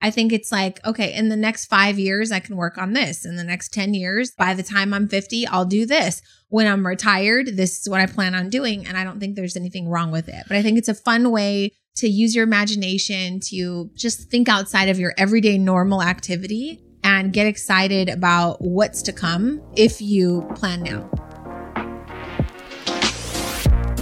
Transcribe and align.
I 0.00 0.12
think 0.12 0.32
it's 0.32 0.52
like, 0.52 0.78
okay, 0.86 1.12
in 1.12 1.28
the 1.28 1.34
next 1.34 1.66
five 1.66 1.98
years, 1.98 2.30
I 2.30 2.38
can 2.38 2.56
work 2.56 2.78
on 2.78 2.92
this. 2.92 3.24
In 3.24 3.34
the 3.34 3.42
next 3.42 3.72
10 3.72 3.94
years, 3.94 4.30
by 4.30 4.54
the 4.54 4.62
time 4.62 4.94
I'm 4.94 5.08
50, 5.08 5.48
I'll 5.48 5.64
do 5.64 5.86
this. 5.86 6.22
When 6.50 6.68
I'm 6.68 6.86
retired, 6.86 7.56
this 7.56 7.80
is 7.80 7.88
what 7.88 8.00
I 8.00 8.06
plan 8.06 8.36
on 8.36 8.48
doing. 8.48 8.86
And 8.86 8.96
I 8.96 9.02
don't 9.02 9.18
think 9.18 9.34
there's 9.34 9.56
anything 9.56 9.88
wrong 9.88 10.12
with 10.12 10.28
it. 10.28 10.44
But 10.46 10.56
I 10.56 10.62
think 10.62 10.78
it's 10.78 10.88
a 10.88 10.94
fun 10.94 11.32
way 11.32 11.72
to 11.96 12.08
use 12.08 12.32
your 12.32 12.44
imagination 12.44 13.40
to 13.46 13.90
just 13.96 14.30
think 14.30 14.48
outside 14.48 14.88
of 14.88 15.00
your 15.00 15.14
everyday 15.18 15.58
normal 15.58 16.00
activity 16.00 16.80
and 17.02 17.32
get 17.32 17.48
excited 17.48 18.08
about 18.08 18.58
what's 18.60 19.02
to 19.02 19.12
come 19.12 19.60
if 19.74 20.00
you 20.00 20.48
plan 20.54 20.84
now. 20.84 21.10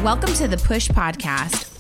Welcome 0.03 0.35
to 0.35 0.47
the 0.47 0.61
Push 0.63 0.91
Podcast 0.91 1.76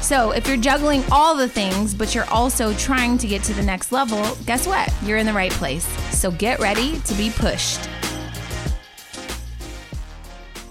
So, 0.00 0.32
if 0.32 0.46
you're 0.46 0.56
juggling 0.56 1.02
all 1.10 1.36
the 1.36 1.48
things, 1.48 1.94
but 1.94 2.14
you're 2.14 2.28
also 2.30 2.72
trying 2.74 3.18
to 3.18 3.26
get 3.26 3.42
to 3.44 3.52
the 3.54 3.62
next 3.62 3.92
level, 3.92 4.36
guess 4.46 4.66
what? 4.66 4.92
You're 5.04 5.18
in 5.18 5.26
the 5.26 5.32
right 5.32 5.52
place. 5.52 5.84
So, 6.16 6.30
get 6.30 6.60
ready 6.60 6.98
to 7.00 7.14
be 7.14 7.30
pushed. 7.30 7.80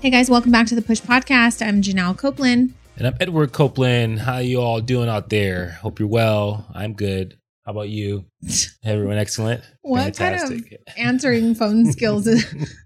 Hey 0.01 0.09
guys, 0.09 0.29
welcome 0.29 0.51
back 0.51 0.67
to 0.67 0.75
the 0.75 0.81
Push 0.81 1.01
Podcast. 1.01 1.65
I'm 1.65 1.81
Janelle 1.81 2.17
Copeland. 2.17 2.73
And 2.95 3.07
I'm 3.07 3.15
Edward 3.19 3.51
Copeland. 3.51 4.19
How 4.19 4.37
you 4.37 4.61
all 4.61 4.79
doing 4.79 5.09
out 5.09 5.29
there? 5.29 5.71
Hope 5.81 5.99
you're 5.99 6.07
well. 6.07 6.65
I'm 6.73 6.93
good. 6.93 7.37
How 7.65 7.71
about 7.73 7.89
you? 7.89 8.25
Everyone 8.83 9.17
excellent? 9.17 9.61
What 9.81 10.15
Fantastic. 10.15 10.69
kind 10.69 10.73
of 10.87 10.93
answering 10.97 11.53
phone 11.53 11.85
skills 11.91 12.27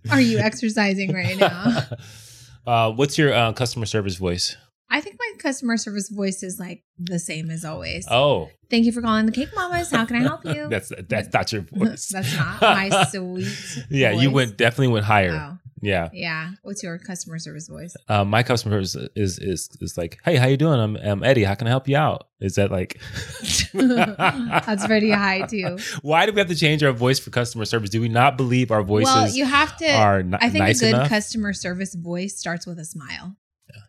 are 0.09 0.19
you 0.21 0.39
exercising 0.39 1.13
right 1.13 1.38
now? 1.38 1.81
Uh, 2.65 2.89
what's 2.93 3.17
your 3.17 3.33
uh, 3.33 3.51
customer 3.51 3.85
service 3.85 4.15
voice? 4.15 4.55
I 5.44 5.52
think 5.52 5.63
my 5.63 5.75
customer 5.75 5.77
service 5.77 6.09
voice 6.09 6.44
is 6.44 6.59
like 6.59 6.83
the 6.97 7.19
same 7.19 7.49
as 7.49 7.66
always. 7.66 8.08
Oh. 8.09 8.49
Thank 8.69 8.86
you 8.86 8.91
for 8.91 9.02
calling 9.02 9.25
the 9.25 9.31
Cake 9.31 9.50
Mamas. 9.55 9.91
How 9.91 10.05
can 10.05 10.16
I 10.16 10.22
help 10.22 10.45
you? 10.45 10.67
that's 10.69 10.91
that's 11.09 11.33
not 11.33 11.52
your 11.52 11.61
voice. 11.72 12.08
that's 12.08 12.35
not 12.35 12.61
my 12.61 12.89
sweet. 13.09 13.85
yeah, 13.89 14.13
voice. 14.13 14.22
you 14.22 14.31
went 14.31 14.58
definitely 14.58 14.88
went 14.94 15.05
higher. 15.05 15.31
Oh. 15.33 15.58
Yeah. 15.81 16.09
Yeah. 16.13 16.52
What's 16.61 16.81
your 16.81 16.97
customer 16.97 17.39
service 17.39 17.67
voice? 17.67 17.94
Uh, 18.08 18.23
my 18.23 18.41
customer 18.41 18.85
service 18.85 19.11
is, 19.17 19.38
is 19.38 19.69
is 19.81 19.97
like, 19.97 20.17
hey, 20.23 20.38
how 20.38 20.47
you 20.47 20.55
doing? 20.55 20.80
I'm, 20.80 20.95
I'm 20.95 21.23
Eddie. 21.23 21.44
How 21.44 21.55
can 21.55 21.67
I 21.67 21.72
help 21.72 21.89
you 21.89 21.97
out? 21.97 22.30
Is 22.39 22.55
that 22.55 22.72
like? 22.72 23.02
That's 23.73 24.85
pretty 24.88 25.11
high 25.11 25.41
too. 25.41 25.78
Why 26.02 26.25
do 26.25 26.31
we 26.31 26.39
have 26.39 26.47
to 26.47 26.55
change 26.55 26.83
our 26.83 26.94
voice 26.94 27.19
for 27.19 27.31
customer 27.31 27.66
service? 27.66 27.89
Do 27.89 28.00
we 28.00 28.07
not 28.07 28.38
believe 28.38 28.72
our 28.72 28.81
voices? 28.81 29.13
Well, 29.13 29.28
you 29.30 29.44
have 29.44 29.75
to. 29.78 29.91
Are 29.91 30.19
n- 30.19 30.35
I 30.35 30.50
think 30.50 30.63
nice 30.63 30.81
a 30.81 30.85
good 30.85 30.94
enough? 30.95 31.09
customer 31.09 31.52
service 31.52 31.95
voice 31.95 32.38
starts 32.39 32.66
with 32.66 32.80
a 32.80 32.85
smile. 32.85 33.35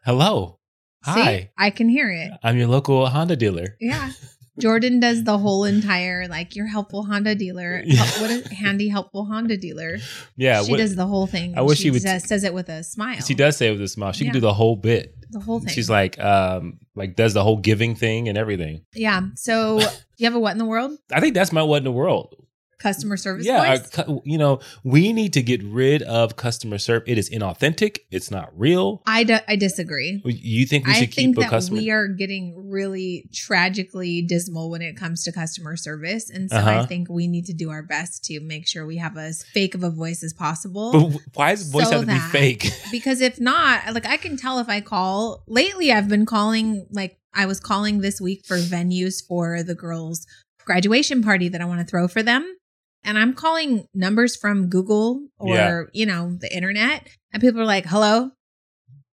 Hello. 0.05 0.59
Hi. 1.05 1.39
See, 1.39 1.51
I 1.59 1.71
can 1.71 1.89
hear 1.89 2.11
it. 2.11 2.33
I'm 2.43 2.57
your 2.57 2.67
local 2.67 3.07
Honda 3.07 3.37
dealer. 3.37 3.77
Yeah. 3.81 4.11
Jordan 4.61 5.01
does 5.01 5.25
the 5.25 5.37
whole 5.37 5.65
entire 5.65 6.29
like 6.29 6.55
your 6.55 6.67
helpful 6.67 7.05
Honda 7.05 7.35
dealer. 7.35 7.83
Yeah. 7.85 8.05
a 8.05 8.55
handy 8.55 8.89
helpful 8.89 9.25
Honda 9.25 9.57
dealer? 9.57 9.97
Yeah, 10.37 10.63
she 10.63 10.71
what, 10.71 10.77
does 10.77 10.95
the 10.95 11.07
whole 11.07 11.27
thing. 11.27 11.59
I 11.59 11.63
wish 11.63 11.79
she, 11.79 11.85
she 11.85 11.91
would 11.91 12.03
says, 12.03 12.29
says 12.29 12.45
it 12.45 12.55
with 12.55 12.69
a 12.69 12.85
smile. 12.85 13.21
She 13.21 13.35
does 13.35 13.57
say 13.57 13.69
it 13.69 13.73
with 13.73 13.83
a 13.83 13.89
smile. 13.89 14.13
She 14.13 14.25
yeah. 14.25 14.31
can 14.31 14.35
do 14.35 14.41
the 14.41 14.55
whole 14.55 14.77
bit. 14.77 15.15
The 15.31 15.41
whole 15.41 15.59
thing. 15.59 15.71
She's 15.71 15.91
like, 15.91 16.21
um, 16.21 16.79
like 16.95 17.17
does 17.17 17.35
the 17.35 17.43
whole 17.43 17.57
giving 17.57 17.97
thing 17.97 18.29
and 18.29 18.39
everything. 18.39 18.85
Yeah. 18.95 19.23
So 19.35 19.81
you 20.17 20.27
have 20.27 20.37
a 20.37 20.41
what 20.41 20.53
in 20.53 20.59
the 20.59 20.65
world? 20.65 20.93
I 21.13 21.21
think 21.21 21.35
that's 21.35 21.53
my 21.53 21.63
what 21.63 21.79
in 21.79 21.85
the 21.85 21.93
world 21.93 22.37
customer 22.85 23.17
service 23.17 23.47
yeah 23.47 23.79
our, 23.99 24.21
you 24.25 24.39
know 24.39 24.61
we 24.85 25.13
need 25.13 25.33
to 25.33 25.43
get 25.43 25.63
rid 25.65 26.03
of 26.03 26.37
customer 26.37 26.79
service 26.79 27.09
it 27.09 27.19
is 27.19 27.31
inauthentic 27.31 28.01
it's 28.11 28.31
not 28.31 28.51
real. 28.57 29.03
I, 29.07 29.25
d- 29.25 29.39
I 29.49 29.57
disagree. 29.57 30.23
You 30.25 30.67
think 30.67 30.87
we 30.87 30.95
should 30.95 31.03
I 31.03 31.07
keep 31.07 31.35
think 31.35 31.39
a 31.39 31.49
customer? 31.49 31.79
we 31.79 31.91
are 31.91 32.07
getting 32.09 32.71
really 32.71 33.29
tragically 33.33 34.23
dismal 34.23 34.71
when 34.71 34.83
it 34.83 34.97
comes 34.97 35.25
to 35.25 35.33
customer 35.33 35.77
service 35.77 36.31
and 36.31 36.51
so 36.51 36.57
uh-huh. 36.57 36.83
i 36.83 36.87
think 36.87 37.09
we 37.09 37.27
need 37.27 37.47
to 37.47 37.53
do 37.53 37.71
our 37.71 37.83
best 37.83 38.25
to 38.25 38.41
make 38.41 38.67
sure 38.67 38.87
we 38.87 38.99
have 38.99 39.17
as 39.17 39.43
fake 39.43 39.75
of 39.75 39.83
a 39.83 39.91
voice 39.91 40.23
as 40.23 40.33
possible. 40.33 40.93
But 40.93 41.21
why 41.35 41.53
is 41.53 41.71
voice 41.71 41.89
so 41.89 41.99
have 41.99 42.01
to 42.03 42.07
be 42.07 42.19
fake? 42.19 42.71
because 42.91 43.21
if 43.21 43.41
not 43.41 43.95
like 43.95 44.07
i 44.07 44.17
can 44.17 44.37
tell 44.37 44.59
if 44.59 44.69
i 44.69 44.81
call 44.81 45.43
lately 45.47 45.93
i've 45.93 46.09
been 46.09 46.27
calling 46.27 46.87
like 46.91 47.19
i 47.35 47.47
was 47.47 47.61
calling 47.61 48.01
this 48.01 48.21
week 48.21 48.45
for 48.47 48.57
venues 48.59 49.27
for 49.27 49.63
the 49.63 49.75
girls 49.75 50.27
graduation 50.65 51.23
party 51.23 51.49
that 51.49 51.61
i 51.61 51.65
want 51.65 51.81
to 51.81 51.87
throw 51.87 52.09
for 52.09 52.23
them 52.23 52.57
and 53.05 53.19
I'm 53.19 53.35
calling 53.35 53.87
numbers 53.95 54.35
from 54.35 54.69
Google 54.69 55.29
or, 55.39 55.55
yeah. 55.55 55.83
you 55.93 56.07
know, 56.07 56.37
the 56.41 56.55
internet. 56.55 57.07
And 57.33 57.41
people 57.41 57.61
are 57.61 57.67
like, 57.67 57.87
hello. 57.87 58.31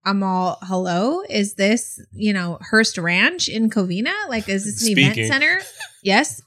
I'm 0.03 0.23
all, 0.23 0.57
hello. 0.63 1.21
Is 1.29 1.55
this, 1.55 1.99
you 2.11 2.33
know, 2.33 2.57
Hurst 2.61 2.97
Ranch 2.97 3.49
in 3.49 3.69
Covina? 3.69 4.13
Like, 4.29 4.49
is 4.49 4.65
this 4.65 4.81
an 4.81 4.93
Speaking. 4.93 5.11
event 5.11 5.27
center? 5.27 5.59
yes. 6.03 6.41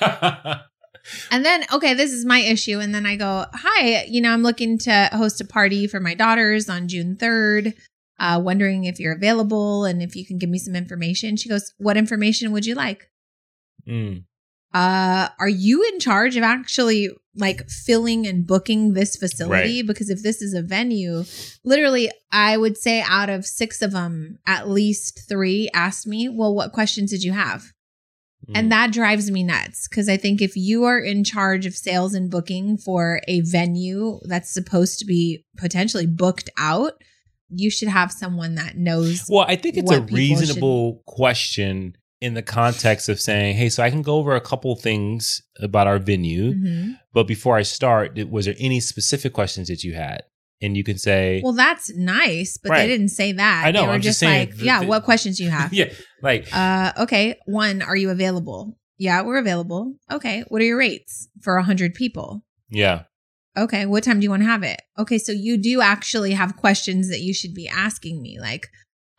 and 0.00 1.44
then, 1.44 1.64
okay, 1.72 1.92
this 1.92 2.12
is 2.12 2.24
my 2.24 2.38
issue. 2.38 2.78
And 2.78 2.94
then 2.94 3.04
I 3.04 3.16
go, 3.16 3.46
hi, 3.52 4.04
you 4.04 4.22
know, 4.22 4.30
I'm 4.30 4.42
looking 4.42 4.78
to 4.78 5.10
host 5.12 5.40
a 5.40 5.44
party 5.44 5.86
for 5.86 6.00
my 6.00 6.14
daughters 6.14 6.70
on 6.70 6.88
June 6.88 7.16
3rd. 7.16 7.74
Uh, 8.18 8.40
wondering 8.42 8.84
if 8.84 8.98
you're 8.98 9.14
available 9.14 9.84
and 9.84 10.00
if 10.00 10.16
you 10.16 10.24
can 10.24 10.38
give 10.38 10.48
me 10.48 10.56
some 10.56 10.74
information. 10.74 11.36
She 11.36 11.50
goes, 11.50 11.74
What 11.76 11.98
information 11.98 12.50
would 12.52 12.64
you 12.64 12.74
like? 12.74 13.10
Mm 13.86 14.24
uh, 14.74 15.28
are 15.38 15.48
you 15.48 15.82
in 15.92 16.00
charge 16.00 16.36
of 16.36 16.42
actually 16.42 17.10
like 17.34 17.68
filling 17.68 18.26
and 18.26 18.46
booking 18.46 18.94
this 18.94 19.16
facility? 19.16 19.78
Right. 19.78 19.86
Because 19.86 20.10
if 20.10 20.22
this 20.22 20.42
is 20.42 20.54
a 20.54 20.62
venue, 20.62 21.24
literally, 21.64 22.10
I 22.32 22.56
would 22.56 22.76
say 22.76 23.02
out 23.06 23.30
of 23.30 23.46
six 23.46 23.82
of 23.82 23.92
them, 23.92 24.38
at 24.46 24.68
least 24.68 25.28
three 25.28 25.70
asked 25.74 26.06
me, 26.06 26.28
well, 26.28 26.54
what 26.54 26.72
questions 26.72 27.10
did 27.10 27.22
you 27.22 27.32
have? 27.32 27.72
Mm. 28.48 28.52
And 28.54 28.72
that 28.72 28.92
drives 28.92 29.30
me 29.30 29.42
nuts 29.42 29.88
because 29.88 30.08
I 30.08 30.16
think 30.16 30.40
if 30.40 30.56
you 30.56 30.84
are 30.84 30.98
in 30.98 31.24
charge 31.24 31.66
of 31.66 31.74
sales 31.74 32.14
and 32.14 32.30
booking 32.30 32.76
for 32.76 33.20
a 33.28 33.40
venue 33.40 34.20
that's 34.24 34.52
supposed 34.52 34.98
to 35.00 35.04
be 35.04 35.44
potentially 35.56 36.06
booked 36.06 36.50
out, 36.58 36.92
you 37.48 37.70
should 37.70 37.88
have 37.88 38.10
someone 38.12 38.56
that 38.56 38.76
knows. 38.76 39.26
Well, 39.28 39.46
I 39.46 39.56
think 39.56 39.76
it's 39.76 39.90
a 39.90 40.02
reasonable 40.02 40.96
should- 40.96 41.06
question 41.06 41.96
in 42.20 42.34
the 42.34 42.42
context 42.42 43.08
of 43.08 43.20
saying, 43.20 43.56
"Hey, 43.56 43.68
so 43.68 43.82
I 43.82 43.90
can 43.90 44.02
go 44.02 44.16
over 44.16 44.34
a 44.34 44.40
couple 44.40 44.74
things 44.76 45.42
about 45.60 45.86
our 45.86 45.98
venue, 45.98 46.52
mm-hmm. 46.52 46.92
but 47.12 47.26
before 47.26 47.56
I 47.56 47.62
start, 47.62 48.18
was 48.30 48.46
there 48.46 48.54
any 48.58 48.80
specific 48.80 49.32
questions 49.32 49.68
that 49.68 49.84
you 49.84 49.94
had?" 49.94 50.22
And 50.62 50.76
you 50.76 50.84
can 50.84 50.96
say, 50.96 51.42
"Well, 51.44 51.52
that's 51.52 51.94
nice," 51.94 52.56
but 52.56 52.70
right. 52.70 52.82
they 52.82 52.86
didn't 52.86 53.10
say 53.10 53.32
that. 53.32 53.64
I 53.66 53.70
know. 53.70 53.82
They 53.82 53.86
were 53.86 53.92
I'm 53.94 54.00
just, 54.00 54.20
just 54.20 54.20
saying, 54.20 54.48
like, 54.48 54.56
the, 54.56 54.64
"Yeah, 54.64 54.80
the, 54.80 54.86
what 54.86 55.04
questions 55.04 55.36
do 55.38 55.44
you 55.44 55.50
have?" 55.50 55.72
yeah, 55.74 55.92
like, 56.22 56.48
uh, 56.54 56.92
okay, 57.00 57.38
one, 57.46 57.82
are 57.82 57.96
you 57.96 58.10
available? 58.10 58.78
Yeah, 58.98 59.22
we're 59.22 59.38
available. 59.38 59.94
Okay, 60.10 60.44
what 60.48 60.62
are 60.62 60.64
your 60.64 60.78
rates 60.78 61.28
for 61.42 61.56
a 61.56 61.62
hundred 61.62 61.94
people? 61.94 62.42
Yeah. 62.70 63.02
Okay, 63.58 63.86
what 63.86 64.04
time 64.04 64.20
do 64.20 64.24
you 64.24 64.30
want 64.30 64.42
to 64.42 64.48
have 64.48 64.62
it? 64.62 64.82
Okay, 64.98 65.16
so 65.18 65.32
you 65.32 65.56
do 65.56 65.80
actually 65.80 66.32
have 66.32 66.56
questions 66.56 67.08
that 67.08 67.20
you 67.20 67.32
should 67.32 67.54
be 67.54 67.68
asking 67.68 68.20
me, 68.20 68.38
like, 68.38 68.68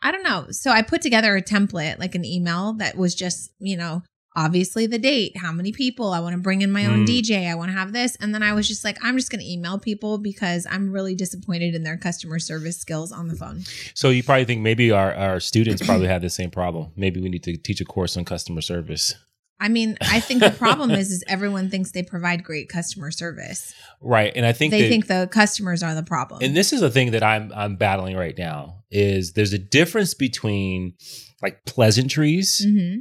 I 0.02 0.12
don't 0.12 0.22
know. 0.22 0.46
So 0.50 0.70
I 0.70 0.82
put 0.82 1.02
together 1.02 1.36
a 1.36 1.42
template, 1.42 1.98
like 1.98 2.14
an 2.14 2.24
email 2.24 2.74
that 2.74 2.96
was 2.96 3.14
just, 3.14 3.50
you 3.58 3.76
know, 3.76 4.02
obviously 4.36 4.86
the 4.86 4.98
date, 4.98 5.36
how 5.36 5.50
many 5.50 5.72
people, 5.72 6.12
I 6.12 6.20
want 6.20 6.34
to 6.34 6.40
bring 6.40 6.62
in 6.62 6.70
my 6.70 6.86
own 6.86 7.04
mm. 7.04 7.08
DJ, 7.08 7.50
I 7.50 7.56
want 7.56 7.72
to 7.72 7.76
have 7.76 7.92
this. 7.92 8.14
And 8.16 8.32
then 8.32 8.42
I 8.42 8.52
was 8.52 8.68
just 8.68 8.84
like, 8.84 8.96
I'm 9.02 9.16
just 9.16 9.30
going 9.30 9.40
to 9.40 9.50
email 9.50 9.78
people 9.78 10.18
because 10.18 10.66
I'm 10.70 10.92
really 10.92 11.16
disappointed 11.16 11.74
in 11.74 11.82
their 11.82 11.96
customer 11.96 12.38
service 12.38 12.78
skills 12.78 13.10
on 13.10 13.26
the 13.26 13.34
phone. 13.34 13.62
So 13.94 14.10
you 14.10 14.22
probably 14.22 14.44
think 14.44 14.62
maybe 14.62 14.92
our, 14.92 15.12
our 15.14 15.40
students 15.40 15.84
probably 15.84 16.06
had 16.06 16.22
the 16.22 16.30
same 16.30 16.50
problem. 16.50 16.92
Maybe 16.94 17.20
we 17.20 17.28
need 17.28 17.42
to 17.44 17.56
teach 17.56 17.80
a 17.80 17.84
course 17.84 18.16
on 18.16 18.24
customer 18.24 18.60
service. 18.60 19.14
I 19.60 19.68
mean, 19.68 19.98
I 20.00 20.20
think 20.20 20.42
the 20.42 20.50
problem 20.50 20.90
is 20.92 21.10
is 21.10 21.24
everyone 21.26 21.70
thinks 21.70 21.90
they 21.92 22.02
provide 22.02 22.44
great 22.44 22.68
customer 22.68 23.10
service. 23.10 23.74
Right. 24.00 24.32
And 24.34 24.46
I 24.46 24.52
think 24.52 24.70
they 24.70 24.82
that, 24.82 24.88
think 24.88 25.06
the 25.06 25.28
customers 25.30 25.82
are 25.82 25.94
the 25.94 26.02
problem. 26.02 26.40
And 26.42 26.56
this 26.56 26.72
is 26.72 26.82
a 26.82 26.90
thing 26.90 27.10
that 27.12 27.22
I'm 27.22 27.52
I'm 27.54 27.76
battling 27.76 28.16
right 28.16 28.36
now 28.36 28.84
is 28.90 29.32
there's 29.32 29.52
a 29.52 29.58
difference 29.58 30.14
between 30.14 30.94
like 31.42 31.64
pleasantries 31.64 32.64
mm-hmm. 32.64 33.00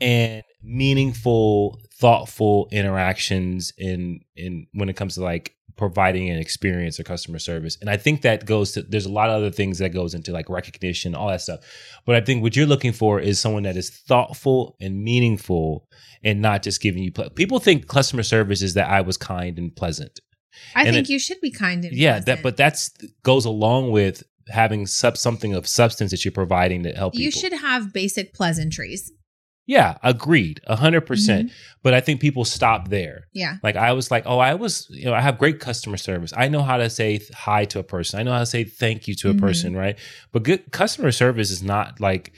and 0.00 0.42
meaningful, 0.62 1.80
thoughtful 1.98 2.68
interactions 2.72 3.72
in 3.76 4.20
in 4.36 4.66
when 4.72 4.88
it 4.88 4.96
comes 4.96 5.14
to 5.14 5.22
like 5.22 5.54
providing 5.76 6.30
an 6.30 6.38
experience 6.38 7.00
or 7.00 7.02
customer 7.04 7.38
service. 7.38 7.76
And 7.80 7.90
I 7.90 7.96
think 7.96 8.22
that 8.22 8.46
goes 8.46 8.72
to 8.72 8.82
there's 8.82 9.06
a 9.06 9.12
lot 9.12 9.28
of 9.28 9.36
other 9.36 9.50
things 9.50 9.78
that 9.78 9.90
goes 9.90 10.14
into 10.14 10.32
like 10.32 10.48
recognition, 10.48 11.14
all 11.14 11.28
that 11.28 11.40
stuff. 11.40 11.60
But 12.06 12.16
I 12.16 12.20
think 12.20 12.42
what 12.42 12.54
you're 12.56 12.66
looking 12.66 12.92
for 12.92 13.18
is 13.20 13.40
someone 13.40 13.64
that 13.64 13.76
is 13.76 13.90
thoughtful 13.90 14.76
and 14.80 15.02
meaningful 15.02 15.88
and 16.22 16.40
not 16.40 16.62
just 16.62 16.80
giving 16.80 17.02
you 17.02 17.12
ple- 17.12 17.30
people 17.30 17.58
think 17.58 17.88
customer 17.88 18.22
service 18.22 18.62
is 18.62 18.74
that 18.74 18.88
I 18.88 19.00
was 19.00 19.16
kind 19.16 19.58
and 19.58 19.74
pleasant. 19.74 20.20
I 20.76 20.84
And 20.84 20.94
think 20.94 21.08
it- 21.08 21.12
you 21.12 21.18
should 21.18 21.40
be 21.40 21.50
kind 21.50 21.84
and 21.84 21.96
Yeah, 21.96 22.20
that 22.20 22.42
but 22.42 22.56
that's 22.56 22.90
goes 23.24 23.44
along 23.44 23.90
with 23.90 24.22
having 24.48 24.86
sub 24.86 25.16
something 25.16 25.54
of 25.54 25.66
substance 25.66 26.10
that 26.12 26.24
you're 26.24 26.30
providing 26.32 26.82
to 26.84 26.92
help 26.92 27.14
you 27.14 27.28
people. 27.30 27.40
should 27.40 27.52
have 27.54 27.92
basic 27.92 28.32
pleasantries. 28.34 29.10
Yeah, 29.66 29.96
agreed. 30.02 30.60
a 30.66 30.76
hundred 30.76 31.00
Mm-hmm. 31.02 31.06
percent. 31.06 31.52
But 31.82 31.94
I 31.94 32.00
think 32.00 32.20
people 32.20 32.44
stop 32.44 32.88
there. 32.88 33.24
Yeah. 33.32 33.56
Like 33.62 33.76
I 33.76 33.92
was 33.92 34.10
like, 34.10 34.24
oh, 34.26 34.38
I 34.38 34.54
was, 34.54 34.86
you 34.90 35.04
know, 35.06 35.14
I 35.14 35.20
have 35.20 35.38
great 35.38 35.60
customer 35.60 35.96
service. 35.96 36.32
I 36.36 36.48
know 36.48 36.62
how 36.62 36.76
to 36.76 36.88
say 36.90 37.20
hi 37.34 37.64
to 37.66 37.78
a 37.78 37.82
person. 37.82 38.18
I 38.20 38.22
know 38.22 38.32
how 38.32 38.38
to 38.40 38.46
say 38.46 38.64
thank 38.64 39.06
you 39.08 39.14
to 39.16 39.30
a 39.30 39.34
Mhm. 39.34 39.40
person, 39.40 39.76
right? 39.76 39.98
But 40.32 40.42
good 40.42 40.70
customer 40.72 41.12
service 41.12 41.50
is 41.50 41.62
not 41.62 42.00
like 42.00 42.32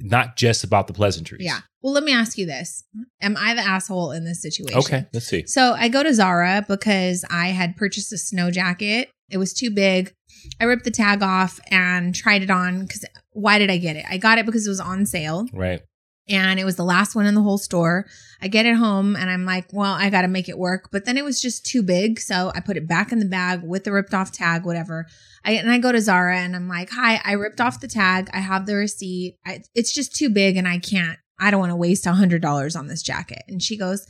not 0.00 0.36
just 0.36 0.64
about 0.64 0.86
the 0.88 0.92
pleasantries. 0.92 1.44
Yeah. 1.44 1.60
Well, 1.82 1.92
let 1.92 2.02
me 2.02 2.12
ask 2.12 2.36
you 2.36 2.46
this. 2.46 2.82
Am 3.20 3.36
I 3.38 3.54
the 3.54 3.60
asshole 3.60 4.10
in 4.12 4.24
this 4.24 4.42
situation? 4.42 4.78
Okay, 4.78 5.06
let's 5.12 5.26
see. 5.26 5.44
So 5.46 5.74
I 5.74 5.88
go 5.88 6.02
to 6.02 6.12
Zara 6.14 6.64
because 6.68 7.24
I 7.30 7.48
had 7.48 7.76
purchased 7.76 8.12
a 8.12 8.18
snow 8.18 8.50
jacket. 8.50 9.10
It 9.30 9.38
was 9.38 9.52
too 9.52 9.70
big. 9.70 10.12
I 10.60 10.64
ripped 10.64 10.84
the 10.84 10.90
tag 10.90 11.22
off 11.22 11.60
and 11.70 12.14
tried 12.14 12.42
it 12.42 12.50
on 12.50 12.82
because 12.86 13.04
why 13.32 13.58
did 13.58 13.70
I 13.70 13.78
get 13.78 13.96
it? 13.96 14.04
I 14.08 14.16
got 14.18 14.38
it 14.38 14.46
because 14.46 14.66
it 14.66 14.70
was 14.70 14.80
on 14.80 15.06
sale 15.06 15.46
Right. 15.52 15.80
And 16.28 16.58
it 16.58 16.64
was 16.64 16.76
the 16.76 16.84
last 16.84 17.14
one 17.14 17.26
in 17.26 17.34
the 17.34 17.42
whole 17.42 17.58
store. 17.58 18.06
I 18.40 18.48
get 18.48 18.66
it 18.66 18.76
home 18.76 19.14
and 19.14 19.28
I'm 19.28 19.44
like, 19.44 19.66
well, 19.72 19.92
I 19.92 20.08
got 20.08 20.22
to 20.22 20.28
make 20.28 20.48
it 20.48 20.58
work. 20.58 20.88
But 20.90 21.04
then 21.04 21.18
it 21.18 21.24
was 21.24 21.40
just 21.40 21.66
too 21.66 21.82
big. 21.82 22.18
So 22.18 22.50
I 22.54 22.60
put 22.60 22.76
it 22.76 22.88
back 22.88 23.12
in 23.12 23.18
the 23.18 23.26
bag 23.26 23.62
with 23.62 23.84
the 23.84 23.92
ripped 23.92 24.14
off 24.14 24.32
tag, 24.32 24.64
whatever. 24.64 25.06
I, 25.44 25.52
and 25.52 25.70
I 25.70 25.78
go 25.78 25.92
to 25.92 26.00
Zara 26.00 26.38
and 26.38 26.56
I'm 26.56 26.68
like, 26.68 26.90
hi, 26.90 27.20
I 27.22 27.32
ripped 27.32 27.60
off 27.60 27.80
the 27.80 27.88
tag. 27.88 28.30
I 28.32 28.38
have 28.38 28.64
the 28.64 28.76
receipt. 28.76 29.36
I, 29.44 29.62
it's 29.74 29.92
just 29.92 30.14
too 30.14 30.30
big 30.30 30.56
and 30.56 30.66
I 30.66 30.78
can't, 30.78 31.18
I 31.38 31.50
don't 31.50 31.60
want 31.60 31.72
to 31.72 31.76
waste 31.76 32.06
a 32.06 32.12
hundred 32.12 32.40
dollars 32.40 32.74
on 32.74 32.86
this 32.86 33.02
jacket. 33.02 33.42
And 33.48 33.62
she 33.62 33.76
goes, 33.76 34.06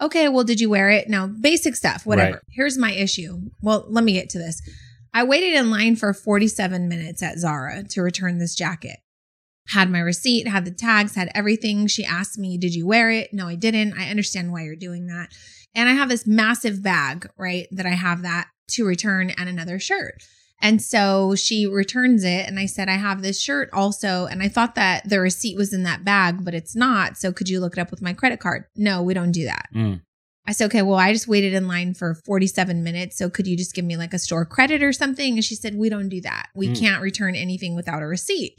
okay, 0.00 0.28
well, 0.28 0.44
did 0.44 0.60
you 0.60 0.68
wear 0.68 0.90
it? 0.90 1.08
No, 1.08 1.28
basic 1.28 1.76
stuff, 1.76 2.04
whatever. 2.04 2.32
Right. 2.32 2.42
Here's 2.50 2.76
my 2.76 2.92
issue. 2.92 3.38
Well, 3.60 3.86
let 3.88 4.02
me 4.02 4.14
get 4.14 4.30
to 4.30 4.38
this. 4.38 4.60
I 5.14 5.22
waited 5.24 5.54
in 5.54 5.70
line 5.70 5.94
for 5.94 6.12
47 6.12 6.88
minutes 6.88 7.22
at 7.22 7.38
Zara 7.38 7.84
to 7.90 8.02
return 8.02 8.38
this 8.38 8.56
jacket 8.56 8.96
had 9.68 9.90
my 9.90 10.00
receipt, 10.00 10.48
had 10.48 10.64
the 10.64 10.70
tags, 10.70 11.14
had 11.14 11.30
everything. 11.34 11.86
She 11.86 12.04
asked 12.04 12.38
me, 12.38 12.58
Did 12.58 12.74
you 12.74 12.86
wear 12.86 13.10
it? 13.10 13.30
No, 13.32 13.46
I 13.48 13.54
didn't. 13.54 13.94
I 13.98 14.10
understand 14.10 14.52
why 14.52 14.62
you're 14.64 14.76
doing 14.76 15.06
that. 15.06 15.28
And 15.74 15.88
I 15.88 15.92
have 15.92 16.08
this 16.08 16.26
massive 16.26 16.82
bag, 16.82 17.28
right? 17.38 17.66
That 17.70 17.86
I 17.86 17.90
have 17.90 18.22
that 18.22 18.48
to 18.72 18.84
return 18.84 19.30
and 19.30 19.48
another 19.48 19.78
shirt. 19.78 20.14
And 20.60 20.80
so 20.80 21.34
she 21.34 21.66
returns 21.66 22.22
it. 22.22 22.46
And 22.46 22.58
I 22.58 22.66
said, 22.66 22.88
I 22.88 22.92
have 22.96 23.20
this 23.22 23.40
shirt 23.40 23.68
also. 23.72 24.26
And 24.26 24.42
I 24.42 24.48
thought 24.48 24.76
that 24.76 25.08
the 25.08 25.18
receipt 25.18 25.56
was 25.56 25.72
in 25.72 25.82
that 25.82 26.04
bag, 26.04 26.44
but 26.44 26.54
it's 26.54 26.76
not. 26.76 27.16
So 27.16 27.32
could 27.32 27.48
you 27.48 27.58
look 27.58 27.76
it 27.76 27.80
up 27.80 27.90
with 27.90 28.00
my 28.02 28.12
credit 28.12 28.38
card? 28.38 28.64
No, 28.76 29.02
we 29.02 29.12
don't 29.14 29.32
do 29.32 29.44
that. 29.46 29.66
Mm. 29.74 30.02
I 30.46 30.52
said, 30.52 30.66
okay, 30.66 30.82
well, 30.82 30.98
I 30.98 31.12
just 31.12 31.26
waited 31.26 31.52
in 31.54 31.66
line 31.66 31.94
for 31.94 32.14
47 32.26 32.82
minutes. 32.84 33.16
So 33.18 33.28
could 33.30 33.46
you 33.46 33.56
just 33.56 33.74
give 33.74 33.84
me 33.84 33.96
like 33.96 34.14
a 34.14 34.18
store 34.20 34.44
credit 34.44 34.82
or 34.82 34.92
something? 34.92 35.34
And 35.34 35.44
she 35.44 35.54
said, 35.56 35.74
we 35.76 35.88
don't 35.88 36.08
do 36.08 36.20
that. 36.20 36.48
We 36.54 36.68
Mm. 36.68 36.78
can't 36.78 37.02
return 37.02 37.34
anything 37.34 37.74
without 37.74 38.02
a 38.02 38.06
receipt. 38.06 38.54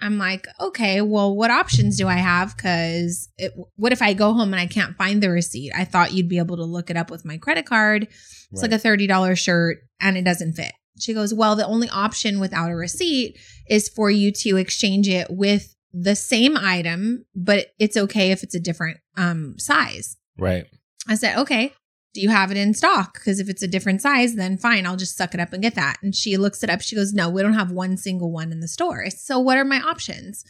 I'm 0.00 0.18
like, 0.18 0.46
okay, 0.60 1.00
well, 1.00 1.34
what 1.34 1.50
options 1.50 1.96
do 1.96 2.06
I 2.06 2.16
have? 2.16 2.56
Because 2.56 3.28
what 3.76 3.92
if 3.92 4.00
I 4.00 4.12
go 4.12 4.32
home 4.32 4.52
and 4.52 4.60
I 4.60 4.66
can't 4.66 4.96
find 4.96 5.22
the 5.22 5.30
receipt? 5.30 5.72
I 5.76 5.84
thought 5.84 6.12
you'd 6.12 6.28
be 6.28 6.38
able 6.38 6.56
to 6.56 6.64
look 6.64 6.90
it 6.90 6.96
up 6.96 7.10
with 7.10 7.24
my 7.24 7.36
credit 7.36 7.66
card. 7.66 8.06
It's 8.52 8.62
like 8.62 8.72
a 8.72 8.76
$30 8.76 9.36
shirt 9.36 9.78
and 10.00 10.16
it 10.16 10.24
doesn't 10.24 10.54
fit. 10.54 10.72
She 11.00 11.14
goes, 11.14 11.34
well, 11.34 11.56
the 11.56 11.66
only 11.66 11.88
option 11.88 12.40
without 12.40 12.70
a 12.70 12.76
receipt 12.76 13.38
is 13.68 13.88
for 13.88 14.10
you 14.10 14.32
to 14.32 14.56
exchange 14.56 15.08
it 15.08 15.28
with 15.30 15.74
the 15.92 16.16
same 16.16 16.56
item, 16.56 17.24
but 17.34 17.68
it's 17.78 17.96
okay 17.96 18.30
if 18.30 18.42
it's 18.42 18.54
a 18.54 18.60
different 18.60 18.98
um, 19.16 19.58
size. 19.58 20.16
right. 20.38 20.66
I 21.10 21.14
said, 21.14 21.38
okay, 21.38 21.72
do 22.14 22.20
you 22.20 22.30
have 22.30 22.50
it 22.50 22.56
in 22.56 22.74
stock? 22.74 23.14
Because 23.14 23.38
if 23.38 23.48
it's 23.48 23.62
a 23.62 23.68
different 23.68 24.02
size, 24.02 24.34
then 24.34 24.58
fine, 24.58 24.86
I'll 24.86 24.96
just 24.96 25.16
suck 25.16 25.34
it 25.34 25.40
up 25.40 25.52
and 25.52 25.62
get 25.62 25.74
that. 25.74 25.96
And 26.02 26.14
she 26.14 26.36
looks 26.36 26.62
it 26.62 26.70
up. 26.70 26.80
She 26.80 26.96
goes, 26.96 27.12
no, 27.12 27.28
we 27.28 27.42
don't 27.42 27.54
have 27.54 27.70
one 27.70 27.96
single 27.96 28.32
one 28.32 28.50
in 28.50 28.60
the 28.60 28.68
store. 28.68 29.08
So 29.10 29.38
what 29.38 29.58
are 29.58 29.64
my 29.64 29.80
options? 29.80 30.44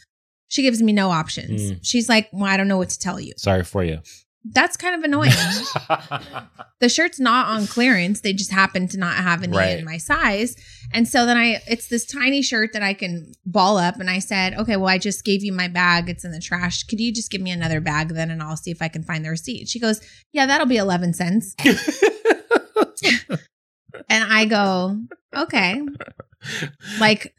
She 0.47 0.61
gives 0.61 0.81
me 0.81 0.93
no 0.93 1.11
options. 1.11 1.71
Mm. 1.71 1.79
She's 1.83 2.09
like, 2.09 2.29
well, 2.31 2.45
I 2.45 2.57
don't 2.57 2.67
know 2.67 2.77
what 2.77 2.89
to 2.89 2.99
tell 2.99 3.19
you. 3.19 3.33
Sorry 3.37 3.63
for 3.63 3.83
you. 3.83 3.99
That's 4.45 4.77
kind 4.77 4.95
of 4.95 5.03
annoying. 5.03 5.31
the 6.79 6.87
shirt's 6.89 7.19
not 7.19 7.47
on 7.47 7.67
clearance. 7.67 8.21
They 8.21 8.33
just 8.33 8.51
happen 8.51 8.87
to 8.87 8.97
not 8.97 9.15
have 9.15 9.43
any 9.43 9.55
Right. 9.55 9.77
in 9.79 9.85
my 9.85 9.97
size. 9.97 10.55
And 10.93 11.07
so 11.07 11.25
then 11.25 11.37
I, 11.37 11.61
it's 11.67 11.87
this 11.89 12.05
tiny 12.05 12.41
shirt 12.41 12.71
that 12.73 12.81
I 12.81 12.93
can 12.93 13.33
ball 13.45 13.77
up. 13.77 13.99
And 13.99 14.09
I 14.09 14.19
said, 14.19 14.53
okay, 14.53 14.77
well, 14.77 14.87
I 14.87 14.97
just 14.97 15.25
gave 15.25 15.43
you 15.43 15.51
my 15.51 15.67
bag. 15.67 16.09
It's 16.09 16.23
in 16.23 16.31
the 16.31 16.39
trash. 16.39 16.83
Could 16.83 16.99
you 16.99 17.13
just 17.13 17.29
give 17.31 17.41
me 17.41 17.51
another 17.51 17.81
bag 17.81 18.09
then? 18.09 18.31
And 18.31 18.41
I'll 18.41 18.57
see 18.57 18.71
if 18.71 18.81
I 18.81 18.87
can 18.87 19.03
find 19.03 19.25
the 19.25 19.29
receipt. 19.29 19.67
She 19.67 19.79
goes, 19.79 19.99
yeah, 20.31 20.45
that'll 20.45 20.67
be 20.67 20.77
11 20.77 21.13
cents. 21.13 21.55
And 24.09 24.23
I 24.33 24.45
go, 24.45 24.99
okay. 25.35 25.81
Like, 26.99 27.35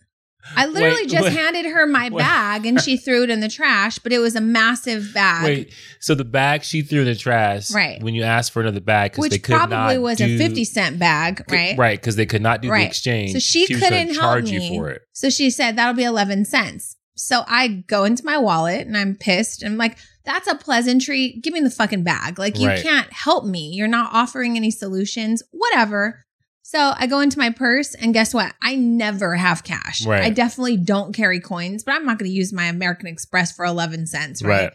I 0.57 0.67
literally 0.67 1.03
Wait, 1.03 1.11
just 1.11 1.23
wait. 1.25 1.33
handed 1.33 1.67
her 1.67 1.87
my 1.87 2.09
Wait. 2.11 2.19
bag 2.19 2.67
and 2.67 2.81
she 2.81 2.97
threw 2.97 3.23
it 3.23 3.31
in 3.31 3.41
the 3.41 3.49
trash, 3.49 3.99
but 3.99 4.13
it 4.13 4.19
was 4.19 4.35
a 4.37 4.41
massive 4.41 5.13
bag. 5.15 5.45
Wait, 5.45 5.73
so 6.01 6.15
the 6.15 6.25
bag 6.25 6.63
she 6.65 6.83
threw 6.83 7.01
in 7.01 7.07
the 7.07 7.15
trash, 7.15 7.71
Right. 7.71 8.03
When 8.03 8.15
you 8.15 8.23
asked 8.25 8.53
for 8.53 8.61
another 8.61 8.81
bag, 8.81 9.13
because 9.13 9.29
they 9.31 9.35
which 9.37 9.43
could 9.43 9.55
probably 9.57 9.77
not 9.97 10.03
was 10.03 10.19
do, 10.19 10.25
a 10.25 10.39
50 10.39 10.65
cent 10.65 10.99
bag, 10.99 11.45
right? 11.51 11.77
Right, 11.79 12.01
because 12.01 12.17
they 12.17 12.27
could 12.27 12.43
not 12.43 12.63
do 12.63 12.69
the 12.71 12.83
exchange. 12.85 13.33
So 13.33 13.39
she, 13.39 13.67
gonna 13.69 13.81
couldn't 13.81 14.09
help 14.09 14.17
charge 14.17 14.51
me. 14.51 14.69
you 14.69 14.79
for 14.81 14.91
it. 14.91 15.03
So 15.13 15.31
she 15.31 15.51
said 15.51 15.77
that'll 15.77 15.95
be 15.95 16.05
11 16.05 16.45
cents. 16.47 16.97
So 17.15 17.45
I 17.47 17.85
go 17.87 18.05
into 18.05 18.25
my 18.25 18.39
wallet 18.39 18.87
and 18.87 18.97
I'm 18.97 19.15
pissed. 19.15 19.63
I'm 19.65 19.77
like, 19.77 19.99
that's 20.25 20.49
a 20.49 20.55
pleasantry. 20.55 21.39
Give 21.43 21.53
me 21.53 21.61
the 21.61 21.71
fucking 21.71 22.03
bag. 22.03 22.39
Like, 22.39 22.59
you 22.59 22.69
Right. 22.69 22.83
can't 22.83 23.13
help 23.13 23.45
me. 23.45 23.73
You're 23.75 23.89
not 23.89 24.11
offering 24.15 24.57
any 24.57 24.71
solutions, 24.71 25.43
whatever. 25.51 26.25
So 26.71 26.93
I 26.97 27.09
go 27.09 27.19
into 27.19 27.37
my 27.37 27.51
purse 27.51 27.97
and 27.97 28.15
guess 28.15 28.33
what? 28.33 28.55
I 28.63 28.77
never 28.77 29.35
have 29.35 29.65
cash. 29.65 30.07
Right. 30.07 30.23
I 30.23 30.31
definitely 30.31 30.77
don't 30.77 31.13
carry 31.13 31.41
coins, 31.41 31.83
but 31.83 31.97
I'm 31.97 32.07
not 32.07 32.17
going 32.21 32.31
to 32.31 32.33
use 32.37 32.53
my 32.53 32.67
American 32.67 33.09
Express 33.09 33.51
for 33.51 33.65
11 33.65 34.07
cents. 34.07 34.41
Right. 34.41 34.67
Right. 34.67 34.73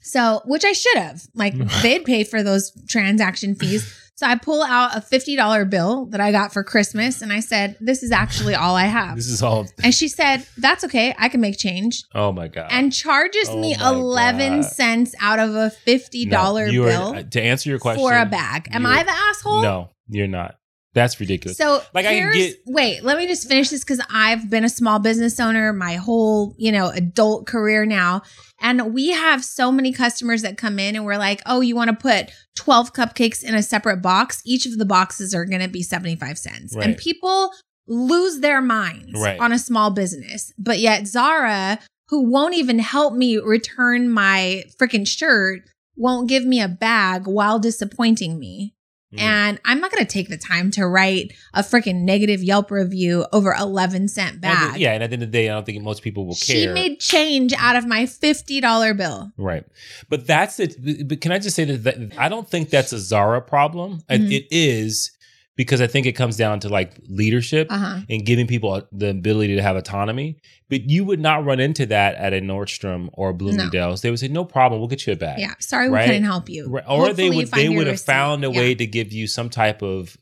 So, 0.00 0.40
which 0.46 0.64
I 0.64 0.72
should 0.72 0.96
have. 0.96 1.22
Like, 1.34 1.52
they'd 1.82 2.06
pay 2.06 2.24
for 2.24 2.42
those 2.42 2.72
transaction 2.88 3.54
fees. 3.54 3.94
So 4.14 4.26
I 4.26 4.36
pull 4.36 4.62
out 4.62 4.96
a 4.96 5.00
$50 5.00 5.68
bill 5.68 6.06
that 6.06 6.20
I 6.22 6.32
got 6.32 6.50
for 6.54 6.64
Christmas 6.64 7.20
and 7.20 7.30
I 7.30 7.40
said, 7.40 7.76
This 7.78 8.02
is 8.02 8.10
actually 8.10 8.54
all 8.54 8.74
I 8.74 8.86
have. 8.86 9.16
This 9.16 9.26
is 9.28 9.42
all. 9.42 9.66
And 9.84 9.94
she 9.94 10.08
said, 10.08 10.46
That's 10.56 10.82
okay. 10.84 11.14
I 11.18 11.28
can 11.28 11.42
make 11.42 11.58
change. 11.58 12.04
Oh 12.14 12.32
my 12.32 12.48
god. 12.48 12.68
And 12.70 12.90
charges 12.90 13.50
Oh 13.50 13.60
me 13.60 13.74
11 13.78 14.62
God. 14.62 14.64
cents 14.70 15.14
out 15.20 15.40
of 15.40 15.50
a 15.50 15.70
$50 15.86 16.30
No, 16.30 16.56
are- 16.56 16.70
bill 16.70 17.14
uh, 17.16 17.22
to 17.24 17.42
answer 17.42 17.68
your 17.68 17.78
question 17.80 18.02
for 18.02 18.16
a 18.16 18.24
bag. 18.24 18.68
Am 18.72 18.86
I 18.86 19.02
the 19.02 19.12
asshole? 19.12 19.60
No, 19.60 19.90
you're 20.08 20.26
not. 20.26 20.54
That's 20.94 21.18
ridiculous. 21.18 21.56
So 21.56 21.82
Like, 21.94 22.04
I 22.04 22.14
can 22.18 22.32
get- 22.34 22.56
wait, 22.66 23.02
let 23.02 23.16
me 23.16 23.26
just 23.26 23.48
finish 23.48 23.70
this 23.70 23.80
because 23.82 24.00
I've 24.10 24.50
been 24.50 24.64
a 24.64 24.68
small 24.68 24.98
business 24.98 25.40
owner 25.40 25.72
my 25.72 25.94
whole, 25.94 26.54
you 26.58 26.70
know, 26.70 26.90
adult 26.90 27.46
career 27.46 27.86
now. 27.86 28.22
And 28.60 28.92
we 28.92 29.08
have 29.08 29.42
so 29.44 29.72
many 29.72 29.92
customers 29.92 30.42
that 30.42 30.58
come 30.58 30.78
in 30.78 30.94
and 30.94 31.04
we're 31.06 31.16
like, 31.16 31.40
oh, 31.46 31.60
you 31.62 31.74
want 31.74 31.88
to 31.90 31.96
put 31.96 32.30
12 32.56 32.92
cupcakes 32.92 33.42
in 33.42 33.54
a 33.54 33.62
separate 33.62 34.02
box? 34.02 34.42
Each 34.44 34.66
of 34.66 34.76
the 34.76 34.84
boxes 34.84 35.34
are 35.34 35.46
going 35.46 35.62
to 35.62 35.68
be 35.68 35.82
75 35.82 36.38
cents. 36.38 36.76
And 36.76 36.96
people 36.98 37.52
lose 37.88 38.40
their 38.40 38.60
minds 38.60 39.12
Right. 39.14 39.40
on 39.40 39.50
a 39.52 39.58
small 39.58 39.90
business. 39.90 40.52
But 40.58 40.78
yet 40.78 41.06
Zara, 41.06 41.78
who 42.08 42.30
won't 42.30 42.54
even 42.54 42.78
help 42.78 43.14
me 43.14 43.38
return 43.38 44.10
my 44.10 44.64
freaking 44.80 45.08
shirt, 45.08 45.62
won't 45.96 46.28
give 46.28 46.44
me 46.44 46.60
a 46.60 46.68
bag 46.68 47.26
while 47.26 47.58
disappointing 47.58 48.38
me. 48.38 48.74
Mm. 49.12 49.20
And 49.20 49.60
I'm 49.64 49.80
not 49.80 49.90
going 49.92 50.04
to 50.04 50.10
take 50.10 50.28
the 50.28 50.38
time 50.38 50.70
to 50.72 50.86
write 50.86 51.32
a 51.52 51.62
freaking 51.62 52.02
negative 52.02 52.42
Yelp 52.42 52.70
review 52.70 53.26
over 53.32 53.52
11 53.52 54.08
cent 54.08 54.42
And 54.42 54.74
the- 54.74 54.80
yeah, 54.80 54.92
and 54.92 55.02
at 55.02 55.10
the 55.10 55.14
end 55.14 55.22
of 55.22 55.30
the 55.30 55.38
day, 55.38 55.50
I 55.50 55.54
don't 55.54 55.66
think 55.66 55.82
most 55.82 56.02
people 56.02 56.26
will 56.26 56.34
care. 56.34 56.56
She 56.56 56.66
made 56.68 56.98
change 56.98 57.52
out 57.58 57.76
of 57.76 57.86
my 57.86 58.04
$50 58.04 58.96
bill. 58.96 59.30
Right. 59.36 59.64
But 60.08 60.26
that's 60.26 60.58
it. 60.60 61.08
But 61.08 61.20
can 61.20 61.30
I 61.32 61.38
just 61.38 61.56
say 61.56 61.64
that, 61.64 61.84
that 61.84 62.18
I 62.18 62.28
don't 62.28 62.48
think 62.48 62.70
that's 62.70 62.92
a 62.92 62.98
Zara 62.98 63.40
problem. 63.40 64.02
It- 64.08 64.20
Mhm. 64.22 64.32
It 64.32 64.46
is 64.50 65.11
because 65.56 65.80
I 65.80 65.86
think 65.86 66.06
it 66.06 66.12
comes 66.12 66.36
down 66.36 66.60
to 66.60 66.68
like 66.68 66.98
leadership 67.08 67.66
Uh 67.70 67.78
huh. 67.78 67.98
and 68.08 68.24
giving 68.24 68.46
people 68.46 68.82
the 68.92 69.10
ability 69.10 69.54
to 69.56 69.62
have 69.62 69.76
autonomy. 69.76 70.38
But 70.70 70.88
you 70.88 71.04
would 71.04 71.20
not 71.20 71.44
run 71.44 71.60
into 71.60 71.84
that 71.86 72.14
at 72.14 72.32
a 72.32 72.40
Nordstrom 72.40 73.10
or 73.12 73.30
a 73.30 73.34
Bloomingdale's. 73.34 74.00
They 74.00 74.08
would 74.10 74.18
say, 74.18 74.28
no 74.28 74.44
problem, 74.46 74.80
we'll 74.80 74.88
get 74.88 75.06
you 75.06 75.12
a 75.12 75.16
bag. 75.16 75.38
Yeah. 75.38 75.52
Sorry, 75.58 75.90
we 75.90 75.98
couldn't 75.98 76.24
help 76.24 76.48
you. 76.48 76.68
Right. 76.68 76.84
Or 76.88 77.06
Hopefully 77.06 77.12
they 77.12 77.36
would 77.36 77.48
they 77.50 77.68
would 77.68 77.86
have 77.86 78.00
found 78.00 78.44
a 78.44 78.50
Yeah. 78.50 78.58
way 78.58 78.74
to 78.74 78.86
give 78.86 79.12
you 79.12 79.26
some 79.26 79.50
type 79.50 79.82
of 79.82 80.16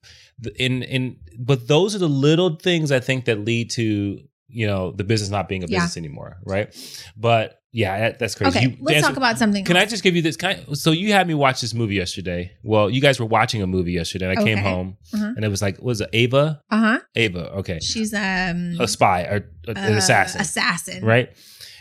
in 0.58 0.82
in 0.82 1.16
but 1.38 1.68
those 1.68 1.94
are 1.94 1.98
the 1.98 2.08
little 2.08 2.56
things 2.56 2.90
I 2.90 2.98
think 3.00 3.26
that 3.26 3.44
lead 3.44 3.70
to 3.72 4.20
you 4.50 4.66
know 4.66 4.92
the 4.92 5.04
business 5.04 5.30
not 5.30 5.48
being 5.48 5.62
a 5.62 5.66
business 5.66 5.96
yeah. 5.96 6.00
anymore, 6.00 6.38
right? 6.44 6.74
But 7.16 7.60
yeah, 7.72 7.98
that, 8.00 8.18
that's 8.18 8.34
crazy. 8.34 8.58
Okay, 8.58 8.68
you, 8.68 8.76
let's 8.80 8.96
answer, 8.96 9.08
talk 9.08 9.16
about 9.16 9.38
something. 9.38 9.64
Can 9.64 9.76
else. 9.76 9.86
I 9.86 9.90
just 9.90 10.02
give 10.02 10.16
you 10.16 10.22
this? 10.22 10.36
I, 10.42 10.64
so 10.72 10.90
you 10.90 11.12
had 11.12 11.28
me 11.28 11.34
watch 11.34 11.60
this 11.60 11.72
movie 11.72 11.94
yesterday. 11.94 12.52
Well, 12.64 12.90
you 12.90 13.00
guys 13.00 13.20
were 13.20 13.26
watching 13.26 13.62
a 13.62 13.66
movie 13.66 13.92
yesterday. 13.92 14.28
And 14.28 14.38
I 14.38 14.42
okay. 14.42 14.54
came 14.54 14.64
home 14.64 14.96
uh-huh. 15.14 15.34
and 15.36 15.44
it 15.44 15.48
was 15.48 15.62
like, 15.62 15.80
was 15.80 16.00
it 16.00 16.10
Ava? 16.12 16.60
Uh 16.70 16.78
huh. 16.78 17.00
Ava. 17.14 17.52
Okay. 17.58 17.78
She's 17.78 18.12
um 18.12 18.76
a 18.80 18.88
spy 18.88 19.22
or 19.22 19.48
a, 19.68 19.70
uh, 19.70 19.74
an 19.76 19.96
assassin. 19.96 20.40
Assassin. 20.40 21.04
Right. 21.04 21.30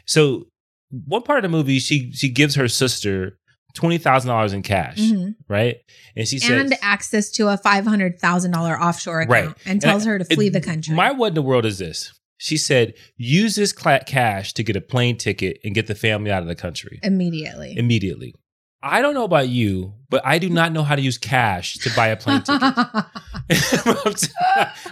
So 0.06 0.46
one 0.92 1.24
part 1.24 1.40
of 1.40 1.44
the 1.44 1.58
movie, 1.58 1.80
she 1.80 2.12
she 2.12 2.30
gives 2.30 2.54
her 2.54 2.68
sister 2.68 3.40
twenty 3.74 3.98
thousand 3.98 4.30
dollars 4.30 4.54
in 4.54 4.62
cash, 4.62 4.98
mm-hmm. 4.98 5.32
right? 5.48 5.78
And 6.16 6.28
she 6.28 6.38
says, 6.38 6.72
and 6.72 6.74
access 6.84 7.32
to 7.32 7.48
a 7.48 7.58
five 7.58 7.86
hundred 7.86 8.20
thousand 8.20 8.52
dollar 8.52 8.80
offshore 8.80 9.22
account, 9.22 9.48
right. 9.48 9.58
and 9.66 9.82
tells 9.82 10.04
and 10.04 10.12
her 10.12 10.20
to 10.20 10.26
flee 10.26 10.48
it, 10.48 10.54
the 10.54 10.62
country. 10.62 10.96
My 10.96 11.12
what 11.12 11.30
in 11.30 11.34
the 11.34 11.42
world 11.42 11.66
is 11.66 11.80
this? 11.80 12.14
She 12.42 12.56
said, 12.56 12.94
use 13.18 13.56
this 13.56 13.74
cash 13.74 14.54
to 14.54 14.64
get 14.64 14.78
a 14.78 14.82
plane 14.82 15.18
ticket 15.18 15.60
and 15.66 15.76
get 15.76 15.88
the 15.88 15.94
family 15.94 16.32
out 16.32 16.42
of 16.42 16.48
the 16.48 16.56
country 16.56 17.02
immediately. 17.04 17.78
Immediately. 17.78 18.34
I 18.82 19.02
don't 19.02 19.14
know 19.14 19.26
about 19.26 19.50
you, 19.50 19.96
but 20.10 20.26
I 20.26 20.40
do 20.40 20.50
not 20.50 20.72
know 20.72 20.84
how 20.84 20.96
to 20.96 21.02
use 21.02 21.18
cash 21.18 21.74
to 21.80 21.94
buy 21.98 22.08
a 22.08 22.16
plane 22.16 22.42
ticket. 22.42 22.62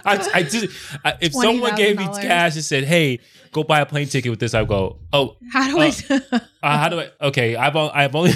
I, 0.04 0.30
I 0.34 0.42
did, 0.42 0.70
I, 1.02 1.14
if 1.22 1.32
someone 1.32 1.74
gave 1.74 1.96
me 1.96 2.06
cash 2.06 2.54
and 2.54 2.64
said, 2.64 2.84
"Hey, 2.84 3.20
go 3.50 3.64
buy 3.64 3.80
a 3.80 3.86
plane 3.86 4.08
ticket 4.08 4.28
with 4.28 4.40
this," 4.40 4.52
I 4.52 4.60
would 4.60 4.68
go, 4.68 4.98
"Oh, 5.14 5.38
how 5.50 5.70
do 5.70 5.78
uh, 5.78 5.90
I? 6.32 6.40
uh, 6.62 6.78
how 6.78 6.88
do 6.90 7.00
I? 7.00 7.08
Okay, 7.22 7.56
I've 7.56 7.76
I've 7.76 8.14
only 8.14 8.32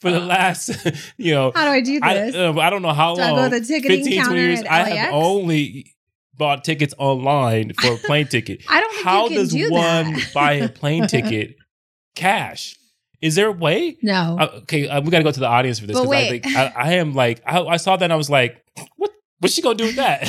for 0.00 0.12
the 0.12 0.20
last, 0.20 0.70
you 1.16 1.34
know, 1.34 1.50
how 1.56 1.64
do 1.64 1.70
I 1.72 1.80
do 1.80 1.98
this? 1.98 2.36
I, 2.36 2.38
uh, 2.38 2.56
I 2.56 2.70
don't 2.70 2.82
know 2.82 2.92
how 2.92 3.16
do 3.16 3.20
long. 3.20 3.32
I 3.32 3.48
go 3.48 3.50
to 3.50 3.60
the 3.60 3.66
ticketing 3.66 4.04
15, 4.04 4.22
counter 4.22 4.36
years. 4.36 4.62
I 4.62 4.90
have 4.90 5.12
only 5.12 5.92
bought 6.38 6.64
tickets 6.64 6.94
online 6.96 7.72
for 7.74 7.92
a 7.92 7.96
plane 7.96 8.26
ticket. 8.30 8.62
I 8.68 8.80
don't. 8.80 9.04
How 9.04 9.28
does 9.28 9.52
do 9.52 9.70
one 9.70 10.16
buy 10.32 10.54
a 10.54 10.68
plane 10.68 11.06
ticket 11.08 11.56
cash? 12.14 12.76
Is 13.20 13.34
there 13.34 13.48
a 13.48 13.52
way? 13.52 13.98
No. 14.00 14.36
Uh, 14.38 14.50
okay, 14.62 14.88
uh, 14.88 15.00
we 15.00 15.10
got 15.10 15.18
to 15.18 15.24
go 15.24 15.32
to 15.32 15.40
the 15.40 15.46
audience 15.46 15.80
for 15.80 15.86
this 15.86 15.98
because 15.98 16.12
I 16.12 16.28
think 16.28 16.46
I, 16.46 16.72
I, 16.76 16.92
am 16.94 17.14
like 17.14 17.42
I, 17.44 17.60
I 17.60 17.76
saw 17.76 17.96
that 17.96 18.04
and 18.04 18.12
I 18.12 18.16
was 18.16 18.30
like, 18.30 18.64
what 18.96 19.10
What's 19.40 19.54
she 19.54 19.62
gonna 19.62 19.76
do 19.76 19.84
with 19.84 19.96
that? 19.96 20.26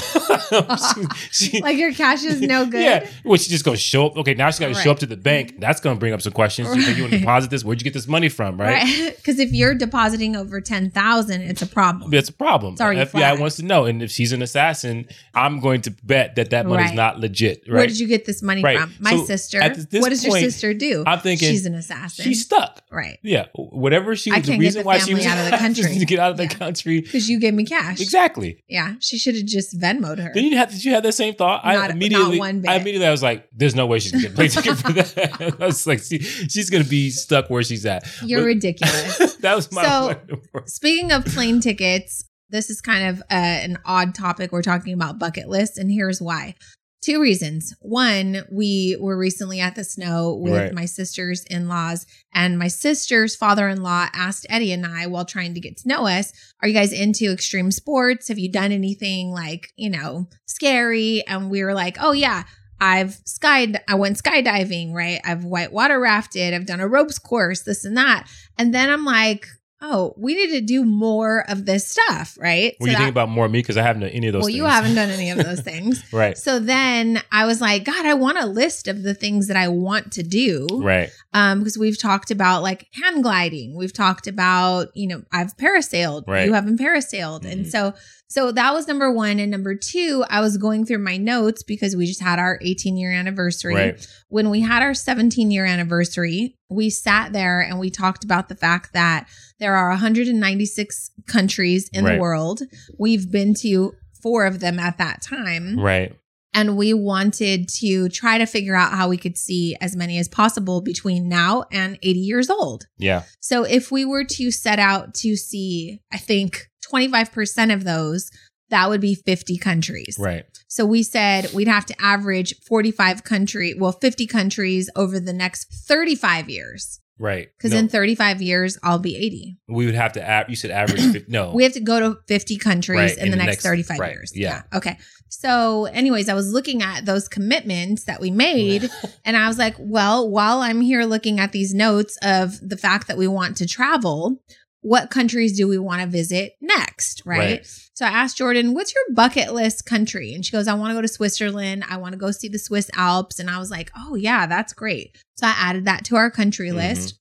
she, 1.31 1.49
she, 1.49 1.61
like 1.61 1.77
your 1.77 1.91
cash 1.93 2.23
is 2.23 2.41
no 2.41 2.65
good. 2.69 2.83
Yeah. 2.83 3.09
Well, 3.25 3.37
she 3.37 3.49
just 3.49 3.65
gonna 3.65 3.75
show 3.75 4.05
up. 4.05 4.17
Okay, 4.17 4.35
now 4.35 4.51
she 4.51 4.59
got 4.59 4.67
to 4.67 4.75
right. 4.75 4.83
show 4.83 4.91
up 4.91 4.99
to 4.99 5.07
the 5.07 5.17
bank. 5.17 5.59
That's 5.59 5.79
gonna 5.79 5.99
bring 5.99 6.13
up 6.13 6.21
some 6.21 6.31
questions. 6.31 6.69
Right. 6.69 6.95
You 6.95 7.07
to 7.07 7.17
deposit 7.17 7.49
this? 7.49 7.63
Where'd 7.63 7.81
you 7.81 7.83
get 7.83 7.95
this 7.95 8.07
money 8.07 8.29
from? 8.29 8.61
Right. 8.61 9.15
Because 9.15 9.39
right. 9.39 9.47
if 9.47 9.51
you're 9.51 9.73
depositing 9.73 10.35
over 10.35 10.61
ten 10.61 10.91
thousand, 10.91 11.41
it's 11.41 11.63
a 11.63 11.65
problem. 11.65 12.13
It's 12.13 12.29
a 12.29 12.33
problem. 12.33 12.77
Sorry, 12.77 12.97
FBI 12.97 13.07
flagged. 13.07 13.41
wants 13.41 13.55
to 13.55 13.65
know, 13.65 13.85
and 13.85 14.03
if 14.03 14.11
she's 14.11 14.31
an 14.31 14.43
assassin, 14.43 15.07
I'm 15.33 15.59
going 15.59 15.81
to 15.81 15.91
bet 16.03 16.35
that 16.35 16.51
that 16.51 16.67
money's 16.67 16.93
not 16.93 17.19
legit. 17.19 17.63
Right. 17.67 17.77
Where 17.77 17.87
did 17.87 17.99
you 17.99 18.07
get 18.07 18.25
this 18.25 18.43
money 18.43 18.61
from? 18.61 18.93
My 18.99 19.11
so 19.11 19.25
sister. 19.25 19.59
What 19.59 20.09
does 20.09 20.21
point, 20.23 20.23
your 20.23 20.51
sister 20.51 20.75
do? 20.75 21.03
I'm 21.07 21.19
thinking 21.19 21.49
she's 21.49 21.65
an 21.65 21.73
assassin. 21.73 22.25
She's 22.25 22.43
stuck. 22.43 22.83
Right. 22.91 23.17
Yeah. 23.23 23.47
Whatever 23.55 24.15
she. 24.15 24.31
I 24.31 24.41
the 24.41 24.59
reason 24.59 24.85
why 24.85 24.99
she 24.99 25.15
was 25.15 25.25
out 25.25 25.39
of 25.39 25.49
the 25.49 25.57
country. 25.57 25.97
to 25.97 26.05
get 26.05 26.19
out 26.19 26.29
of 26.29 26.37
the 26.37 26.47
country 26.47 27.01
because 27.01 27.27
you 27.27 27.39
gave 27.39 27.55
me 27.55 27.65
cash. 27.65 27.99
Exactly. 28.01 28.63
Yeah. 28.67 28.97
She 29.01 29.17
should 29.17 29.35
have 29.35 29.45
just 29.45 29.79
Venmoed 29.79 30.19
her. 30.19 30.31
Did 30.33 30.43
you 30.43 30.57
have 30.57 30.71
did 30.71 30.83
you 30.83 30.93
have 30.93 31.03
that 31.03 31.13
same 31.13 31.33
thought? 31.33 31.63
Not, 31.65 31.75
I 31.75 31.93
immediately 31.93 32.37
not 32.37 32.39
one 32.39 32.61
bit. 32.61 32.69
I 32.69 32.75
immediately 32.75 33.07
I 33.07 33.11
was 33.11 33.23
like, 33.23 33.47
there's 33.51 33.75
no 33.75 33.85
way 33.85 33.99
she's 33.99 34.11
gonna 34.11 34.23
get 34.23 34.31
a 34.31 34.35
plane 34.35 34.49
ticket 34.49 34.77
for 34.77 34.91
that. 34.93 35.55
I 35.61 35.65
was 35.65 35.87
like, 35.87 35.99
she, 36.01 36.19
she's 36.19 36.69
gonna 36.69 36.83
be 36.83 37.09
stuck 37.09 37.49
where 37.49 37.63
she's 37.63 37.85
at. 37.85 38.07
You're 38.23 38.41
but, 38.41 38.45
ridiculous. 38.45 39.35
that 39.41 39.55
was 39.55 39.71
my 39.71 39.83
so, 39.83 40.21
speaking 40.65 41.11
of 41.11 41.25
plane 41.25 41.61
tickets, 41.61 42.23
this 42.49 42.69
is 42.69 42.81
kind 42.81 43.09
of 43.09 43.19
uh, 43.21 43.35
an 43.35 43.77
odd 43.85 44.15
topic. 44.15 44.51
We're 44.51 44.61
talking 44.61 44.93
about 44.93 45.19
bucket 45.19 45.49
lists, 45.49 45.77
and 45.77 45.91
here's 45.91 46.21
why. 46.21 46.55
Two 47.01 47.21
reasons. 47.21 47.73
One, 47.79 48.43
we 48.51 48.97
were 48.99 49.17
recently 49.17 49.61
at 49.61 49.75
the 49.75 49.85
snow 49.85 50.35
with 50.35 50.53
right. 50.53 50.73
my 50.73 50.83
sister's 50.83 51.45
in 51.45 51.69
laws, 51.69 52.05
and 52.33 52.59
my 52.59 52.67
sister's 52.67 53.37
father 53.37 53.69
in 53.69 53.81
law 53.81 54.07
asked 54.13 54.45
Eddie 54.49 54.73
and 54.73 54.85
I 54.85 55.07
while 55.07 55.23
trying 55.23 55.53
to 55.53 55.61
get 55.61 55.77
to 55.77 55.87
know 55.87 56.07
us, 56.07 56.33
Are 56.61 56.67
you 56.67 56.73
guys 56.73 56.91
into 56.91 57.31
extreme 57.31 57.71
sports? 57.71 58.27
Have 58.27 58.37
you 58.37 58.51
done 58.51 58.73
anything 58.73 59.31
like, 59.31 59.71
you 59.77 59.89
know, 59.89 60.27
scary? 60.45 61.23
And 61.25 61.49
we 61.49 61.63
were 61.63 61.73
like, 61.73 61.97
Oh, 62.01 62.11
yeah. 62.11 62.43
I've 62.81 63.13
sky 63.25 63.73
I 63.87 63.95
went 63.95 64.17
skydiving, 64.17 64.93
right? 64.93 65.21
I've 65.23 65.45
whitewater 65.45 65.99
rafted, 65.99 66.53
I've 66.53 66.65
done 66.65 66.79
a 66.79 66.87
ropes 66.87 67.19
course, 67.19 67.63
this 67.63 67.85
and 67.85 67.95
that. 67.97 68.27
And 68.57 68.73
then 68.73 68.89
I'm 68.89 69.05
like, 69.05 69.47
oh, 69.81 70.13
we 70.17 70.35
need 70.35 70.51
to 70.51 70.61
do 70.61 70.83
more 70.83 71.45
of 71.49 71.65
this 71.65 71.87
stuff, 71.87 72.37
right? 72.39 72.75
What 72.79 72.87
so 72.87 72.91
you 72.91 72.97
think 72.97 73.09
about 73.09 73.29
more 73.29 73.45
of 73.45 73.51
me? 73.51 73.59
Because 73.59 73.77
I 73.77 73.81
haven't 73.81 74.01
done 74.01 74.11
any 74.11 74.27
of 74.27 74.33
those 74.33 74.41
well, 74.41 74.47
things. 74.47 74.57
you 74.57 74.65
haven't 74.65 74.95
done 74.95 75.09
any 75.09 75.31
of 75.31 75.37
those 75.37 75.61
things. 75.63 76.03
right. 76.11 76.37
So 76.37 76.59
then 76.59 77.21
I 77.31 77.45
was 77.45 77.61
like, 77.61 77.85
God, 77.85 78.05
I 78.05 78.13
want 78.13 78.37
a 78.37 78.45
list 78.45 78.87
of 78.87 79.03
the 79.03 79.13
things 79.13 79.47
that 79.47 79.57
I 79.57 79.69
want 79.69 80.11
to 80.13 80.23
do. 80.23 80.67
Right. 80.71 81.09
Um, 81.33 81.59
because 81.59 81.77
we've 81.77 81.99
talked 81.99 82.29
about 82.31 82.61
like 82.61 82.87
hang 82.93 83.21
gliding. 83.21 83.75
We've 83.77 83.93
talked 83.93 84.27
about, 84.27 84.89
you 84.95 85.07
know, 85.07 85.23
I've 85.31 85.55
parasailed. 85.55 86.23
Right. 86.27 86.45
You 86.45 86.53
haven't 86.53 86.79
parasailed. 86.79 87.41
Mm-hmm. 87.41 87.51
And 87.51 87.67
so 87.67 87.93
so 88.29 88.51
that 88.51 88.73
was 88.73 88.87
number 88.87 89.11
one. 89.11 89.39
And 89.39 89.49
number 89.49 89.73
two, 89.73 90.23
I 90.29 90.39
was 90.41 90.57
going 90.57 90.85
through 90.85 90.99
my 90.99 91.17
notes 91.17 91.63
because 91.63 91.95
we 91.95 92.05
just 92.05 92.21
had 92.21 92.37
our 92.37 92.59
18 92.61 92.95
year 92.95 93.11
anniversary. 93.11 93.75
Right. 93.75 94.07
When 94.27 94.51
we 94.51 94.61
had 94.61 94.83
our 94.83 94.93
17 94.93 95.49
year 95.49 95.65
anniversary, 95.65 96.55
we 96.69 96.91
sat 96.91 97.33
there 97.33 97.59
and 97.59 97.79
we 97.79 97.89
talked 97.89 98.23
about 98.23 98.47
the 98.47 98.55
fact 98.55 98.93
that 98.93 99.27
there 99.59 99.75
are 99.75 99.89
196 99.89 101.11
countries 101.25 101.89
in 101.91 102.05
right. 102.05 102.15
the 102.15 102.21
world. 102.21 102.61
We've 102.99 103.31
been 103.31 103.55
to 103.61 103.95
four 104.21 104.45
of 104.45 104.59
them 104.59 104.77
at 104.77 104.99
that 104.99 105.23
time. 105.23 105.79
Right. 105.79 106.15
And 106.53 106.77
we 106.77 106.93
wanted 106.93 107.69
to 107.79 108.09
try 108.09 108.37
to 108.39 108.45
figure 108.45 108.75
out 108.75 108.91
how 108.91 109.07
we 109.07 109.17
could 109.17 109.37
see 109.37 109.75
as 109.79 109.95
many 109.95 110.17
as 110.17 110.27
possible 110.27 110.81
between 110.81 111.29
now 111.29 111.65
and 111.71 111.99
80 112.01 112.19
years 112.19 112.49
old. 112.49 112.87
Yeah. 112.97 113.23
So 113.39 113.63
if 113.63 113.91
we 113.91 114.03
were 114.03 114.23
to 114.23 114.51
set 114.51 114.79
out 114.79 115.13
to 115.15 115.35
see, 115.35 116.01
I 116.11 116.17
think 116.17 116.69
25% 116.91 117.73
of 117.73 117.83
those, 117.83 118.31
that 118.69 118.89
would 118.89 119.01
be 119.01 119.15
50 119.15 119.57
countries. 119.57 120.17
Right. 120.19 120.45
So 120.67 120.85
we 120.85 121.03
said 121.03 121.51
we'd 121.53 121.67
have 121.67 121.85
to 121.87 121.95
average 121.99 122.55
45 122.67 123.23
country, 123.23 123.75
well 123.77 123.91
50 123.91 124.27
countries 124.27 124.89
over 124.95 125.19
the 125.19 125.33
next 125.33 125.71
35 125.87 126.49
years. 126.49 126.99
Right. 127.19 127.49
Because 127.57 127.73
no. 127.73 127.79
in 127.79 127.89
35 127.89 128.41
years, 128.41 128.77
I'll 128.81 128.97
be 128.97 129.17
80. 129.17 129.57
We 129.67 129.85
would 129.85 129.95
have 129.95 130.13
to, 130.13 130.45
you 130.47 130.55
said 130.55 130.71
average, 130.71 131.27
no. 131.27 131.51
we 131.55 131.63
have 131.63 131.73
to 131.73 131.81
go 131.81 131.99
to 131.99 132.19
50 132.27 132.57
countries 132.57 132.97
right. 132.97 133.17
in, 133.17 133.25
in, 133.25 133.31
the, 133.31 133.37
next, 133.37 133.47
next 133.47 133.63
35 133.63 133.99
right. 133.99 134.11
years. 134.13 134.31
Yeah. 134.33 134.63
yeah. 134.71 134.77
Okay. 134.77 134.97
So, 135.29 135.85
anyways, 135.85 136.27
I 136.27 136.33
was 136.33 136.51
looking 136.51 136.81
at 136.81 137.05
those 137.05 137.27
commitments 137.27 138.05
that 138.05 138.19
we 138.19 138.31
made, 138.31 138.89
and 139.25 139.37
I 139.37 139.47
was 139.47 139.57
like, 139.57 139.75
well, 139.77 140.29
while 140.29 140.59
I'm 140.59 140.81
here 140.81 141.03
looking 141.03 141.39
at 141.39 141.51
these 141.51 141.73
notes 141.73 142.17
of 142.21 142.59
the 142.67 142.77
fact 142.77 143.07
that 143.07 143.17
we 143.17 143.27
want 143.27 143.57
to 143.57 143.67
travel, 143.67 144.41
what 144.81 145.09
countries 145.09 145.57
do 145.57 145.67
we 145.67 145.77
want 145.77 146.01
to 146.01 146.07
visit 146.07 146.53
next? 146.61 147.21
Right? 147.25 147.37
right? 147.37 147.89
So 147.93 148.05
I 148.05 148.09
asked 148.09 148.37
Jordan, 148.37 148.73
what's 148.73 148.93
your 148.95 149.03
bucket 149.13 149.53
list 149.53 149.85
country? 149.85 150.33
And 150.33 150.45
she 150.45 150.51
goes, 150.51 150.67
I 150.67 150.73
want 150.73 150.91
to 150.91 150.95
go 150.95 151.01
to 151.01 151.07
Switzerland. 151.07 151.83
I 151.89 151.97
want 151.97 152.13
to 152.13 152.17
go 152.17 152.31
see 152.31 152.47
the 152.47 152.59
Swiss 152.59 152.89
Alps. 152.95 153.39
And 153.39 153.49
I 153.49 153.59
was 153.59 153.69
like, 153.69 153.91
oh, 153.97 154.15
yeah, 154.15 154.45
that's 154.45 154.73
great. 154.73 155.17
So 155.37 155.47
I 155.47 155.53
added 155.57 155.85
that 155.85 156.05
to 156.05 156.15
our 156.15 156.31
country 156.31 156.69
mm-hmm. 156.69 156.77
list. 156.77 157.19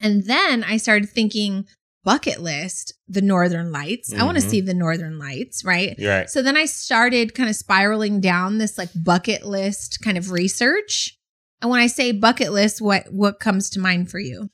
And 0.00 0.24
then 0.24 0.64
I 0.64 0.76
started 0.76 1.10
thinking, 1.10 1.66
bucket 2.04 2.40
list, 2.40 2.94
the 3.08 3.22
Northern 3.22 3.72
Lights. 3.72 4.10
Mm-hmm. 4.10 4.22
I 4.22 4.24
want 4.24 4.36
to 4.36 4.42
see 4.42 4.60
the 4.60 4.74
Northern 4.74 5.18
Lights, 5.18 5.64
right? 5.64 5.96
right? 6.02 6.28
So 6.30 6.42
then 6.42 6.56
I 6.56 6.64
started 6.64 7.34
kind 7.34 7.48
of 7.48 7.56
spiraling 7.56 8.20
down 8.20 8.58
this 8.58 8.78
like 8.78 8.90
bucket 8.94 9.44
list 9.44 10.00
kind 10.02 10.16
of 10.16 10.30
research. 10.30 11.16
And 11.62 11.70
when 11.70 11.80
I 11.80 11.88
say 11.88 12.12
bucket 12.12 12.52
list, 12.52 12.80
what 12.80 13.12
what 13.12 13.38
comes 13.38 13.70
to 13.70 13.80
mind 13.80 14.10
for 14.10 14.18
you? 14.18 14.50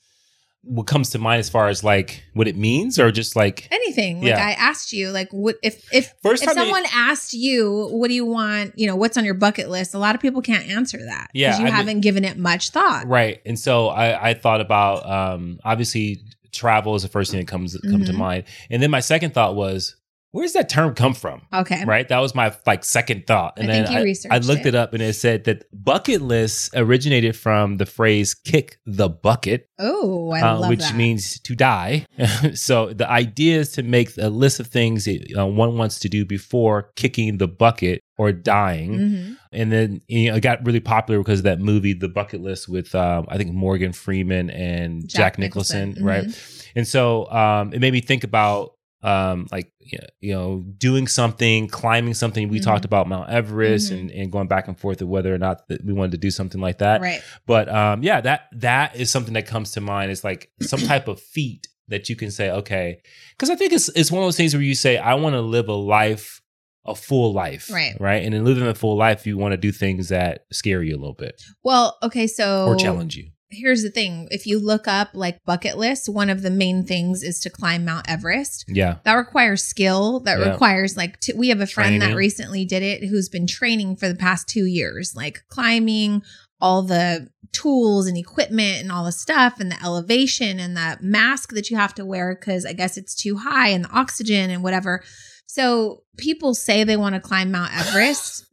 what 0.67 0.85
comes 0.85 1.09
to 1.11 1.19
mind 1.19 1.39
as 1.39 1.49
far 1.49 1.69
as 1.69 1.83
like 1.83 2.23
what 2.33 2.47
it 2.47 2.57
means 2.57 2.99
or 2.99 3.09
just 3.09 3.35
like 3.35 3.67
anything 3.71 4.21
like 4.21 4.33
i 4.33 4.51
asked 4.51 4.91
you 4.91 5.11
like 5.11 5.29
what 5.31 5.55
if 5.63 5.81
if 5.93 6.13
First 6.21 6.43
if 6.43 6.51
someone 6.51 6.83
it, 6.83 6.93
asked 6.93 7.31
you 7.31 7.87
what 7.91 8.09
do 8.09 8.13
you 8.13 8.25
want 8.25 8.73
you 8.75 8.85
know 8.85 8.95
what's 8.95 9.17
on 9.17 9.23
your 9.23 9.33
bucket 9.33 9.69
list 9.69 9.93
a 9.93 9.97
lot 9.97 10.13
of 10.13 10.19
people 10.21 10.41
can't 10.41 10.67
answer 10.67 10.97
that 10.97 11.27
yeah 11.33 11.57
you 11.57 11.65
I 11.65 11.69
haven't 11.69 12.01
given 12.01 12.25
it 12.25 12.37
much 12.37 12.71
thought 12.71 13.07
right 13.07 13.41
and 13.45 13.57
so 13.57 13.87
i 13.87 14.29
i 14.29 14.33
thought 14.33 14.59
about 14.59 15.09
um 15.09 15.59
obviously 15.63 16.21
travel 16.57 16.95
is 16.95 17.03
the 17.03 17.07
first 17.07 17.31
thing 17.31 17.39
that 17.39 17.47
comes 17.47 17.77
come 17.81 17.91
mm-hmm. 17.91 18.03
to 18.03 18.13
mind 18.13 18.43
and 18.69 18.81
then 18.81 18.91
my 18.91 18.99
second 18.99 19.33
thought 19.33 19.55
was 19.55 19.95
where's 20.37 20.53
that 20.53 20.69
term 20.69 20.93
come 20.93 21.15
from? 21.15 21.41
Okay. 21.51 21.83
Right? 21.83 22.07
That 22.07 22.19
was 22.19 22.35
my 22.35 22.55
like 22.67 22.83
second 22.83 23.25
thought. 23.25 23.57
And 23.57 23.71
I 23.71 23.73
then 23.73 23.87
I, 23.87 24.35
I, 24.35 24.37
looked 24.37 24.61
it. 24.61 24.67
it. 24.67 24.75
up 24.75 24.93
and 24.93 25.01
it 25.01 25.13
said 25.13 25.45
that 25.45 25.63
bucket 25.73 26.21
lists 26.21 26.69
originated 26.75 27.35
from 27.35 27.77
the 27.77 27.87
phrase 27.87 28.35
kick 28.35 28.77
the 28.85 29.09
bucket. 29.09 29.67
Oh, 29.79 30.29
I 30.31 30.41
uh, 30.41 30.59
love 30.59 30.69
Which 30.69 30.81
that. 30.81 30.95
means 30.95 31.39
to 31.39 31.55
die. 31.55 32.05
so 32.53 32.93
the 32.93 33.09
idea 33.09 33.57
is 33.59 33.71
to 33.73 33.83
make 33.83 34.15
a 34.19 34.29
list 34.29 34.59
of 34.59 34.67
things 34.67 35.05
that, 35.05 35.35
uh, 35.35 35.47
one 35.47 35.75
wants 35.75 35.97
to 36.01 36.09
do 36.09 36.23
before 36.23 36.91
kicking 36.95 37.39
the 37.39 37.47
bucket 37.47 38.03
or 38.19 38.31
dying. 38.31 38.93
Mm-hmm. 38.93 39.33
And 39.53 39.71
then 39.71 40.01
you 40.07 40.29
know, 40.29 40.37
it 40.37 40.41
got 40.41 40.63
really 40.63 40.79
popular 40.79 41.19
because 41.19 41.39
of 41.39 41.45
that 41.45 41.59
movie, 41.59 41.93
The 41.93 42.09
Bucket 42.09 42.41
List, 42.41 42.67
with 42.67 42.93
um, 42.93 43.25
I 43.29 43.37
think 43.37 43.53
Morgan 43.53 43.93
Freeman 43.93 44.49
and 44.49 45.07
Jack, 45.07 45.33
Jack 45.33 45.39
Nicholson, 45.39 45.89
Nicholson 45.89 46.05
mm-hmm. 46.05 46.27
right? 46.27 46.71
And 46.75 46.87
so 46.87 47.29
um, 47.31 47.73
it 47.73 47.79
made 47.79 47.93
me 47.93 48.01
think 48.01 48.23
about 48.23 48.73
um, 49.03 49.47
like 49.51 49.71
you 49.79 50.33
know, 50.33 50.65
doing 50.77 51.07
something, 51.07 51.67
climbing 51.67 52.13
something. 52.13 52.49
We 52.49 52.57
mm-hmm. 52.57 52.65
talked 52.65 52.85
about 52.85 53.07
Mount 53.07 53.29
Everest 53.29 53.91
mm-hmm. 53.91 53.99
and, 53.99 54.11
and 54.11 54.31
going 54.31 54.47
back 54.47 54.67
and 54.67 54.77
forth 54.77 55.01
of 55.01 55.07
whether 55.07 55.33
or 55.33 55.37
not 55.37 55.67
that 55.67 55.85
we 55.85 55.93
wanted 55.93 56.11
to 56.11 56.17
do 56.17 56.31
something 56.31 56.59
like 56.59 56.79
that. 56.79 57.01
Right. 57.01 57.21
But 57.45 57.69
um, 57.69 58.03
yeah, 58.03 58.21
that 58.21 58.47
that 58.53 58.95
is 58.95 59.11
something 59.11 59.33
that 59.35 59.47
comes 59.47 59.71
to 59.73 59.81
mind. 59.81 60.11
Is 60.11 60.23
like 60.23 60.51
some 60.61 60.79
type 60.79 61.07
of 61.07 61.21
feat 61.21 61.67
that 61.89 62.09
you 62.09 62.15
can 62.15 62.31
say, 62.31 62.49
okay, 62.49 62.99
because 63.31 63.49
I 63.49 63.55
think 63.55 63.73
it's 63.73 63.89
it's 63.89 64.11
one 64.11 64.21
of 64.21 64.27
those 64.27 64.37
things 64.37 64.53
where 64.53 64.63
you 64.63 64.75
say, 64.75 64.97
I 64.97 65.13
want 65.13 65.33
to 65.33 65.41
live 65.41 65.67
a 65.67 65.73
life 65.73 66.41
a 66.85 66.95
full 66.95 67.33
life. 67.33 67.69
Right. 67.69 67.95
Right. 67.99 68.23
And 68.23 68.33
in 68.33 68.45
living 68.45 68.65
a 68.65 68.73
full 68.73 68.95
life, 68.95 69.27
you 69.27 69.37
want 69.37 69.51
to 69.51 69.57
do 69.57 69.71
things 69.71 70.09
that 70.09 70.45
scare 70.51 70.81
you 70.81 70.95
a 70.95 70.97
little 70.99 71.13
bit. 71.13 71.41
Well, 71.61 71.97
okay. 72.01 72.27
So, 72.27 72.65
or 72.65 72.75
challenge 72.77 73.17
you 73.17 73.29
here's 73.49 73.83
the 73.83 73.89
thing. 73.89 74.27
If 74.31 74.45
you 74.45 74.59
look 74.59 74.87
up 74.87 75.09
like 75.13 75.43
bucket 75.45 75.77
lists 75.77 76.09
one 76.09 76.29
of 76.29 76.41
the 76.41 76.49
main 76.49 76.85
things 76.85 77.23
is 77.23 77.39
to 77.41 77.49
climb 77.49 77.85
mount 77.85 78.09
everest. 78.09 78.65
Yeah. 78.67 78.97
That 79.03 79.13
requires 79.13 79.63
skill. 79.63 80.19
That 80.21 80.39
yeah. 80.39 80.51
requires 80.51 80.97
like 80.97 81.19
t- 81.19 81.33
we 81.33 81.49
have 81.49 81.61
a 81.61 81.67
friend 81.67 81.99
training. 81.99 82.09
that 82.09 82.15
recently 82.15 82.65
did 82.65 82.83
it 82.83 83.07
who's 83.07 83.29
been 83.29 83.47
training 83.47 83.95
for 83.95 84.07
the 84.07 84.15
past 84.15 84.47
two 84.47 84.65
years 84.65 85.15
like 85.15 85.43
climbing 85.49 86.23
all 86.59 86.81
the 86.81 87.29
tools 87.53 88.07
and 88.07 88.17
equipment 88.17 88.81
and 88.81 88.91
all 88.91 89.05
the 89.05 89.11
stuff 89.11 89.59
and 89.59 89.71
the 89.71 89.83
elevation 89.83 90.59
and 90.59 90.75
the 90.75 90.97
mask 91.01 91.53
that 91.53 91.69
you 91.69 91.77
have 91.77 91.93
to 91.93 92.05
wear 92.05 92.35
because 92.35 92.65
i 92.65 92.73
guess 92.73 92.97
it's 92.97 93.15
too 93.15 93.37
high 93.37 93.69
and 93.69 93.85
the 93.85 93.89
oxygen 93.89 94.49
and 94.49 94.63
whatever. 94.63 95.03
So 95.47 96.03
people 96.17 96.53
say 96.53 96.83
they 96.83 96.97
want 96.97 97.15
to 97.15 97.21
climb 97.21 97.51
mount 97.51 97.75
everest 97.75 98.45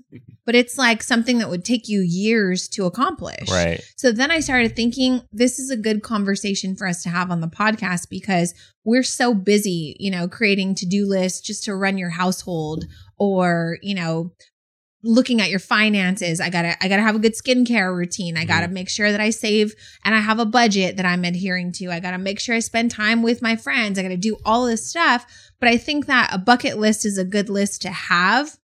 but 0.47 0.55
it's 0.55 0.77
like 0.77 1.03
something 1.03 1.39
that 1.39 1.49
would 1.49 1.65
take 1.65 1.89
you 1.89 2.01
years 2.01 2.69
to 2.69 2.85
accomplish. 2.85 3.51
Right. 3.51 3.81
So 3.97 4.13
then 4.13 4.31
I 4.31 4.41
started 4.41 4.77
thinking 4.77 5.23
this 5.33 5.59
is 5.59 5.71
a 5.71 5.77
good 5.77 6.03
conversation 6.03 6.77
for 6.77 6.87
us 6.87 7.03
to 7.05 7.09
have 7.09 7.31
on 7.31 7.41
the 7.41 7.49
podcast 7.49 8.09
because 8.11 8.55
we're 8.85 9.03
so 9.03 9.35
busy, 9.35 9.97
you 9.99 10.11
know, 10.11 10.29
creating 10.29 10.75
to-do 10.77 11.07
lists 11.07 11.41
just 11.41 11.65
to 11.65 11.75
run 11.75 11.99
your 11.99 12.11
household 12.11 12.85
or, 13.17 13.79
you 13.83 13.95
know, 13.95 14.33
looking 15.07 15.43
at 15.43 15.51
your 15.51 15.61
finances. 15.61 16.41
I 16.41 16.49
gotta, 16.49 16.83
I 16.83 16.89
gotta 16.89 17.03
have 17.03 17.15
a 17.15 17.19
good 17.19 17.35
skincare 17.35 17.95
routine. 17.95 18.39
I 18.39 18.47
gotta 18.47 18.67
mm-hmm. 18.67 18.75
make 18.75 18.89
sure 18.89 19.11
that 19.13 19.21
I 19.21 19.31
save 19.31 19.75
and 20.03 20.15
I 20.15 20.21
have 20.21 20.39
a 20.39 20.47
budget 20.47 20.97
that 20.97 21.05
I'm 21.05 21.25
adhering 21.25 21.73
to. 21.73 21.91
I 21.91 22.01
gotta 22.01 22.19
make 22.19 22.41
sure 22.41 22.55
I 22.55 22.61
spend 22.61 22.91
time 22.91 23.23
with 23.23 23.43
my 23.43 23.57
friends. 23.57 23.99
I 23.99 24.03
gotta 24.03 24.17
do 24.17 24.39
all 24.45 24.67
this 24.67 24.89
stuff. 24.89 25.27
But 25.61 25.69
I 25.69 25.77
think 25.77 26.07
that 26.07 26.33
a 26.33 26.39
bucket 26.39 26.79
list 26.79 27.05
is 27.07 27.19
a 27.19 27.25
good 27.25 27.49
list 27.49 27.83
to 27.83 27.91
have 27.91 28.57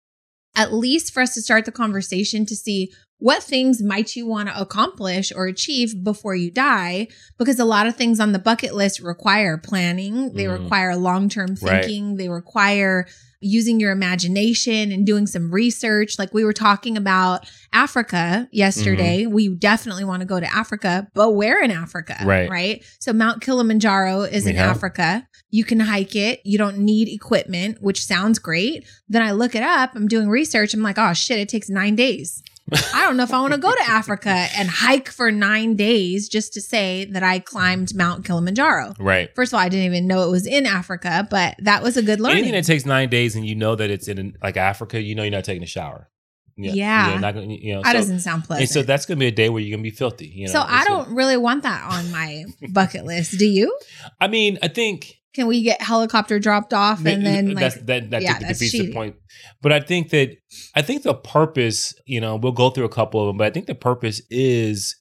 at 0.54 0.73
least 0.73 1.12
for 1.12 1.23
us 1.23 1.35
to 1.35 1.42
start 1.42 1.64
the 1.64 1.73
conversation 1.73 2.45
to 2.47 2.57
see 2.57 2.92
what 3.21 3.43
things 3.43 3.83
might 3.83 4.17
you 4.17 4.27
want 4.27 4.49
to 4.49 4.61
accomplish 4.61 5.33
or 5.35 5.47
achieve 5.47 6.03
before 6.03 6.35
you 6.35 6.50
die 6.50 7.07
because 7.39 7.59
a 7.59 7.65
lot 7.65 7.87
of 7.87 7.95
things 7.95 8.19
on 8.19 8.33
the 8.33 8.39
bucket 8.39 8.75
list 8.75 9.00
require 9.00 9.57
planning 9.57 10.33
they 10.35 10.45
mm. 10.45 10.61
require 10.61 10.97
long-term 10.97 11.55
thinking 11.57 12.11
right. 12.11 12.19
they 12.19 12.29
require 12.29 13.07
using 13.41 13.81
your 13.81 13.91
imagination 13.91 14.93
and 14.93 15.07
doing 15.07 15.27
some 15.27 15.50
research. 15.50 16.19
Like 16.19 16.33
we 16.33 16.45
were 16.45 16.53
talking 16.53 16.97
about 16.97 17.50
Africa 17.73 18.49
yesterday. 18.53 19.23
Mm-hmm. 19.23 19.33
We 19.33 19.49
definitely 19.49 20.05
want 20.05 20.21
to 20.21 20.27
go 20.27 20.39
to 20.39 20.55
Africa, 20.55 21.09
but 21.15 21.31
where 21.31 21.62
in 21.62 21.71
Africa? 21.71 22.19
Right. 22.25 22.50
Right. 22.50 22.85
So 22.99 23.12
Mount 23.12 23.41
Kilimanjaro 23.43 24.23
is 24.23 24.45
we 24.45 24.53
in. 24.53 24.59
Africa. 24.59 25.27
You 25.50 25.65
can 25.65 25.81
hike 25.81 26.15
it. 26.15 26.41
You 26.45 26.59
don't 26.59 26.79
need 26.79 27.09
equipment, 27.09 27.79
which 27.81 28.05
sounds 28.05 28.39
great. 28.39 28.87
Then 29.09 29.23
I 29.23 29.33
look 29.33 29.55
it 29.55 29.62
up. 29.62 29.93
I'm 29.95 30.07
doing 30.07 30.29
research. 30.29 30.75
I'm 30.75 30.83
like, 30.83 30.99
oh 30.99 31.15
shit, 31.15 31.39
it 31.39 31.49
takes 31.49 31.69
nine 31.69 31.97
days. 31.97 32.43
I 32.73 33.03
don't 33.03 33.17
know 33.17 33.23
if 33.23 33.33
I 33.33 33.41
want 33.41 33.55
to 33.55 33.61
go 33.61 33.73
to 33.73 33.83
Africa 33.83 34.31
and 34.57 34.69
hike 34.69 35.09
for 35.09 35.31
nine 35.31 35.77
days 35.77 36.29
just 36.29 36.53
to 36.55 36.61
say 36.61 37.05
that 37.07 37.23
I 37.23 37.39
climbed 37.39 37.95
Mount 37.95 38.25
Kilimanjaro. 38.25 38.95
Right. 38.99 39.35
First 39.35 39.53
of 39.53 39.59
all, 39.59 39.61
I 39.61 39.69
didn't 39.69 39.87
even 39.87 40.07
know 40.07 40.23
it 40.23 40.31
was 40.31 40.47
in 40.47 40.67
Africa, 40.67 41.27
but 41.31 41.57
that 41.61 41.83
was 41.83 41.97
a 41.97 42.03
good 42.03 42.21
learning. 42.21 42.39
Anything 42.39 42.55
that 42.55 42.65
takes 42.65 42.87
nine 42.87 43.09
days 43.09 43.37
and 43.37 43.47
you 43.47 43.55
know 43.55 43.75
that 43.75 43.91
it's 43.91 44.09
in 44.09 44.37
like 44.43 44.57
Africa, 44.57 45.00
you 45.00 45.15
know 45.15 45.23
you're 45.23 45.33
not 45.33 45.45
taking 45.45 45.62
a 45.62 45.67
shower. 45.67 46.09
Yeah, 46.57 46.73
yeah. 47.12 47.21
Not 47.21 47.35
gonna, 47.35 47.47
you 47.47 47.75
know, 47.75 47.83
that 47.83 47.93
so, 47.93 47.99
doesn't 47.99 48.21
sound 48.21 48.45
pleasant. 48.45 48.62
And 48.62 48.71
so 48.71 48.83
that's 48.83 49.07
gonna 49.07 49.19
be 49.19 49.27
a 49.27 49.33
day 49.33 49.49
where 49.49 49.62
you're 49.62 49.75
gonna 49.77 49.83
be 49.83 49.91
filthy. 49.91 50.29
You 50.29 50.47
know? 50.47 50.53
So 50.53 50.61
I 50.61 50.85
don't 50.85 51.15
really 51.15 51.37
want 51.37 51.62
that 51.62 51.85
on 51.91 52.11
my 52.11 52.45
bucket 52.73 53.05
list. 53.05 53.39
Do 53.39 53.47
you? 53.47 53.77
I 54.21 54.29
mean, 54.29 54.59
I 54.62 54.69
think 54.69 55.20
can 55.35 55.47
we 55.47 55.63
get 55.63 55.81
helicopter 55.81 56.39
dropped 56.39 56.75
off 56.75 57.05
and 57.05 57.25
then 57.25 57.55
like 57.55 57.75
that 57.87 58.11
that 58.11 58.23
yeah, 58.23 58.39
defeats 58.39 58.73
the 58.73 58.93
point. 58.93 59.17
But 59.63 59.73
I 59.73 59.81
think 59.81 60.11
that 60.11 60.37
I 60.75 60.83
think 60.83 61.03
the 61.03 61.15
purpose, 61.15 61.95
you 62.07 62.21
know, 62.21 62.37
we'll 62.37 62.53
go 62.53 62.71
through 62.71 62.85
a 62.85 62.91
couple 62.91 63.21
of 63.21 63.29
them, 63.29 63.37
but 63.37 63.47
I 63.47 63.51
think 63.51 63.67
the 63.67 63.75
purpose 63.75 64.23
is 64.31 64.97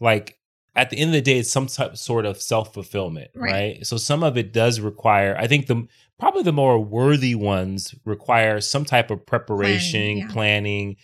like 0.00 0.38
at 0.76 0.90
the 0.90 0.98
end 0.98 1.08
of 1.08 1.14
the 1.14 1.22
day, 1.22 1.38
it's 1.38 1.50
some 1.50 1.66
type 1.66 1.96
sort 1.96 2.26
of 2.26 2.40
self 2.40 2.74
fulfillment, 2.74 3.30
right. 3.34 3.52
right? 3.52 3.86
So 3.86 3.96
some 3.96 4.22
of 4.22 4.36
it 4.36 4.52
does 4.52 4.80
require. 4.80 5.36
I 5.38 5.46
think 5.46 5.66
the 5.66 5.86
probably 6.18 6.42
the 6.42 6.52
more 6.52 6.78
worthy 6.78 7.34
ones 7.34 7.94
require 8.04 8.60
some 8.60 8.84
type 8.84 9.10
of 9.10 9.24
preparation, 9.24 10.00
planning, 10.00 10.18
yeah. 10.18 10.28
planning 10.28 10.96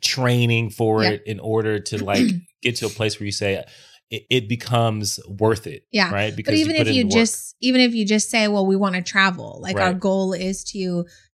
training 0.00 0.70
for 0.70 1.02
it 1.02 1.22
in 1.24 1.40
order 1.40 1.78
to 1.78 2.04
like 2.04 2.26
get 2.62 2.76
to 2.76 2.86
a 2.86 2.90
place 2.90 3.18
where 3.18 3.26
you 3.26 3.32
say 3.32 3.64
it, 4.14 4.26
it 4.30 4.48
becomes 4.48 5.20
worth 5.28 5.66
it. 5.66 5.86
Yeah. 5.90 6.12
Right. 6.12 6.34
Because 6.34 6.52
but 6.52 6.58
even 6.58 6.76
you 6.76 6.82
if 6.82 6.88
you 6.88 7.08
just, 7.08 7.56
even 7.60 7.80
if 7.80 7.94
you 7.94 8.06
just 8.06 8.30
say, 8.30 8.48
well, 8.48 8.66
we 8.66 8.76
want 8.76 8.94
to 8.94 9.02
travel, 9.02 9.58
like 9.60 9.76
right. 9.76 9.86
our 9.86 9.94
goal 9.94 10.32
is 10.32 10.64
to, 10.64 10.78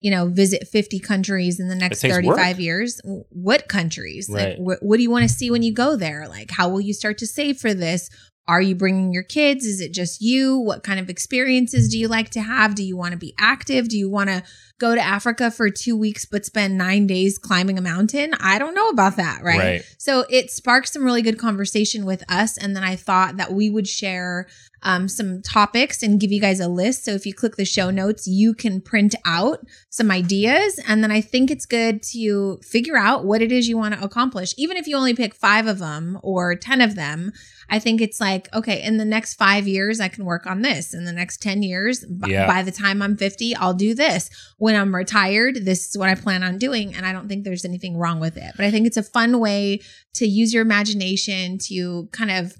you 0.01 0.11
know, 0.11 0.29
visit 0.29 0.69
50 0.69 1.01
countries 1.01 1.59
in 1.59 1.69
the 1.69 1.75
next 1.75 2.01
35 2.01 2.27
work. 2.27 2.59
years. 2.59 3.01
What 3.31 3.69
countries? 3.69 4.29
Right. 4.31 4.59
Like, 4.59 4.79
wh- 4.79 4.83
what 4.83 4.97
do 4.97 5.03
you 5.03 5.11
want 5.11 5.25
to 5.25 5.29
see 5.29 5.51
when 5.51 5.63
you 5.63 5.73
go 5.73 5.97
there? 5.97 6.29
Like, 6.29 6.51
how 6.51 6.69
will 6.69 6.81
you 6.81 6.95
start 6.95 7.19
to 7.19 7.27
save 7.27 7.59
for 7.59 7.75
this? 7.75 8.11
Are 8.49 8.63
you 8.63 8.75
bringing 8.75 9.13
your 9.13 9.23
kids? 9.23 9.67
Is 9.67 9.81
it 9.81 9.93
just 9.93 10.23
you? 10.23 10.57
What 10.57 10.83
kind 10.83 10.99
of 10.99 11.11
experiences 11.11 11.91
do 11.91 11.99
you 11.99 12.09
like 12.09 12.31
to 12.31 12.41
have? 12.41 12.75
Do 12.75 12.83
you 12.83 12.97
want 12.97 13.13
to 13.13 13.19
be 13.19 13.35
active? 13.39 13.89
Do 13.89 13.99
you 13.99 14.09
want 14.09 14.31
to 14.31 14.43
go 14.79 14.95
to 14.95 15.01
Africa 15.01 15.51
for 15.51 15.69
two 15.69 15.95
weeks 15.95 16.25
but 16.25 16.47
spend 16.47 16.79
nine 16.79 17.07
days 17.07 17.37
climbing 17.37 17.77
a 17.77 17.83
mountain? 17.83 18.33
I 18.41 18.59
don't 18.59 18.75
know 18.75 18.89
about 18.89 19.17
that, 19.17 19.43
right? 19.43 19.59
right? 19.59 19.95
So 19.99 20.25
it 20.31 20.51
sparked 20.51 20.89
some 20.89 21.05
really 21.05 21.21
good 21.21 21.39
conversation 21.39 22.07
with 22.07 22.25
us. 22.31 22.57
And 22.57 22.75
then 22.75 22.83
I 22.83 22.97
thought 22.97 23.37
that 23.37 23.53
we 23.53 23.69
would 23.69 23.87
share 23.87 24.47
um, 24.83 25.09
some 25.09 25.43
topics 25.43 26.03
and 26.03 26.21
give 26.21 26.31
you 26.31 26.41
guys 26.41 26.61
a 26.61 26.69
list. 26.69 27.05
So 27.05 27.13
if 27.13 27.27
you 27.27 27.35
click 27.35 27.57
the 27.57 27.65
show 27.65 27.91
notes, 27.91 28.27
you 28.27 28.55
can 28.55 28.81
print 28.81 29.15
out 29.25 29.67
some 29.91 30.11
ideas. 30.11 30.81
And 30.87 31.03
then 31.03 31.11
I 31.11 31.21
think 31.21 31.51
it's 31.51 31.67
good 31.67 32.03
to 32.13 32.59
figure 32.63 32.97
out 32.97 33.25
what 33.25 33.43
it 33.43 33.53
is 33.53 33.69
you 33.69 33.77
want 33.77 33.95
to 33.95 34.05
accomplish. 34.05 34.55
Even 34.57 34.77
if 34.77 34.87
you 34.87 34.97
only 34.97 35.15
pick 35.15 35.35
five 35.35 35.67
of 35.67 35.79
them 35.79 36.19
or 36.23 36.55
10 36.55 36.81
of 36.81 36.95
them, 36.95 37.33
I 37.69 37.79
think 37.79 38.01
it's 38.01 38.21
like, 38.21 38.49
okay, 38.55 38.83
in 38.83 38.97
the 38.97 39.05
next 39.05 39.35
five 39.35 39.69
years, 39.69 40.01
I 40.01 40.09
can 40.09 40.25
work 40.25 40.47
on 40.47 40.63
this. 40.63 40.95
In 40.95 41.05
the 41.05 41.13
next 41.13 41.43
10 41.43 41.63
years, 41.63 42.05
yeah. 42.27 42.47
by 42.47 42.63
the 42.63 42.73
time 42.73 43.03
I'm 43.03 43.17
50, 43.17 43.55
I'll 43.57 43.75
do 43.75 43.95
this. 43.95 44.31
When 44.59 44.75
I'm 44.75 44.95
retired, 44.95 45.65
this 45.65 45.89
is 45.89 45.99
what 45.99 46.09
I 46.09 46.15
plan 46.15 46.43
on 46.43 46.59
doing. 46.59 46.95
And 46.95 47.05
I 47.05 47.13
don't 47.13 47.29
think 47.29 47.45
there's 47.45 47.65
anything 47.65 47.97
wrong 47.97 48.21
with 48.21 48.37
it. 48.37 48.53
But 48.57 48.65
I 48.65 48.71
think 48.71 48.87
it's 48.87 48.97
a 48.97 49.03
fun 49.03 49.41
way 49.41 49.81
to 50.15 50.27
use 50.27 50.55
your 50.55 50.63
imagination 50.63 51.59
to 51.67 52.09
kind 52.13 52.31
of 52.31 52.57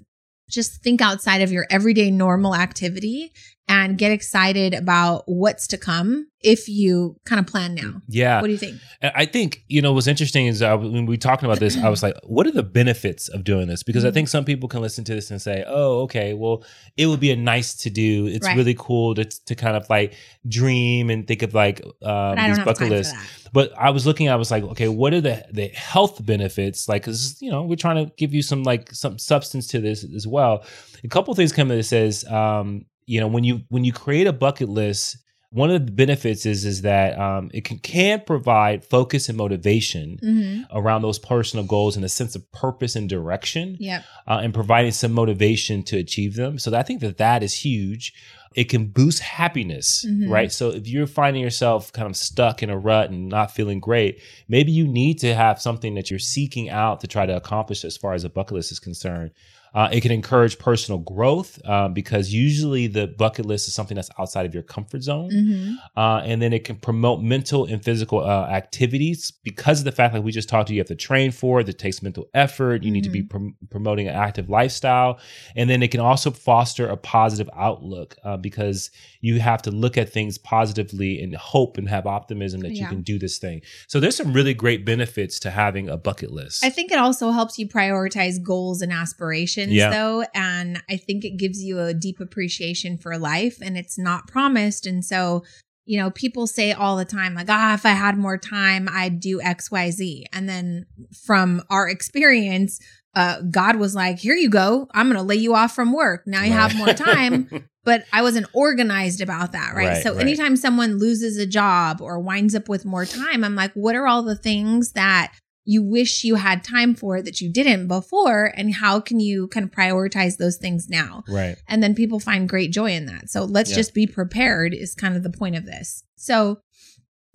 just 0.49 0.81
think 0.81 1.01
outside 1.01 1.41
of 1.41 1.51
your 1.51 1.65
everyday 1.69 2.11
normal 2.11 2.55
activity 2.55 3.31
and 3.69 3.99
get 3.99 4.11
excited 4.11 4.73
about 4.73 5.23
what's 5.27 5.67
to 5.67 5.77
come 5.77 6.27
if 6.41 6.67
you 6.67 7.17
kind 7.25 7.39
of 7.39 7.45
plan 7.45 7.75
now. 7.75 8.01
Yeah. 8.07 8.41
What 8.41 8.47
do 8.47 8.53
you 8.53 8.57
think? 8.57 8.79
I 9.01 9.25
think, 9.25 9.63
you 9.67 9.81
know, 9.81 9.93
what's 9.93 10.07
interesting 10.07 10.47
is 10.47 10.61
uh, 10.61 10.75
when 10.77 11.05
we 11.05 11.13
were 11.13 11.17
talking 11.17 11.45
about 11.45 11.59
this, 11.59 11.77
I 11.77 11.89
was 11.89 12.01
like, 12.01 12.15
what 12.23 12.47
are 12.47 12.51
the 12.51 12.63
benefits 12.63 13.27
of 13.27 13.43
doing 13.43 13.67
this? 13.67 13.83
Because 13.83 14.03
mm-hmm. 14.03 14.09
I 14.09 14.13
think 14.13 14.27
some 14.29 14.45
people 14.45 14.67
can 14.69 14.81
listen 14.81 15.03
to 15.03 15.13
this 15.13 15.29
and 15.29 15.39
say, 15.39 15.63
oh, 15.67 16.01
okay, 16.03 16.33
well, 16.33 16.63
it 16.97 17.05
would 17.05 17.19
be 17.19 17.29
a 17.31 17.35
nice 17.35 17.75
to 17.75 17.89
do. 17.89 18.25
It's 18.25 18.47
right. 18.47 18.57
really 18.57 18.75
cool 18.77 19.15
to, 19.15 19.25
to 19.25 19.53
kind 19.53 19.75
of 19.75 19.87
like 19.89 20.13
dream 20.47 21.09
and 21.09 21.27
think 21.27 21.43
of 21.43 21.53
like 21.53 21.81
um, 22.01 22.37
these 22.37 22.59
bucket 22.59 22.89
lists. 22.89 23.13
But 23.51 23.71
I 23.77 23.91
was 23.91 24.07
looking, 24.07 24.29
I 24.29 24.35
was 24.35 24.49
like, 24.49 24.63
okay, 24.63 24.87
what 24.87 25.13
are 25.13 25.21
the, 25.21 25.45
the 25.51 25.67
health 25.67 26.25
benefits? 26.25 26.87
Like, 26.87 27.03
cause, 27.03 27.37
you 27.41 27.51
know, 27.51 27.63
we're 27.63 27.75
trying 27.75 28.03
to 28.03 28.11
give 28.15 28.33
you 28.33 28.41
some 28.41 28.63
like 28.63 28.91
some 28.93 29.19
substance 29.19 29.67
to 29.67 29.79
this 29.79 30.05
as 30.15 30.25
well. 30.25 30.63
A 31.03 31.07
couple 31.07 31.33
things 31.35 31.51
come 31.51 31.67
that 31.67 31.83
says, 31.83 32.25
um, 32.25 32.85
you 33.09 33.19
know, 33.19 33.27
when 33.27 33.43
you 33.43 33.61
when 33.69 33.83
you 33.83 33.91
create 33.91 34.27
a 34.27 34.33
bucket 34.33 34.69
list, 34.69 35.17
one 35.51 35.71
of 35.71 35.83
the 35.83 35.91
benefits 35.91 36.45
is 36.45 36.63
is 36.63 36.83
that 36.83 37.17
um, 37.19 37.49
it 37.53 37.65
can, 37.65 37.79
can 37.79 38.21
provide 38.21 38.85
focus 38.85 39.29
and 39.29 39.37
motivation 39.37 40.19
mm-hmm. 40.21 40.77
around 40.77 41.01
those 41.01 41.17
personal 41.17 41.65
goals 41.65 41.95
and 41.95 42.05
a 42.05 42.09
sense 42.09 42.35
of 42.35 42.51
purpose 42.51 42.95
and 42.95 43.09
direction 43.09 43.75
yep. 43.79 44.05
uh, 44.27 44.39
and 44.43 44.53
providing 44.53 44.91
some 44.91 45.11
motivation 45.11 45.81
to 45.81 45.97
achieve 45.97 46.35
them 46.35 46.59
so 46.59 46.75
i 46.77 46.83
think 46.83 47.01
that 47.01 47.17
that 47.17 47.41
is 47.41 47.53
huge 47.53 48.13
it 48.55 48.65
can 48.65 48.85
boost 48.85 49.19
happiness 49.21 50.05
mm-hmm. 50.07 50.31
right 50.31 50.51
so 50.51 50.69
if 50.69 50.87
you're 50.87 51.07
finding 51.07 51.41
yourself 51.41 51.91
kind 51.93 52.07
of 52.07 52.15
stuck 52.15 52.61
in 52.61 52.69
a 52.69 52.77
rut 52.77 53.09
and 53.09 53.27
not 53.27 53.49
feeling 53.49 53.79
great 53.79 54.21
maybe 54.47 54.71
you 54.71 54.87
need 54.87 55.17
to 55.17 55.33
have 55.33 55.59
something 55.59 55.95
that 55.95 56.11
you're 56.11 56.19
seeking 56.19 56.69
out 56.69 56.99
to 57.01 57.07
try 57.07 57.25
to 57.25 57.35
accomplish 57.35 57.83
as 57.83 57.97
far 57.97 58.13
as 58.13 58.23
a 58.23 58.29
bucket 58.29 58.53
list 58.53 58.71
is 58.71 58.79
concerned 58.79 59.31
Uh, 59.73 59.89
it 59.91 60.01
can 60.01 60.11
encourage 60.11 60.57
personal 60.59 60.99
growth 60.99 61.59
uh, 61.65 61.87
because 61.87 62.33
usually 62.33 62.87
the 62.87 63.07
bucket 63.07 63.45
list 63.45 63.67
is 63.67 63.73
something 63.73 63.95
that's 63.95 64.09
outside 64.19 64.45
of 64.45 64.53
your 64.53 64.63
comfort 64.63 65.03
zone. 65.03 65.29
Mm-hmm. 65.29 65.73
Uh, 65.95 66.21
and 66.21 66.41
then 66.41 66.53
it 66.53 66.63
can 66.63 66.75
promote 66.75 67.21
mental 67.21 67.65
and 67.65 67.83
physical 67.83 68.19
uh, 68.19 68.47
activities 68.47 69.31
because 69.43 69.79
of 69.79 69.85
the 69.85 69.91
fact, 69.91 70.13
like 70.13 70.23
we 70.23 70.31
just 70.31 70.49
talked 70.49 70.67
to, 70.67 70.73
you 70.73 70.79
have 70.79 70.87
to 70.87 70.95
train 70.95 71.31
for 71.31 71.59
it. 71.59 71.69
It 71.69 71.79
takes 71.79 72.01
mental 72.01 72.29
effort. 72.33 72.83
You 72.83 72.91
need 72.91 73.03
to 73.03 73.09
be 73.09 73.23
prom- 73.23 73.55
promoting 73.69 74.07
an 74.07 74.15
active 74.15 74.49
lifestyle. 74.49 75.19
And 75.55 75.69
then 75.69 75.83
it 75.83 75.91
can 75.91 75.99
also 75.99 76.31
foster 76.31 76.87
a 76.87 76.97
positive 76.97 77.49
outlook 77.55 78.15
uh, 78.23 78.37
because 78.37 78.91
you 79.21 79.39
have 79.39 79.61
to 79.63 79.71
look 79.71 79.97
at 79.97 80.09
things 80.11 80.37
positively 80.37 81.21
and 81.21 81.35
hope 81.35 81.77
and 81.77 81.87
have 81.89 82.07
optimism 82.07 82.61
that 82.61 82.71
you 82.71 82.87
can 82.87 83.01
do 83.01 83.19
this 83.19 83.37
thing. 83.37 83.61
So 83.87 83.99
there's 83.99 84.15
some 84.15 84.33
really 84.33 84.53
great 84.53 84.85
benefits 84.85 85.39
to 85.39 85.51
having 85.51 85.89
a 85.89 85.97
bucket 85.97 86.31
list. 86.31 86.63
I 86.63 86.69
think 86.69 86.91
it 86.91 86.97
also 86.97 87.31
helps 87.31 87.59
you 87.59 87.67
prioritize 87.67 88.41
goals 88.41 88.81
and 88.81 88.91
aspirations, 88.91 89.58
Yeah. 89.67 89.89
though. 89.89 90.23
And 90.33 90.81
I 90.89 90.97
think 90.97 91.25
it 91.25 91.37
gives 91.37 91.61
you 91.61 91.79
a 91.79 91.93
deep 91.93 92.19
appreciation 92.19 92.97
for 92.97 93.17
life 93.17 93.57
and 93.61 93.77
it's 93.77 93.97
not 93.97 94.27
promised. 94.27 94.85
And 94.85 95.03
so, 95.03 95.43
you 95.85 95.99
know, 95.99 96.11
people 96.11 96.47
say 96.47 96.71
all 96.71 96.97
the 96.97 97.05
time, 97.05 97.33
like, 97.33 97.49
ah, 97.49 97.73
if 97.73 97.85
I 97.85 97.89
had 97.89 98.17
more 98.17 98.37
time, 98.37 98.87
I'd 98.91 99.19
do 99.19 99.39
XYZ. 99.39 100.23
And 100.31 100.47
then 100.47 100.85
from 101.25 101.63
our 101.69 101.89
experience, 101.89 102.79
uh, 103.15 103.41
God 103.41 103.77
was 103.77 103.95
like, 103.95 104.19
here 104.19 104.35
you 104.35 104.49
go. 104.49 104.87
I'm 104.93 105.07
going 105.07 105.17
to 105.17 105.23
lay 105.23 105.35
you 105.35 105.55
off 105.55 105.73
from 105.73 105.91
work. 105.91 106.23
Now 106.27 106.43
you 106.43 106.53
have 106.53 106.75
more 106.75 106.93
time. 106.93 107.49
but 107.83 108.05
I 108.13 108.21
wasn't 108.21 108.47
organized 108.53 109.19
about 109.19 109.53
that, 109.53 109.73
right? 109.73 109.87
Right, 109.87 110.03
so 110.03 110.13
right. 110.13 110.21
anytime 110.21 110.55
someone 110.55 110.99
loses 110.99 111.37
a 111.37 111.47
job 111.47 112.01
or 112.01 112.19
winds 112.19 112.53
up 112.53 112.69
with 112.69 112.85
more 112.85 113.05
time, 113.05 113.43
I'm 113.43 113.55
like, 113.55 113.73
what 113.73 113.95
are 113.95 114.05
all 114.05 114.21
the 114.21 114.35
things 114.35 114.91
that 114.91 115.33
you 115.73 115.83
wish 115.83 116.23
you 116.23 116.35
had 116.35 116.63
time 116.63 116.95
for 116.95 117.21
that 117.21 117.41
you 117.41 117.47
didn't 117.51 117.87
before? 117.87 118.51
And 118.57 118.73
how 118.73 118.99
can 118.99 119.19
you 119.19 119.47
kind 119.49 119.63
of 119.63 119.71
prioritize 119.71 120.37
those 120.37 120.57
things 120.57 120.89
now? 120.89 121.23
right. 121.29 121.57
And 121.67 121.83
then 121.83 121.93
people 121.93 122.19
find 122.19 122.49
great 122.49 122.71
joy 122.71 122.91
in 122.91 123.05
that. 123.05 123.29
So 123.29 123.43
let's 123.43 123.69
Yeah. 123.69 123.75
just 123.75 123.93
be 123.93 124.07
prepared, 124.07 124.73
is 124.73 124.95
kind 124.95 125.15
of 125.15 125.21
the 125.23 125.29
point 125.29 125.55
of 125.55 125.65
this. 125.65 126.03
So 126.15 126.61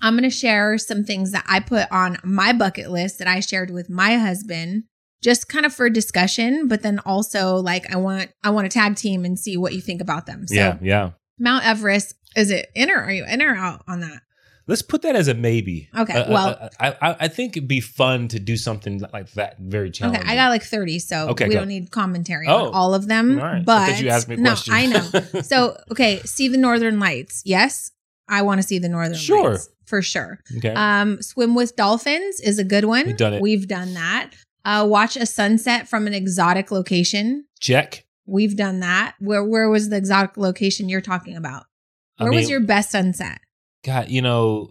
I'm 0.03 0.15
going 0.15 0.25
to 0.25 0.31
share 0.31 0.77
some 0.79 1.05
things 1.05 1.31
that 1.31 1.45
I 1.47 1.61
put 1.61 1.87
on 1.93 2.19
my 2.25 2.53
bucket 2.53 2.91
list 2.91 3.19
that 3.21 3.29
I 3.29 3.39
shared 3.41 3.71
with 3.71 3.89
my 3.89 4.17
husband 4.17 4.85
just 5.23 5.49
kind 5.49 5.65
of 5.65 5.73
for 5.73 5.89
discussion 5.89 6.69
but 6.69 6.83
then 6.83 6.99
also 7.07 7.57
like 7.57 7.91
i 7.91 7.97
want 7.97 8.31
i 8.43 8.51
want 8.51 8.71
to 8.71 8.79
tag 8.79 8.95
team 8.95 9.25
and 9.25 9.39
see 9.39 9.57
what 9.57 9.73
you 9.73 9.81
think 9.81 10.03
about 10.03 10.27
them 10.27 10.47
so 10.47 10.55
yeah. 10.55 10.77
Yeah. 10.83 11.11
mount 11.39 11.65
everest 11.65 12.15
is 12.37 12.51
it 12.51 12.67
in 12.75 12.91
or 12.91 12.99
are 13.01 13.11
you 13.11 13.25
in 13.25 13.41
or 13.41 13.55
out 13.57 13.83
on 13.89 14.01
that 14.01 14.21
Let's 14.67 14.81
put 14.83 15.03
that 15.03 15.15
as 15.15 15.29
a 15.29 15.35
maybe. 15.35 15.89
Okay, 15.97 16.15
Uh, 16.15 16.33
well- 16.33 16.59
uh, 16.61 16.69
I, 16.81 16.89
I 17.11 17.17
I 17.21 17.29
think 17.29 17.57
it'd 17.57 17.69
be 17.69 17.81
fun 17.81 18.29
to 18.29 18.39
do 18.41 18.57
something 18.57 19.03
like 19.13 19.31
that. 19.33 19.59
Very 19.59 19.91
challenging. 19.91 20.23
okay 20.23 20.33
i 20.33 20.35
got 20.35 20.49
like 20.49 20.63
30 20.63 20.99
so 21.01 21.29
Okay, 21.31 21.49
we 21.49 21.55
go. 21.55 21.61
don't 21.61 21.69
need 21.69 21.91
commentary 21.91 22.47
Oh. 22.49 22.67
on 22.69 22.75
all 22.75 22.95
of 22.95 23.07
them 23.07 23.39
All 23.39 23.45
right. 23.45 23.65
But 23.65 23.87
thought 23.91 24.01
you 24.03 24.09
asked 24.09 24.29
me 24.29 24.37
no 24.37 24.55
i 24.71 24.87
know 24.87 25.41
so 25.43 25.77
okay 25.91 26.21
see 26.25 26.49
the 26.49 26.57
northern 26.57 26.99
lights 26.99 27.43
yes 27.45 27.91
i 28.29 28.41
want 28.43 28.61
to 28.63 28.67
see 28.67 28.79
the 28.79 28.89
northern 28.89 29.17
Sure. 29.17 29.51
lights 29.53 29.69
for 29.85 30.01
sure 30.01 30.41
okay. 30.57 30.73
Um, 30.73 31.21
swim 31.21 31.55
with 31.55 31.77
dolphins 31.77 32.41
is 32.41 32.59
a 32.59 32.65
good 32.65 32.87
one. 32.87 33.07
We've 33.07 33.17
done 33.19 33.35
it. 33.35 33.43
We've 33.43 33.69
done 33.69 33.93
that. 33.95 34.31
Uh, 34.65 34.87
watch 34.89 35.15
a 35.17 35.27
sunset 35.27 35.89
from 35.91 36.07
an 36.07 36.15
exotic 36.15 36.71
location. 36.71 37.45
Check. 37.61 38.07
We've 38.27 38.57
done 38.57 38.81
that. 38.81 39.15
Where 39.21 39.45
where 39.45 39.69
was 39.69 39.91
the 39.91 39.97
exotic 39.97 40.39
location 40.39 40.89
you're 40.89 41.03
talking 41.03 41.37
about? 41.37 41.65
I 42.19 42.25
Where 42.25 42.33
was 42.33 42.49
your 42.49 42.61
best 42.61 42.91
sunset? 42.93 43.41
God? 43.85 44.09
You 44.09 44.23
know, 44.23 44.71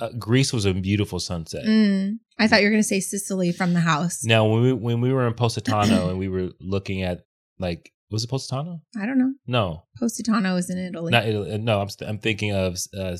uh, 0.00 0.10
Greece 0.18 0.52
was 0.52 0.64
a 0.64 0.74
beautiful 0.74 1.20
sunset. 1.20 1.64
Mm, 1.64 2.18
I 2.38 2.48
thought 2.48 2.60
you 2.60 2.66
were 2.66 2.70
going 2.70 2.82
to 2.82 2.88
say 2.88 3.00
Sicily 3.00 3.52
from 3.52 3.74
the 3.74 3.80
house. 3.80 4.24
Now, 4.24 4.46
when 4.46 4.62
we 4.62 4.72
when 4.72 5.00
we 5.00 5.12
were 5.12 5.26
in 5.26 5.34
Positano 5.34 6.08
and 6.10 6.18
we 6.18 6.28
were 6.28 6.50
looking 6.60 7.02
at 7.02 7.20
like 7.58 7.92
was 8.10 8.24
it 8.24 8.30
Positano? 8.30 8.80
I 9.00 9.06
don't 9.06 9.18
know. 9.18 9.32
No, 9.46 9.84
Positano 9.98 10.56
is 10.56 10.70
in 10.70 10.78
Italy. 10.78 11.10
not 11.10 11.26
Italy. 11.26 11.56
No, 11.58 11.80
I'm 11.80 11.88
st- 11.88 12.08
I'm 12.08 12.18
thinking 12.18 12.52
of 12.52 12.78
uh, 12.96 13.16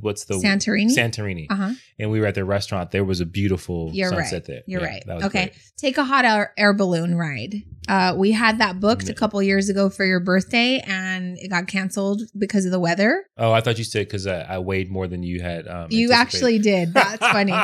what's 0.00 0.24
the 0.24 0.34
Santorini. 0.34 0.94
Santorini. 0.96 1.46
uh 1.50 1.54
huh. 1.54 1.70
and 1.98 2.10
we 2.10 2.20
were 2.20 2.26
at 2.26 2.34
the 2.34 2.44
restaurant. 2.44 2.90
There 2.90 3.04
was 3.04 3.20
a 3.20 3.26
beautiful 3.26 3.90
You're 3.92 4.08
sunset 4.10 4.32
right. 4.32 4.44
there. 4.46 4.62
You're 4.66 4.80
Yeah, 4.82 4.86
right. 4.86 5.22
Okay. 5.24 5.28
great. 5.46 5.58
Take 5.76 5.98
a 5.98 6.04
hot 6.04 6.24
air, 6.24 6.52
air 6.56 6.72
balloon 6.72 7.16
ride. 7.16 7.62
Uh, 7.88 8.14
we 8.16 8.32
had 8.32 8.58
that 8.58 8.80
booked 8.80 9.08
a 9.08 9.14
couple 9.14 9.40
years 9.42 9.68
ago 9.68 9.88
for 9.88 10.04
your 10.04 10.18
birthday, 10.18 10.82
and 10.88 11.38
it 11.38 11.48
got 11.50 11.68
canceled 11.68 12.22
because 12.36 12.64
of 12.64 12.72
the 12.72 12.80
weather. 12.80 13.24
Oh, 13.38 13.52
I 13.52 13.60
thought 13.60 13.78
you 13.78 13.84
said 13.84 14.06
because 14.08 14.26
I, 14.26 14.40
I 14.40 14.58
weighed 14.58 14.90
more 14.90 15.06
than 15.06 15.22
you 15.22 15.40
had. 15.40 15.68
Um, 15.68 15.86
You 15.90 16.10
actually 16.12 16.58
did. 16.58 16.92
That's 16.94 17.18
funny. 17.26 17.52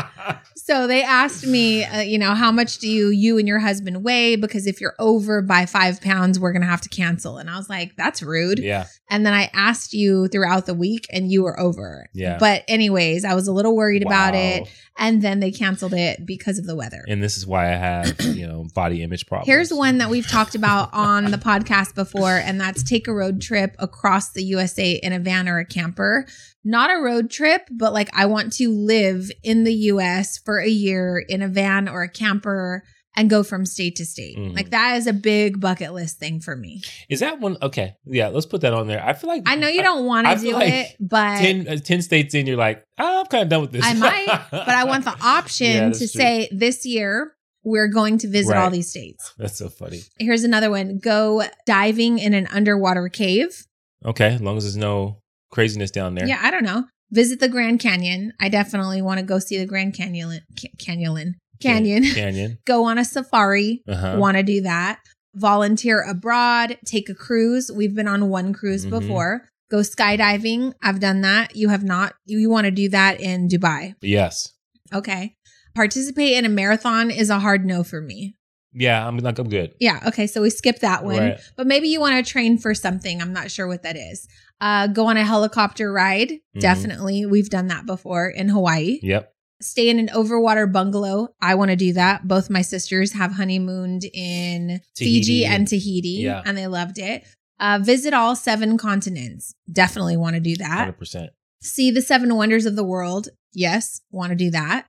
So 0.55 0.87
they 0.87 1.03
asked 1.03 1.45
me, 1.45 1.83
uh, 1.85 2.03
you 2.03 2.19
know, 2.19 2.35
how 2.35 2.53
much 2.53 2.79
do 2.79 2.89
you 2.89 3.09
you 3.09 3.37
and 3.37 3.49
your 3.49 3.59
husband 3.59 4.05
weigh? 4.05 4.37
Because 4.37 4.69
if 4.69 4.81
you're 4.81 4.95
over 5.01 5.43
by 5.43 5.67
five 5.67 6.01
pounds, 6.01 6.39
we're 6.39 6.53
gonna 6.53 6.67
have 6.67 6.81
to 6.83 6.89
cancel. 6.89 7.39
And 7.39 7.51
I 7.51 7.57
was 7.57 7.69
like, 7.69 7.97
that's 7.97 8.23
rude. 8.23 8.61
yeah, 8.61 8.87
And 9.11 9.27
then 9.27 9.35
I 9.35 9.51
asked 9.55 9.93
you 9.93 10.29
throughout 10.29 10.67
the 10.67 10.75
week, 10.75 11.07
and 11.11 11.33
you 11.33 11.43
were 11.43 11.59
over. 11.59 12.07
Yeah. 12.13 12.39
But 12.39 12.65
anyways, 12.69 13.25
I 13.25 13.35
was 13.35 13.49
a 13.49 13.53
little 13.53 13.75
worried 13.75 14.03
about 14.03 14.35
it, 14.35 14.69
and 14.99 15.23
then 15.23 15.41
they 15.41 15.51
canceled 15.51 15.95
it 15.95 16.27
because 16.27 16.59
of 16.59 16.67
the 16.67 16.77
weather. 16.77 17.03
And 17.09 17.23
this 17.23 17.37
is 17.37 17.47
why 17.47 17.73
I 17.73 17.77
have 17.77 18.21
you 18.21 18.47
know 18.47 18.67
body 18.75 19.03
image 19.03 19.27
problems. 19.27 19.47
Here's 19.47 19.73
one 19.73 19.99
that 19.99 20.11
we've 20.11 20.27
talked 20.27 20.55
about 20.55 20.91
on 20.93 21.31
the 21.31 21.39
podcast 21.39 21.95
before, 21.95 22.37
and 22.37 22.61
that's 22.61 22.83
take 22.83 23.09
a 23.09 23.15
road 23.15 23.41
trip 23.41 23.75
across 23.79 24.33
the 24.33 24.43
USA 24.45 24.93
in 24.93 25.13
a 25.13 25.19
van 25.19 25.49
or 25.49 25.59
a 25.59 25.67
camper. 25.67 26.27
Not 26.65 26.91
a 26.91 27.03
road 27.03 27.31
trip, 27.31 27.69
but 27.71 27.93
like 27.93 28.09
I 28.13 28.27
want 28.27 28.53
to 28.55 28.71
live 28.71 29.31
in 29.43 29.65
the 29.65 29.75
US 29.75 30.39
for 30.39 30.61
a 30.61 30.69
year 30.69 31.25
in 31.29 31.43
a 31.43 31.49
van 31.49 31.89
or 31.89 32.03
a 32.03 32.09
camper 32.09 32.85
and 33.17 33.29
go 33.29 33.43
from 33.43 33.67
state 33.67 33.97
to 33.97 34.07
state. 34.07 34.37
Mhm. 34.39 34.55
Like 34.57 34.71
that 34.71 34.97
is 34.97 35.07
a 35.07 35.13
big 35.13 35.61
bucket 35.61 35.93
list 35.93 36.19
thing 36.19 36.41
for 36.41 36.57
me. 36.57 36.83
Is 37.09 37.21
that 37.21 37.41
one 37.41 37.57
okay? 37.63 37.95
Yeah, 38.07 38.29
let's 38.29 38.47
put 38.47 38.61
that 38.63 38.73
on 38.73 38.87
there. 38.87 39.05
I 39.05 39.13
feel 39.13 39.29
like 39.29 39.43
I 39.47 39.55
know 39.57 39.69
you 39.69 39.83
don't 39.83 40.07
want 40.07 40.27
to 40.27 40.37
do 40.39 40.53
like 40.55 40.73
it, 40.73 40.97
but 41.01 41.39
10, 41.39 41.69
uh, 41.69 41.77
10 41.77 42.03
states 42.03 42.35
in. 42.35 42.47
You're 42.47 42.57
like, 42.57 42.85
oh, 42.99 43.21
I'm 43.21 43.27
kind 43.27 43.43
of 43.43 43.49
done 43.49 43.61
with 43.61 43.73
this. 43.73 43.85
I 43.85 43.95
might, 43.95 44.27
but 44.51 44.69
I 44.69 44.85
want 44.85 45.05
the 45.05 45.17
option 45.23 45.67
Yeah, 45.67 45.91
to 45.91 45.99
true. 45.99 46.07
say 46.07 46.49
this 46.53 46.87
year 46.87 47.33
we're 47.65 47.89
going 47.89 48.19
to 48.19 48.29
visit 48.29 48.57
all 48.57 48.71
these 48.71 48.91
states. 48.91 49.33
That's 49.39 49.57
so 49.57 49.69
funny. 49.69 50.01
Here's 50.19 50.43
another 50.43 50.69
one. 50.71 50.99
Go 50.99 51.45
diving 51.67 52.19
in 52.19 52.35
an 52.35 52.49
underwater 52.49 53.09
cave. 53.09 53.67
Okay, 54.05 54.35
as 54.35 54.41
long 54.41 54.57
as 54.57 54.65
there's 54.65 54.77
no 54.77 55.19
craziness 55.53 55.91
down 55.93 56.15
there. 56.17 56.27
Yeah, 56.27 56.41
I 56.43 56.51
don't 56.51 56.65
know. 56.65 56.87
Visit 57.13 57.41
the 57.41 57.49
Grand 57.49 57.79
Canyon. 57.79 58.33
I 58.41 58.49
definitely 58.49 59.01
want 59.03 59.21
to 59.21 59.25
go 59.27 59.39
see 59.39 59.59
the 59.59 59.67
Grand 59.67 59.95
Canyon. 59.95 60.41
Ca- 60.61 60.71
Canyon. 60.79 61.37
Canyon. 61.63 62.05
Canyon. 62.05 62.59
go 62.67 62.85
on 62.85 62.99
a 62.99 63.05
safari. 63.05 63.83
Uh-huh. 63.89 64.17
Want 64.19 64.37
to 64.37 64.43
do 64.43 64.63
that. 64.63 65.01
Volunteer 65.35 66.03
abroad. 66.03 66.79
Take 66.85 67.09
a 67.09 67.15
cruise. 67.15 67.71
We've 67.75 67.95
been 67.95 68.09
on 68.09 68.29
one 68.29 68.53
cruise 68.53 68.85
Mhm. 68.87 68.91
before. 68.91 69.49
Go 69.71 69.79
skydiving. 69.79 70.75
I've 70.83 71.01
done 71.01 71.23
that. 71.23 71.57
You 71.57 71.69
have 71.71 71.83
not. 71.83 72.15
You 72.27 72.51
want 72.51 72.67
to 72.67 72.71
do 72.71 72.89
that 72.91 73.21
in 73.21 73.49
Dubai. 73.49 73.95
Yes. 74.03 74.53
Okay. 74.93 75.35
Participate 75.75 76.37
in 76.37 76.45
a 76.45 76.51
marathon 76.51 77.11
is 77.11 77.31
a 77.31 77.39
hard 77.39 77.65
no 77.65 77.83
for 77.83 78.03
me. 78.03 78.37
Yeah, 78.75 79.07
I'm 79.07 79.17
like 79.19 79.39
I'm 79.39 79.49
good. 79.49 79.75
Yeah. 79.81 80.01
Okay. 80.07 80.27
So 80.27 80.43
we 80.43 80.51
skip 80.51 80.81
that 80.81 81.05
one. 81.05 81.19
Right. 81.19 81.41
But 81.57 81.67
maybe 81.67 81.89
you 81.89 82.01
want 82.01 82.23
to 82.25 82.31
train 82.31 82.59
for 82.59 82.75
something. 82.75 83.21
I'm 83.23 83.33
not 83.33 83.51
sure 83.51 83.67
what 83.67 83.83
that 83.83 83.97
is. 83.97 84.27
Uh, 84.61 84.87
go 84.87 85.07
on 85.07 85.17
a 85.17 85.25
helicopter 85.25 85.91
ride. 85.93 86.31
Mhm. 86.31 86.61
Definitely. 86.61 87.27
We've 87.27 87.51
done 87.51 87.69
that 87.69 87.87
before 87.87 88.29
in 88.29 88.49
Hawaii. 88.49 88.99
Yep. 89.03 89.32
Stay 89.63 89.89
in 89.89 89.99
an 89.99 90.09
overwater 90.09 90.71
bungalow. 90.71 91.29
I 91.41 91.55
want 91.55 91.71
to 91.71 91.77
do 91.77 91.93
that. 91.95 92.27
Both 92.27 92.51
my 92.51 92.63
sisters 92.63 93.13
have 93.13 93.33
honeymooned 93.33 94.05
in 94.13 94.81
Fiji 94.97 95.45
and 95.45 95.67
Tahiti, 95.69 96.21
Yeah. 96.23 96.43
and 96.45 96.57
they 96.59 96.67
loved 96.67 96.99
it. 96.99 97.25
Uh, 97.61 97.79
visit 97.81 98.13
all 98.13 98.35
seven 98.35 98.77
continents. 98.77 99.55
Definitely 99.71 100.17
want 100.17 100.35
to 100.35 100.41
do 100.41 100.57
that. 100.57 100.79
Hundred 100.79 100.99
percent. 100.99 101.31
See 101.63 101.91
the 101.93 102.03
seven 102.03 102.35
wonders 102.35 102.67
of 102.67 102.75
the 102.77 102.83
world. 102.85 103.29
Yes, 103.53 104.01
want 104.11 104.31
to 104.31 104.37
do 104.37 104.51
that. 104.51 104.87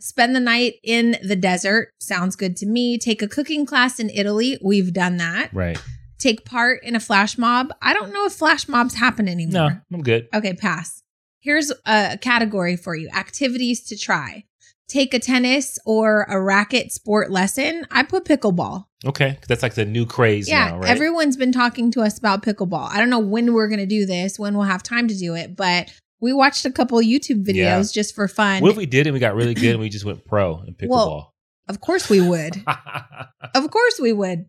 Spend 0.00 0.36
the 0.36 0.40
night 0.40 0.74
in 0.84 1.16
the 1.22 1.34
desert. 1.36 1.90
Sounds 2.00 2.36
good 2.36 2.56
to 2.58 2.66
me. 2.66 2.98
Take 2.98 3.22
a 3.22 3.26
cooking 3.28 3.64
class 3.66 3.98
in 3.98 4.10
Italy. 4.10 4.58
We've 4.62 4.92
done 4.92 5.16
that. 5.16 5.50
Right. 5.52 5.80
Take 6.18 6.44
part 6.44 6.84
in 6.84 6.94
a 6.94 7.00
flash 7.00 7.36
mob. 7.38 7.72
I 7.82 7.92
don't 7.94 8.12
know 8.12 8.26
if 8.26 8.32
flash 8.34 8.68
mobs 8.68 8.94
happen 8.94 9.28
anymore. 9.28 9.82
No, 9.90 9.96
I'm 9.96 10.02
good. 10.02 10.28
Okay, 10.34 10.52
pass. 10.54 11.02
Here's 11.44 11.70
a 11.84 12.16
category 12.20 12.74
for 12.76 12.96
you 12.96 13.08
activities 13.14 13.82
to 13.88 13.98
try. 13.98 14.44
Take 14.88 15.12
a 15.14 15.18
tennis 15.18 15.78
or 15.84 16.22
a 16.30 16.40
racket 16.40 16.90
sport 16.90 17.30
lesson. 17.30 17.86
I 17.90 18.02
put 18.02 18.24
pickleball. 18.24 18.84
Okay. 19.06 19.38
that's 19.46 19.62
like 19.62 19.74
the 19.74 19.84
new 19.84 20.06
craze 20.06 20.48
Yeah, 20.48 20.68
now, 20.70 20.78
right? 20.78 20.88
everyone's 20.90 21.36
been 21.36 21.52
talking 21.52 21.90
to 21.92 22.00
us 22.00 22.18
about 22.18 22.42
pickleball. 22.42 22.88
I 22.90 22.98
don't 22.98 23.10
know 23.10 23.18
when 23.18 23.52
we're 23.52 23.68
going 23.68 23.80
to 23.80 23.86
do 23.86 24.06
this, 24.06 24.38
when 24.38 24.54
we'll 24.54 24.64
have 24.66 24.82
time 24.82 25.06
to 25.08 25.14
do 25.14 25.34
it, 25.34 25.54
but 25.54 25.92
we 26.20 26.32
watched 26.32 26.64
a 26.64 26.70
couple 26.72 26.98
YouTube 27.00 27.44
videos 27.44 27.54
Yeah. 27.54 27.82
just 27.92 28.14
for 28.14 28.26
fun. 28.26 28.62
what 28.62 28.70
if 28.70 28.76
we 28.78 28.86
did 28.86 29.06
and 29.06 29.12
we 29.12 29.20
got 29.20 29.34
really 29.34 29.52
good 29.52 29.72
and 29.72 29.80
we 29.80 29.90
just 29.90 30.06
went 30.06 30.24
pro 30.24 30.62
in 30.62 30.72
pickleball? 30.80 30.88
Well, 30.88 31.34
of 31.68 31.80
course 31.82 32.08
we 32.08 32.26
would. 32.26 32.64
of 33.54 33.70
course 33.70 34.00
we 34.00 34.14
would. 34.14 34.46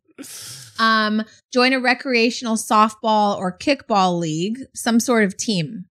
Um, 0.80 1.24
join 1.52 1.74
a 1.74 1.80
recreational 1.82 2.56
softball 2.56 3.38
or 3.38 3.58
kickball 3.58 4.18
league, 4.20 4.60
some 4.74 5.02
sort 5.02 5.26
of 5.26 5.36
team. 5.36 5.86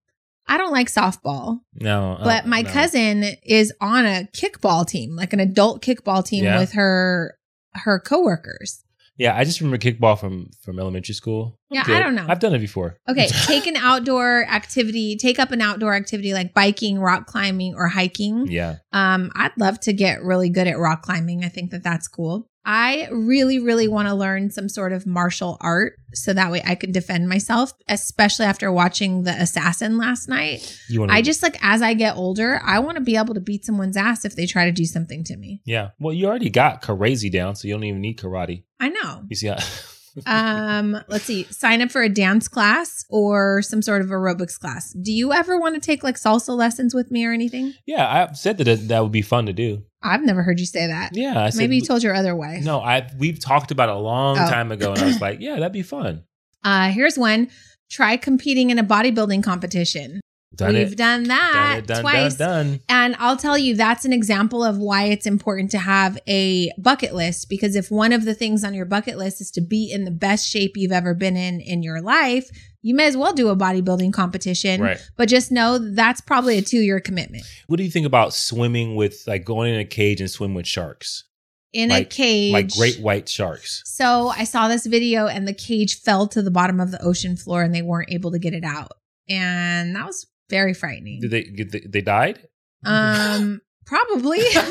I 0.46 0.58
don't 0.58 0.72
like 0.72 0.88
softball, 0.88 1.60
no, 1.74 2.18
but 2.22 2.44
uh, 2.44 2.48
my 2.48 2.62
no. 2.62 2.70
cousin 2.70 3.24
is 3.42 3.72
on 3.80 4.04
a 4.04 4.28
kickball 4.32 4.86
team, 4.86 5.16
like 5.16 5.32
an 5.32 5.40
adult 5.40 5.82
kickball 5.82 6.24
team 6.24 6.44
Yeah. 6.44 6.58
with 6.58 6.72
her 6.72 7.38
her 7.72 7.98
coworkers. 7.98 8.84
Yeah, 9.16 9.36
I 9.36 9.44
just 9.44 9.60
remember 9.60 9.78
kickball 9.78 10.18
from 10.18 10.50
from 10.62 10.78
elementary 10.78 11.14
school. 11.14 11.58
Yeah, 11.70 11.84
I 11.86 12.00
don't 12.00 12.14
know. 12.16 12.26
I've 12.28 12.40
done 12.40 12.52
it 12.54 12.58
before. 12.58 12.96
Okay, 13.08 13.28
take 13.46 13.66
an 13.66 13.76
outdoor 13.76 14.44
activity, 14.48 15.16
take 15.16 15.38
up 15.38 15.52
an 15.52 15.60
outdoor 15.60 15.94
activity 15.94 16.34
like 16.34 16.52
biking, 16.52 16.98
rock 16.98 17.26
climbing, 17.26 17.74
or 17.76 17.88
hiking. 17.88 18.48
Yeah. 18.48 18.76
Um, 18.92 19.30
I'd 19.36 19.52
love 19.56 19.78
to 19.80 19.92
get 19.92 20.22
really 20.22 20.50
good 20.50 20.66
at 20.66 20.78
rock 20.78 21.02
climbing. 21.02 21.44
I 21.44 21.48
think 21.48 21.70
that 21.70 21.84
that's 21.84 22.08
cool. 22.08 22.48
I 22.64 23.08
really, 23.10 23.58
really 23.58 23.88
want 23.88 24.08
to 24.08 24.14
learn 24.14 24.50
some 24.50 24.68
sort 24.68 24.92
of 24.92 25.06
martial 25.06 25.58
art 25.60 25.94
so 26.14 26.32
that 26.32 26.50
way 26.50 26.62
I 26.64 26.74
can 26.74 26.92
defend 26.92 27.28
myself, 27.28 27.72
especially 27.88 28.46
after 28.46 28.72
watching 28.72 29.24
The 29.24 29.32
Assassin 29.32 29.98
last 29.98 30.28
night. 30.28 30.78
You 30.88 31.00
want 31.00 31.12
I 31.12 31.20
just 31.20 31.42
like, 31.42 31.58
as 31.62 31.82
I 31.82 31.94
get 31.94 32.16
older, 32.16 32.60
I 32.64 32.78
want 32.78 32.96
to 32.96 33.02
be 33.02 33.16
able 33.16 33.34
to 33.34 33.40
beat 33.40 33.64
someone's 33.64 33.96
ass 33.96 34.24
if 34.24 34.34
they 34.34 34.46
try 34.46 34.64
to 34.64 34.72
do 34.72 34.86
something 34.86 35.24
to 35.24 35.36
me. 35.36 35.60
Yeah. 35.64 35.90
Well, 35.98 36.14
you 36.14 36.26
already 36.26 36.50
got 36.50 36.80
crazy 36.80 37.28
down, 37.28 37.54
so 37.54 37.68
you 37.68 37.74
don't 37.74 37.84
even 37.84 38.00
need 38.00 38.18
karate. 38.18 38.64
I 38.80 38.88
know. 38.88 39.24
You 39.28 39.36
see 39.36 39.48
how 39.48 39.56
Um, 40.26 40.98
let's 41.08 41.24
see, 41.24 41.44
sign 41.44 41.82
up 41.82 41.90
for 41.90 42.02
a 42.02 42.08
dance 42.08 42.48
class 42.48 43.04
or 43.08 43.62
some 43.62 43.82
sort 43.82 44.00
of 44.02 44.08
aerobics 44.08 44.58
class. 44.58 44.92
Do 44.92 45.12
you 45.12 45.32
ever 45.32 45.58
want 45.58 45.74
to 45.74 45.80
take 45.80 46.02
like 46.04 46.16
salsa 46.16 46.56
lessons 46.56 46.94
with 46.94 47.10
me 47.10 47.24
or 47.26 47.32
anything? 47.32 47.74
Yeah, 47.86 48.06
I've 48.08 48.36
said 48.36 48.58
that 48.58 48.68
it, 48.68 48.88
that 48.88 49.02
would 49.02 49.12
be 49.12 49.22
fun 49.22 49.46
to 49.46 49.52
do. 49.52 49.82
I've 50.02 50.22
never 50.22 50.42
heard 50.42 50.60
you 50.60 50.66
say 50.66 50.86
that. 50.86 51.10
Yeah, 51.14 51.42
I 51.42 51.50
said 51.50 51.58
Maybe 51.60 51.76
you 51.76 51.82
told 51.82 52.02
your 52.02 52.14
other 52.14 52.36
wife. 52.36 52.62
No, 52.62 52.80
I 52.80 53.10
we've 53.18 53.40
talked 53.40 53.70
about 53.70 53.88
it 53.88 53.94
a 53.94 53.98
long 53.98 54.36
Oh. 54.38 54.50
time 54.50 54.70
ago, 54.70 54.92
and 54.92 55.00
I 55.02 55.06
was 55.06 55.20
like, 55.20 55.40
yeah, 55.40 55.54
that'd 55.56 55.72
be 55.72 55.82
fun. 55.82 56.24
Uh, 56.62 56.90
here's 56.90 57.18
one. 57.18 57.50
Try 57.90 58.16
competing 58.16 58.70
in 58.70 58.78
a 58.78 58.84
bodybuilding 58.84 59.42
competition. 59.42 60.20
Done 60.56 60.74
We've 60.74 60.92
it. 60.92 60.96
done 60.98 61.24
Done 61.24 61.28
that 61.28 61.78
it. 61.78 61.86
Done. 61.86 62.00
twice. 62.02 62.34
Done. 62.36 62.66
Done. 62.70 62.80
And 62.88 63.16
I'll 63.18 63.36
tell 63.36 63.56
you, 63.58 63.74
that's 63.76 64.04
an 64.04 64.12
example 64.12 64.62
of 64.64 64.78
why 64.78 65.04
it's 65.04 65.26
important 65.26 65.70
to 65.72 65.78
have 65.78 66.18
a 66.28 66.70
bucket 66.78 67.14
list. 67.14 67.48
Because 67.48 67.76
if 67.76 67.90
one 67.90 68.12
of 68.12 68.24
the 68.24 68.34
things 68.34 68.64
on 68.64 68.74
your 68.74 68.84
bucket 68.86 69.16
list 69.18 69.40
is 69.40 69.50
to 69.52 69.60
be 69.60 69.90
in 69.92 70.04
the 70.04 70.10
best 70.10 70.48
shape 70.48 70.72
you've 70.76 70.92
ever 70.92 71.14
been 71.14 71.36
in 71.36 71.60
in 71.60 71.82
your 71.82 72.00
life, 72.00 72.48
you 72.82 72.94
may 72.94 73.06
as 73.06 73.16
well 73.16 73.32
do 73.32 73.48
a 73.48 73.56
bodybuilding 73.56 74.12
competition. 74.12 74.80
Right. 74.80 74.98
But 75.16 75.28
just 75.28 75.50
know 75.50 75.78
that's 75.78 76.20
probably 76.20 76.58
a 76.58 76.62
two 76.62 76.80
year 76.80 77.00
commitment. 77.00 77.44
What 77.66 77.78
do 77.78 77.82
you 77.84 77.90
think 77.90 78.06
about 78.06 78.34
swimming 78.34 78.94
with 78.94 79.24
like 79.26 79.44
going 79.44 79.72
in 79.74 79.80
a 79.80 79.84
cage 79.86 80.20
and 80.20 80.30
swim 80.30 80.52
with 80.54 80.66
sharks, 80.66 81.24
In 81.72 81.90
a 81.90 82.04
cage. 82.04 82.52
like 82.52 82.70
great 82.74 83.00
white 83.00 83.28
sharks? 83.28 83.82
So 83.86 84.28
I 84.28 84.44
saw 84.44 84.68
this 84.68 84.84
video 84.86 85.26
and 85.26 85.48
the 85.48 85.54
cage 85.54 86.00
fell 86.02 86.28
to 86.28 86.42
the 86.42 86.50
bottom 86.50 86.78
of 86.78 86.90
the 86.90 87.02
ocean 87.02 87.36
floor 87.36 87.62
and 87.62 87.74
they 87.74 87.82
weren't 87.82 88.12
able 88.12 88.30
to 88.32 88.38
get 88.38 88.52
it 88.52 88.64
out. 88.64 88.92
And 89.30 89.96
that 89.96 90.04
was 90.04 90.26
very 90.50 90.74
frightening. 90.74 91.20
Did 91.20 91.30
they? 91.30 91.42
Did 91.44 91.70
they, 91.72 91.80
they 91.80 92.00
died? 92.00 92.46
Um, 92.84 93.60
probably. 93.86 94.40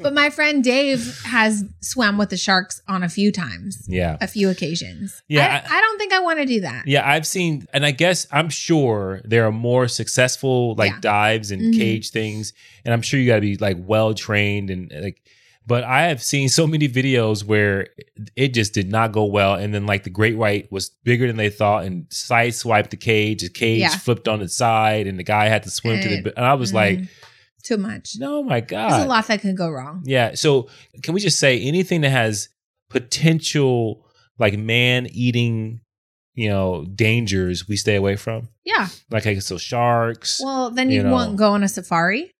but 0.00 0.12
my 0.14 0.30
friend 0.30 0.62
Dave 0.62 1.20
has 1.24 1.64
swam 1.80 2.18
with 2.18 2.30
the 2.30 2.36
sharks 2.36 2.80
on 2.88 3.02
a 3.02 3.08
few 3.08 3.32
times, 3.32 3.84
yeah. 3.88 4.16
a 4.20 4.26
few 4.28 4.48
occasions. 4.50 5.22
Yeah, 5.28 5.62
I, 5.68 5.76
I 5.78 5.80
don't 5.80 5.98
think 5.98 6.12
I 6.12 6.20
want 6.20 6.38
to 6.40 6.46
do 6.46 6.60
that. 6.62 6.86
Yeah, 6.86 7.08
I've 7.08 7.26
seen, 7.26 7.66
and 7.72 7.84
I 7.84 7.90
guess 7.90 8.26
I'm 8.30 8.48
sure 8.50 9.20
there 9.24 9.46
are 9.46 9.52
more 9.52 9.88
successful 9.88 10.74
like 10.76 10.92
Yeah. 10.92 11.00
dives 11.00 11.50
and 11.50 11.74
Mhm. 11.74 11.78
cage 11.78 12.10
things, 12.10 12.52
and 12.84 12.92
I'm 12.94 13.02
sure 13.02 13.18
you 13.20 13.26
got 13.28 13.36
to 13.36 13.40
be 13.40 13.56
like 13.56 13.76
well 13.80 14.14
trained 14.14 14.70
and 14.70 14.92
like. 15.00 15.20
But 15.66 15.84
I 15.84 16.02
have 16.08 16.22
seen 16.22 16.48
so 16.50 16.66
many 16.66 16.88
videos 16.88 17.42
where 17.42 17.88
it 18.36 18.48
just 18.54 18.74
did 18.74 18.90
not 18.90 19.12
go 19.12 19.24
well, 19.24 19.54
and 19.54 19.72
then 19.72 19.86
like 19.86 20.04
the 20.04 20.10
great 20.10 20.36
white 20.36 20.70
was 20.70 20.90
bigger 21.04 21.26
than 21.26 21.36
they 21.36 21.48
thought 21.50 21.84
and 21.84 22.06
sideswiped 22.10 22.90
the 22.90 22.98
cage. 22.98 23.40
The 23.42 23.48
cage 23.48 23.80
Yeah. 23.80 23.88
flipped 23.96 24.28
on 24.28 24.42
its 24.42 24.54
side, 24.56 25.06
and 25.06 25.18
the 25.18 25.22
guy 25.24 25.48
had 25.48 25.62
to 25.62 25.70
swim 25.70 26.02
to 26.02 26.08
the. 26.08 26.36
And 26.36 26.44
I 26.44 26.52
was 26.54 26.74
like, 26.74 26.98
Mm, 26.98 27.08
too 27.62 27.76
much. 27.78 28.16
"No, 28.18 28.42
my 28.42 28.60
God. 28.60 28.90
There's 28.92 29.04
a 29.04 29.08
lot 29.08 29.26
that 29.28 29.40
could 29.40 29.56
go 29.56 29.70
wrong. 29.70 30.02
Yeah. 30.04 30.34
So 30.34 30.68
can 31.02 31.14
we 31.14 31.20
just 31.20 31.38
say 31.38 31.58
anything 31.62 32.02
that 32.02 32.10
has 32.10 32.50
potential 33.08 34.04
like 34.38 34.58
man 34.58 35.06
eating, 35.12 35.80
you 36.34 36.48
know, 36.48 36.84
dangers 36.94 37.66
we 37.68 37.76
stay 37.76 37.94
away 37.96 38.16
from? 38.16 38.48
Yeah. 38.64 38.88
Like 39.10 39.26
I 39.26 39.34
guess 39.34 39.46
so 39.46 39.58
sharks. 39.58 40.40
Well, 40.44 40.70
then 40.70 40.90
You 40.90 40.96
you, 40.98 41.02
know. 41.04 41.12
won't 41.12 41.36
go 41.36 41.52
on 41.52 41.62
a 41.62 41.68
safari. 41.68 42.30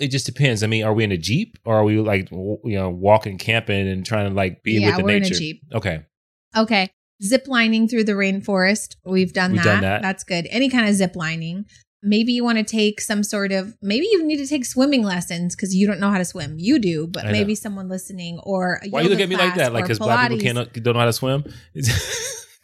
It 0.00 0.08
just 0.08 0.26
depends. 0.26 0.62
I 0.62 0.66
mean, 0.66 0.84
are 0.84 0.92
we 0.92 1.04
in 1.04 1.12
a 1.12 1.18
jeep 1.18 1.58
or 1.64 1.76
are 1.76 1.84
we 1.84 1.98
like 1.98 2.30
you 2.30 2.60
know 2.64 2.90
walking, 2.90 3.38
camping, 3.38 3.88
and 3.88 4.04
trying 4.04 4.28
to 4.28 4.34
like 4.34 4.62
be 4.62 4.74
yeah, 4.74 4.88
with 4.88 4.96
the 4.96 5.04
we're 5.04 5.18
nature? 5.18 5.26
in 5.26 5.32
a 5.32 5.38
jeep. 5.38 5.62
Okay. 5.74 6.04
Okay. 6.56 6.90
Zip 7.22 7.48
lining 7.48 7.88
through 7.88 8.04
the 8.04 8.12
rainforest. 8.12 8.96
We've 9.04 9.32
done 9.32 9.52
We've 9.52 9.62
that. 9.62 9.72
done 9.72 9.82
that. 9.82 10.02
That's 10.02 10.24
good. 10.24 10.46
Any 10.50 10.68
kind 10.68 10.88
of 10.88 10.94
zip 10.94 11.16
lining. 11.16 11.64
Maybe 12.00 12.32
you 12.32 12.44
want 12.44 12.58
to 12.58 12.64
take 12.64 13.00
some 13.00 13.24
sort 13.24 13.50
of, 13.50 13.76
maybe 13.82 14.06
you 14.06 14.24
need 14.24 14.36
to 14.36 14.46
take 14.46 14.64
swimming 14.64 15.02
lessons 15.02 15.56
because 15.56 15.74
you 15.74 15.84
don't 15.84 15.98
know 15.98 16.12
how 16.12 16.18
to 16.18 16.24
swim. 16.24 16.54
You 16.56 16.78
do, 16.78 17.08
but 17.08 17.24
I 17.24 17.26
know. 17.26 17.32
maybe 17.32 17.56
someone 17.56 17.88
listening 17.88 18.38
or 18.44 18.80
a 18.84 18.88
Why 18.88 19.00
you 19.00 19.08
look 19.08 19.18
at 19.18 19.28
me 19.28 19.36
like 19.36 19.56
that? 19.56 19.72
Like 19.72 19.82
because 19.82 19.98
black 19.98 20.30
people 20.30 20.44
can't 20.44 20.72
don't 20.72 20.94
know 20.94 21.00
how 21.00 21.06
to 21.06 21.12
swim? 21.12 21.44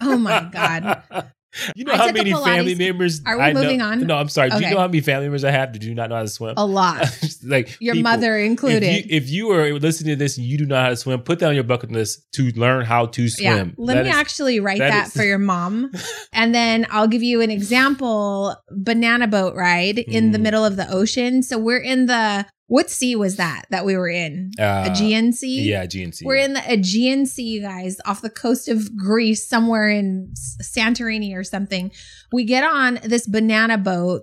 Oh 0.01 0.17
my 0.17 0.49
God. 0.53 1.03
You 1.77 1.85
know 1.85 1.93
I 1.93 1.97
how 1.97 2.11
many 2.13 2.33
family 2.33 2.75
members? 2.75 3.21
Are 3.25 3.37
we 3.37 3.43
I 3.45 3.53
know- 3.53 3.63
moving 3.63 3.81
on? 3.81 4.07
No, 4.07 4.17
I'm 4.17 4.29
sorry. 4.29 4.51
Do 4.51 4.57
you 4.61 4.71
know 4.71 4.79
how 4.81 4.87
many 4.89 5.01
family 5.01 5.27
members 5.27 5.45
I 5.45 5.51
have 5.51 5.73
that 5.73 5.79
do 5.79 5.95
not 5.95 6.09
know 6.11 6.17
how 6.17 6.23
to 6.23 6.29
swim? 6.29 6.55
A 6.57 6.67
lot. 6.67 7.07
like 7.45 7.77
Your 7.81 7.95
people, 7.95 8.11
mother 8.11 8.37
included. 8.39 8.83
If 8.83 9.07
you, 9.07 9.17
if 9.17 9.31
you 9.31 9.51
are 9.53 9.79
listening 9.79 10.13
to 10.13 10.17
this 10.17 10.37
and 10.37 10.47
you 10.47 10.59
do 10.59 10.67
not 10.67 10.75
know 10.77 10.83
how 10.83 10.89
to 10.91 10.97
swim, 10.97 11.21
put 11.21 11.39
that 11.41 11.49
on 11.49 11.55
your 11.55 11.65
bucket 11.65 11.93
list 11.93 12.31
to 12.33 12.51
learn 12.57 12.85
how 12.85 13.07
to 13.07 13.23
yeah. 13.39 13.55
swim. 13.57 13.75
Let 13.79 13.95
That 13.95 14.05
me 14.05 14.11
is- 14.11 14.17
actually 14.17 14.61
write 14.61 14.79
that 14.79 14.91
that, 14.91 15.07
is- 15.09 15.13
for 15.15 15.23
your 15.25 15.39
mom. 15.39 15.93
and 16.33 16.55
then 16.55 16.87
I'll 16.91 17.09
give 17.09 17.23
you 17.23 17.41
an 17.41 17.51
example 17.51 18.57
banana 18.71 19.27
boat 19.29 19.55
ride 19.55 19.99
in 19.99 20.33
the 20.33 20.39
Mm. 20.39 20.43
middle 20.43 20.65
of 20.65 20.77
the 20.77 20.91
ocean. 20.91 21.43
So 21.43 21.59
we're 21.59 21.79
in 21.79 22.07
the, 22.07 22.47
what 22.67 22.91
sea 22.91 23.15
was 23.15 23.37
that 23.37 23.67
that 23.71 23.85
we 23.85 23.97
were 23.97 24.09
in? 24.09 24.53
uh, 24.59 24.89
Aegean 24.91 25.33
Sea? 25.33 25.69
Yeah, 25.71 25.83
Aegean 25.83 26.13
Sea. 26.13 26.25
We're 26.25 26.37
in 26.37 26.55
the 26.55 26.63
Aegean 26.67 27.27
Sea, 27.27 27.43
you 27.43 27.61
guys, 27.61 27.99
off 28.07 28.23
the 28.23 28.31
coast 28.31 28.69
of 28.69 28.97
Greece, 28.97 29.47
somewhere 29.49 29.89
in 29.89 30.33
Santorini 30.63 31.37
or 31.37 31.45
something. 31.45 31.93
We 32.33 32.45
get 32.45 32.65
on 32.65 33.01
this 33.05 33.27
banana 33.27 33.77
boat 33.79 34.23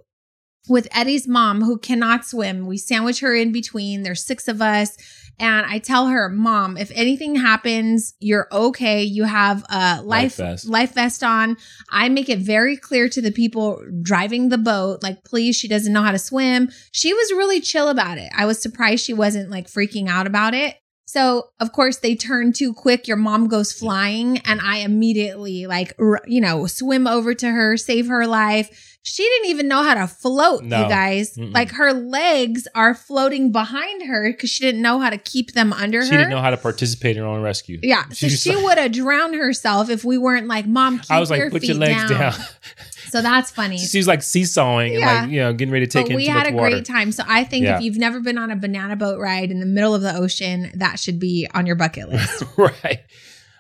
with 0.70 0.88
Eddie's 0.92 1.28
mom, 1.28 1.62
who 1.62 1.78
cannot 1.78 2.26
swim. 2.26 2.66
We 2.66 2.78
sandwich 2.78 3.20
her 3.20 3.34
in 3.36 3.52
between. 3.52 4.04
There's 4.04 4.26
six 4.26 4.48
of 4.48 4.62
us. 4.62 4.98
And 5.42 5.66
I 5.66 5.80
tell 5.80 6.06
her, 6.08 6.30
Mom, 6.30 6.78
if 6.78 6.92
anything 6.94 7.36
happens, 7.36 8.14
you're 8.20 8.48
okay. 8.52 9.02
You 9.02 9.24
have 9.24 9.66
a 9.72 10.00
life, 10.04 10.36
vest. 10.36 10.68
life 10.68 10.94
vest 10.94 11.24
on. 11.24 11.58
I 11.90 12.10
make 12.10 12.30
it 12.30 12.38
very 12.38 12.78
clear 12.78 13.10
to 13.10 13.22
the 13.24 13.32
people 13.32 13.84
driving 14.04 14.50
the 14.50 14.60
boat, 14.60 15.02
like, 15.02 15.24
please, 15.24 15.56
she 15.56 15.68
doesn't 15.68 15.92
know 15.92 16.04
how 16.04 16.12
to 16.12 16.20
swim. 16.20 16.70
She 16.92 17.12
was 17.12 17.32
really 17.32 17.60
chill 17.60 17.90
about 17.90 18.20
it. 18.20 18.32
I 18.38 18.46
was 18.46 18.62
surprised 18.62 19.04
she 19.04 19.14
wasn't 19.14 19.50
like 19.50 19.66
freaking 19.66 20.08
out 20.08 20.28
about 20.28 20.54
it. 20.54 20.76
So, 21.14 21.50
of 21.60 21.74
course, 21.74 21.98
they 21.98 22.16
turn 22.16 22.54
too 22.54 22.74
quick. 22.74 23.06
Your 23.06 23.18
mom 23.18 23.50
goes 23.50 23.74
flying, 23.74 24.38
and 24.46 24.62
I 24.62 24.78
immediately, 24.78 25.68
like, 25.68 25.94
r- 26.00 26.22
you 26.26 26.40
know, 26.40 26.68
swim 26.68 27.06
over 27.06 27.34
to 27.34 27.48
her, 27.52 27.76
save 27.76 28.08
her 28.08 28.26
life. 28.26 28.98
She 29.04 29.24
didn't 29.24 29.50
even 29.50 29.68
know 29.68 29.84
how 29.84 29.96
to 29.96 30.08
float, 30.08 30.64
No. 30.64 30.84
you 30.84 30.88
guys. 30.88 31.36
Mm-mm. 31.36 31.54
Like, 31.54 31.72
her 31.72 31.92
legs 31.92 32.66
are 32.76 32.94
floating 32.96 33.52
behind 33.52 34.04
her 34.04 34.32
because 34.32 34.52
she 34.52 34.64
didn't 34.64 34.82
know 34.82 35.00
how 35.02 35.10
to 35.10 35.18
keep 35.18 35.52
them 35.52 35.74
under 35.74 36.02
she 36.02 36.12
her. 36.12 36.18
didn't 36.20 36.30
know 36.30 36.40
how 36.40 36.52
to 36.52 36.56
participate 36.58 37.18
in 37.18 37.24
her 37.24 37.28
own 37.28 37.42
rescue. 37.42 37.78
yeah, 37.84 38.08
so 38.14 38.30
she 38.30 38.56
like- 38.56 38.64
would 38.64 38.78
have 38.78 38.94
drowned 38.94 39.36
herself 39.36 39.90
if 39.90 40.06
we 40.06 40.18
weren't 40.18 40.48
like, 40.48 40.66
"Mom, 40.66 41.00
keep 41.00 41.12
I 41.12 41.20
was 41.20 41.30
like, 41.30 41.40
your 41.40 41.50
put 41.52 41.64
your 41.64 41.76
legs 41.76 42.10
down. 42.10 42.34
So 43.12 43.22
that's 43.22 43.52
funny. 43.52 43.78
she 43.78 43.98
was 43.98 44.08
like 44.08 44.24
seesawing 44.24 44.96
and 44.96 45.02
like, 45.02 45.30
you 45.30 45.40
know, 45.42 45.54
getting 45.54 45.72
ready 45.72 45.86
to 45.86 45.92
take 45.92 46.06
but 46.06 46.12
in 46.12 46.16
we 46.18 46.26
had 46.28 46.48
a 46.52 46.56
water. 46.56 46.72
great 46.72 46.86
time. 46.86 47.12
So 47.12 47.24
I 47.28 47.44
think 47.44 47.66
Yeah. 47.66 47.78
if 47.78 47.84
you've 47.84 47.98
never 47.98 48.20
been 48.22 48.38
on 48.38 48.52
a 48.52 48.56
banana 48.56 48.96
boat 48.96 49.20
ride 49.20 49.52
in 49.52 49.60
the 49.60 49.66
middle 49.66 49.94
of 49.94 50.02
the 50.02 50.16
ocean, 50.16 50.72
that 50.76 51.00
should 51.00 51.20
be 51.20 51.48
on 51.54 51.66
your 51.66 51.76
bucket 51.76 52.10
list. 52.10 52.44
right. 52.58 53.00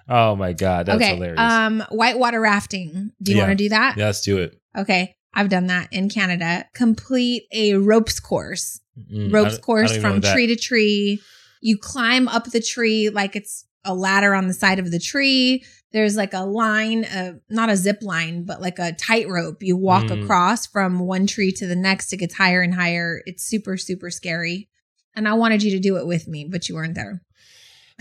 Oh 0.10 0.36
my 0.36 0.54
God. 0.54 0.86
That's 0.88 0.96
okay. 1.02 1.16
hilarious. 1.16 1.40
Um, 1.40 1.84
whitewater 1.90 2.40
rafting. 2.42 3.12
Do 3.22 3.32
you 3.32 3.38
Yeah. 3.38 3.44
want 3.48 3.58
to 3.58 3.64
do 3.64 3.70
that? 3.70 3.98
yeah, 3.98 4.06
let's 4.06 4.22
do 4.22 4.38
it. 4.40 4.58
Okay. 4.78 5.16
I've 5.34 5.50
done 5.50 5.68
that 5.68 5.88
in 5.92 6.10
Canada. 6.10 6.66
Complete 6.74 7.44
a 7.54 7.76
ropes 7.76 8.20
course. 8.20 8.80
Mm, 9.14 9.32
ropes 9.34 9.58
course 9.58 9.92
don't 9.92 10.00
even 10.00 10.16
know 10.16 10.22
from 10.22 10.34
tree 10.34 10.48
to 10.48 10.56
tree. 10.56 11.22
You 11.62 11.78
climb 11.78 12.28
up 12.28 12.46
the 12.46 12.60
tree 12.62 13.10
like 13.10 13.36
it's 13.36 13.66
a 13.86 13.94
ladder 13.96 14.34
on 14.34 14.48
the 14.48 14.54
side 14.54 14.80
of 14.80 14.92
the 14.92 15.00
tree. 15.00 15.64
There's 15.93 16.15
like 16.15 16.34
a 16.34 16.45
line, 16.45 17.04
uh, 17.04 17.34
not 17.49 17.69
a 17.69 17.75
zip 17.75 17.99
line, 18.01 18.43
but 18.45 18.62
like 18.62 18.80
a 18.80 18.93
tightrope. 18.93 19.62
You 19.62 19.75
walk 19.75 20.06
Mm. 20.06 20.23
across 20.23 20.65
from 20.65 20.99
one 20.99 21.27
tree 21.27 21.51
to 21.54 21.67
the 21.67 21.75
next. 21.75 22.13
It 22.13 22.17
gets 22.17 22.34
higher 22.36 22.62
and 22.62 22.73
higher. 22.73 23.21
It's 23.25 23.43
super, 23.43 23.75
super 23.77 24.10
scary. 24.10 24.69
And 25.15 25.27
I 25.27 25.34
wanted 25.34 25.63
you 25.63 25.71
to 25.71 25.80
do 25.80 25.97
it 25.97 26.08
with 26.08 26.27
me, 26.27 26.45
but 26.49 26.69
you 26.69 26.75
weren't 26.75 26.95
there. 26.95 27.21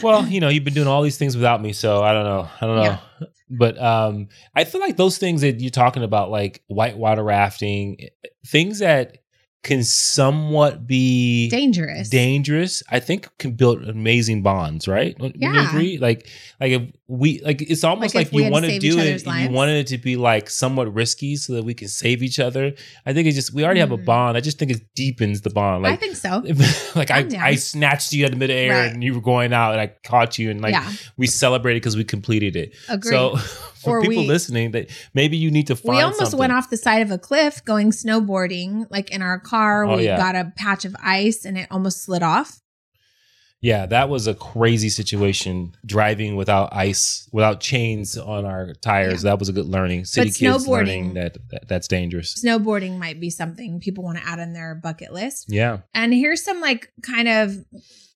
Well, 0.02 0.26
you 0.26 0.40
know, 0.40 0.48
you've 0.48 0.64
been 0.64 0.72
doing 0.74 0.86
all 0.88 1.02
these 1.02 1.18
things 1.18 1.34
without 1.36 1.60
me, 1.60 1.72
so 1.72 2.02
I 2.02 2.12
don't 2.12 2.24
know. 2.24 2.48
I 2.60 2.66
don't 2.66 2.76
know. 2.76 2.82
Yeah. 2.84 2.98
But 3.50 3.82
um 3.82 4.28
I 4.54 4.62
feel 4.64 4.80
like 4.80 4.96
those 4.96 5.18
things 5.18 5.40
that 5.40 5.60
you're 5.60 5.70
talking 5.70 6.04
about, 6.04 6.30
like 6.30 6.62
whitewater 6.68 7.24
rafting, 7.24 8.08
things 8.46 8.78
that 8.78 9.18
can 9.62 9.82
somewhat 9.84 10.86
be 10.86 11.50
dangerous. 11.50 12.08
Dangerous, 12.08 12.82
I 12.90 13.00
think, 13.00 13.28
can 13.38 13.52
build 13.52 13.86
amazing 13.86 14.42
bonds. 14.42 14.88
Right? 14.88 15.16
Yeah. 15.34 15.68
agree? 15.68 15.98
Like, 15.98 16.28
like 16.60 16.72
if 16.72 16.82
we 17.12 17.40
like, 17.40 17.60
it's 17.62 17.82
almost 17.82 18.14
Like 18.14 18.26
like, 18.26 18.32
we 18.32 18.44
you 18.44 18.50
want 18.52 18.66
to 18.66 18.78
do 18.78 18.96
it. 19.00 19.26
You 19.26 19.50
wanted 19.50 19.76
it 19.78 19.88
to 19.88 19.98
be 19.98 20.14
like 20.14 20.48
somewhat 20.48 20.94
risky 20.94 21.34
so 21.34 21.54
that 21.54 21.64
we 21.64 21.74
can 21.74 21.88
save 21.88 22.22
each 22.22 22.38
other. 22.38 22.72
I 23.04 23.12
think 23.12 23.26
it's 23.26 23.34
just 23.34 23.52
we 23.52 23.64
already 23.64 23.80
have 23.80 23.90
a 23.90 23.98
Mm. 23.98 24.04
bond. 24.04 24.36
I 24.36 24.40
just 24.40 24.58
think 24.60 24.70
it 24.70 24.82
deepens 24.94 25.40
the 25.40 25.50
bond. 25.50 25.82
like 25.84 25.94
I 25.94 25.96
think 25.96 26.14
so. 26.14 26.42
like 26.94 27.10
I, 27.10 27.22
down. 27.24 27.42
I 27.42 27.56
snatched 27.56 28.12
you 28.12 28.26
out 28.26 28.32
of 28.32 28.38
midair 28.38 28.70
Right. 28.70 28.92
and 28.92 29.02
you 29.02 29.12
were 29.14 29.20
going 29.20 29.52
out 29.52 29.72
and 29.72 29.80
I 29.80 29.88
caught 30.04 30.38
you 30.38 30.50
and 30.50 30.60
like 30.60 30.72
yeah, 30.72 30.88
we 31.16 31.26
celebrated 31.26 31.82
because 31.82 31.96
we 31.96 32.04
completed 32.04 32.54
it. 32.54 32.76
agree. 32.88 33.10
So 33.10 33.36
for 33.82 33.98
Or 33.98 34.02
people 34.02 34.22
we- 34.22 34.28
listening, 34.28 34.70
that 34.70 34.90
maybe 35.12 35.36
you 35.36 35.50
need 35.50 35.66
to 35.66 35.74
find 35.76 35.96
we 35.96 36.02
almost 36.02 36.20
something. 36.20 36.38
went 36.38 36.52
off 36.52 36.70
the 36.70 36.76
side 36.76 37.02
of 37.02 37.10
a 37.10 37.18
cliff 37.18 37.64
going 37.64 37.90
snowboarding, 37.90 38.86
like 38.90 39.10
in 39.10 39.20
our 39.22 39.40
car. 39.40 39.84
Oh, 39.84 39.96
we 39.96 40.04
yeah. 40.04 40.16
got 40.16 40.36
a 40.36 40.52
patch 40.56 40.84
of 40.84 40.94
ice 41.02 41.44
and 41.44 41.58
it 41.58 41.66
almost 41.72 42.04
slid 42.04 42.22
off. 42.22 42.60
Yeah, 43.62 43.86
that 43.86 44.08
was 44.08 44.26
a 44.26 44.34
crazy 44.34 44.88
situation. 44.88 45.74
Driving 45.84 46.36
without 46.36 46.74
ice, 46.74 47.28
without 47.32 47.60
chains 47.60 48.16
on 48.16 48.46
our 48.46 48.72
tires. 48.74 49.22
That 49.22 49.38
was 49.38 49.48
a 49.48 49.52
good 49.52 49.66
learning. 49.66 50.06
City 50.06 50.30
But 50.30 50.36
kids 50.36 50.68
learning 50.68 51.14
that, 51.14 51.36
that 51.50 51.68
that's 51.68 51.86
dangerous. 51.86 52.42
Snowboarding 52.42 52.98
might 52.98 53.20
be 53.20 53.28
something 53.28 53.80
people 53.80 54.02
want 54.02 54.18
to 54.18 54.26
add 54.26 54.40
on 54.40 54.52
their 54.54 54.74
bucket 54.74 55.12
list. 55.12 55.46
Yeah. 55.48 55.78
And 55.92 56.14
here's 56.14 56.42
some 56.42 56.60
like 56.60 56.92
kind 57.02 57.28
of 57.28 57.54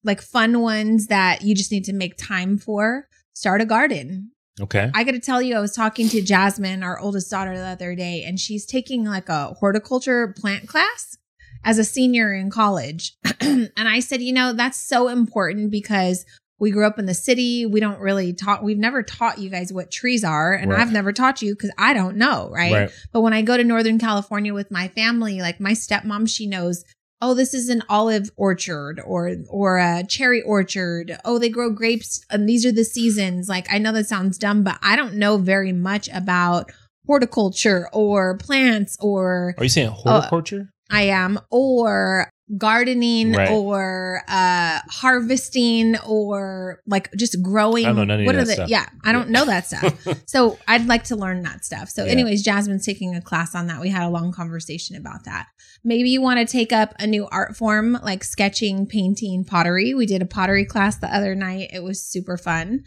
like 0.03 0.23
fun 0.23 0.61
ones 0.61 1.09
that 1.09 1.43
you 1.43 1.55
just 1.55 1.71
need 1.71 1.85
to 1.85 1.93
make 1.93 2.17
time 2.17 2.57
for. 2.57 3.09
Start 3.35 3.61
a 3.61 3.67
garden. 3.67 4.31
Okay. 4.61 4.91
I 4.95 5.05
got 5.05 5.13
to 5.13 5.21
tell 5.21 5.43
you, 5.43 5.57
I 5.57 5.61
was 5.61 5.75
talking 5.75 6.09
to 6.11 6.23
Jasmine, 6.23 6.85
our 6.85 6.99
oldest 7.01 7.31
daughter, 7.31 7.57
the 7.57 7.67
other 7.67 7.97
day, 7.97 8.23
and 8.25 8.39
she's 8.39 8.65
taking 8.65 9.05
like 9.05 9.29
a 9.29 9.49
horticulture 9.49 10.33
plant 10.39 10.69
class 10.69 11.19
as 11.65 11.79
a 11.79 11.85
senior 11.85 12.33
in 12.33 12.51
college. 12.51 13.17
and 13.41 13.73
I 13.77 14.01
said, 14.01 14.23
you 14.23 14.33
know, 14.33 14.53
that's 14.53 14.81
so 14.81 15.09
important 15.09 15.71
because 15.71 16.25
we 16.59 16.71
grew 16.71 16.87
up 16.87 16.99
in 16.99 17.07
the 17.07 17.15
city. 17.15 17.67
We 17.67 17.81
don't 17.81 17.99
really 17.99 18.33
taught, 18.33 18.63
we've 18.63 18.79
never 18.79 19.03
taught 19.03 19.39
you 19.39 19.51
guys 19.51 19.73
what 19.73 19.91
trees 19.91 20.23
are. 20.23 20.53
And 20.53 20.71
Right. 20.71 20.81
I've 20.81 20.93
never 20.93 21.13
taught 21.13 21.43
you 21.43 21.55
because 21.55 21.73
I 21.79 21.93
don't 21.95 22.17
know. 22.17 22.51
Right? 22.53 22.73
Right. 22.73 22.91
But 23.13 23.23
when 23.23 23.33
I 23.33 23.43
go 23.43 23.57
to 23.57 23.65
Northern 23.65 23.99
California 23.99 24.55
with 24.55 24.71
my 24.71 24.89
family, 24.89 25.41
like 25.41 25.59
my 25.59 25.73
stepmom, 25.73 26.29
she 26.29 26.47
knows, 26.47 26.85
oh, 27.21 27.35
this 27.35 27.55
is 27.55 27.71
an 27.71 27.83
olive 27.89 28.31
orchard 28.37 29.01
or 29.05 29.35
or 29.49 29.79
a 29.79 30.05
cherry 30.07 30.43
orchard. 30.43 31.17
Oh, 31.25 31.39
they 31.39 31.49
grow 31.49 31.71
grapes 31.71 32.25
and 32.31 32.49
these 32.49 32.67
are 32.67 32.73
the 32.73 32.85
seasons. 32.85 33.49
Like 33.49 33.67
I 33.73 33.79
know 33.79 33.93
that 33.93 34.07
sounds 34.07 34.39
dumb, 34.39 34.63
but 34.63 34.79
I 34.83 34.95
don't 34.95 35.15
know 35.15 35.39
very 35.39 35.73
much 35.73 36.09
about 36.13 36.71
horticulture 37.07 37.89
or 37.93 38.37
plants 38.39 38.97
or 39.01 39.55
Are 39.59 39.65
you 39.65 39.71
saying 39.71 39.89
oh, 39.89 39.93
horticulture? 39.93 40.71
I 40.95 41.03
am 41.03 41.39
or 41.51 42.31
gardening 42.59 43.33
Right. 43.33 43.51
or 43.51 44.21
uh 44.29 44.79
harvesting 44.91 45.97
or 46.07 46.81
like 46.87 47.11
just 47.17 47.43
growing 47.43 47.87
I 47.87 47.89
don't 47.89 47.97
know 47.97 48.05
none 48.05 48.21
of 48.21 48.27
what 48.27 48.35
are 48.37 48.45
the 48.45 48.53
stuff. 48.53 48.69
yeah 48.69 48.85
i 49.03 49.13
don't 49.13 49.31
know 49.31 49.47
that 49.47 49.67
stuff 49.67 50.07
so 50.27 50.59
I'd 50.69 50.87
like 50.87 51.05
to 51.05 51.17
learn 51.17 51.41
that 51.43 51.65
stuff. 51.65 51.89
So, 51.89 52.05
Yeah. 52.05 52.13
anyways, 52.13 52.43
Jasmine's 52.43 52.85
taking 52.85 53.15
a 53.15 53.21
class 53.23 53.55
on 53.55 53.67
that. 53.69 53.81
We 53.81 53.89
had 53.89 54.03
a 54.07 54.11
long 54.11 54.31
conversation 54.33 54.95
about 54.97 55.25
that. 55.25 55.47
Maybe 55.85 56.11
you 56.11 56.21
want 56.21 56.39
to 56.41 56.51
take 56.51 56.73
up 56.73 56.95
a 56.99 57.07
new 57.07 57.27
art 57.31 57.57
form 57.57 57.99
like 58.03 58.23
sketching, 58.25 58.87
painting, 58.87 59.45
pottery. 59.45 59.95
We 59.95 60.05
did 60.07 60.21
a 60.23 60.27
pottery 60.27 60.65
class 60.67 60.97
the 60.99 61.15
other 61.15 61.35
night. 61.35 61.71
It 61.73 61.83
was 61.83 62.03
super 62.03 62.37
fun. 62.37 62.85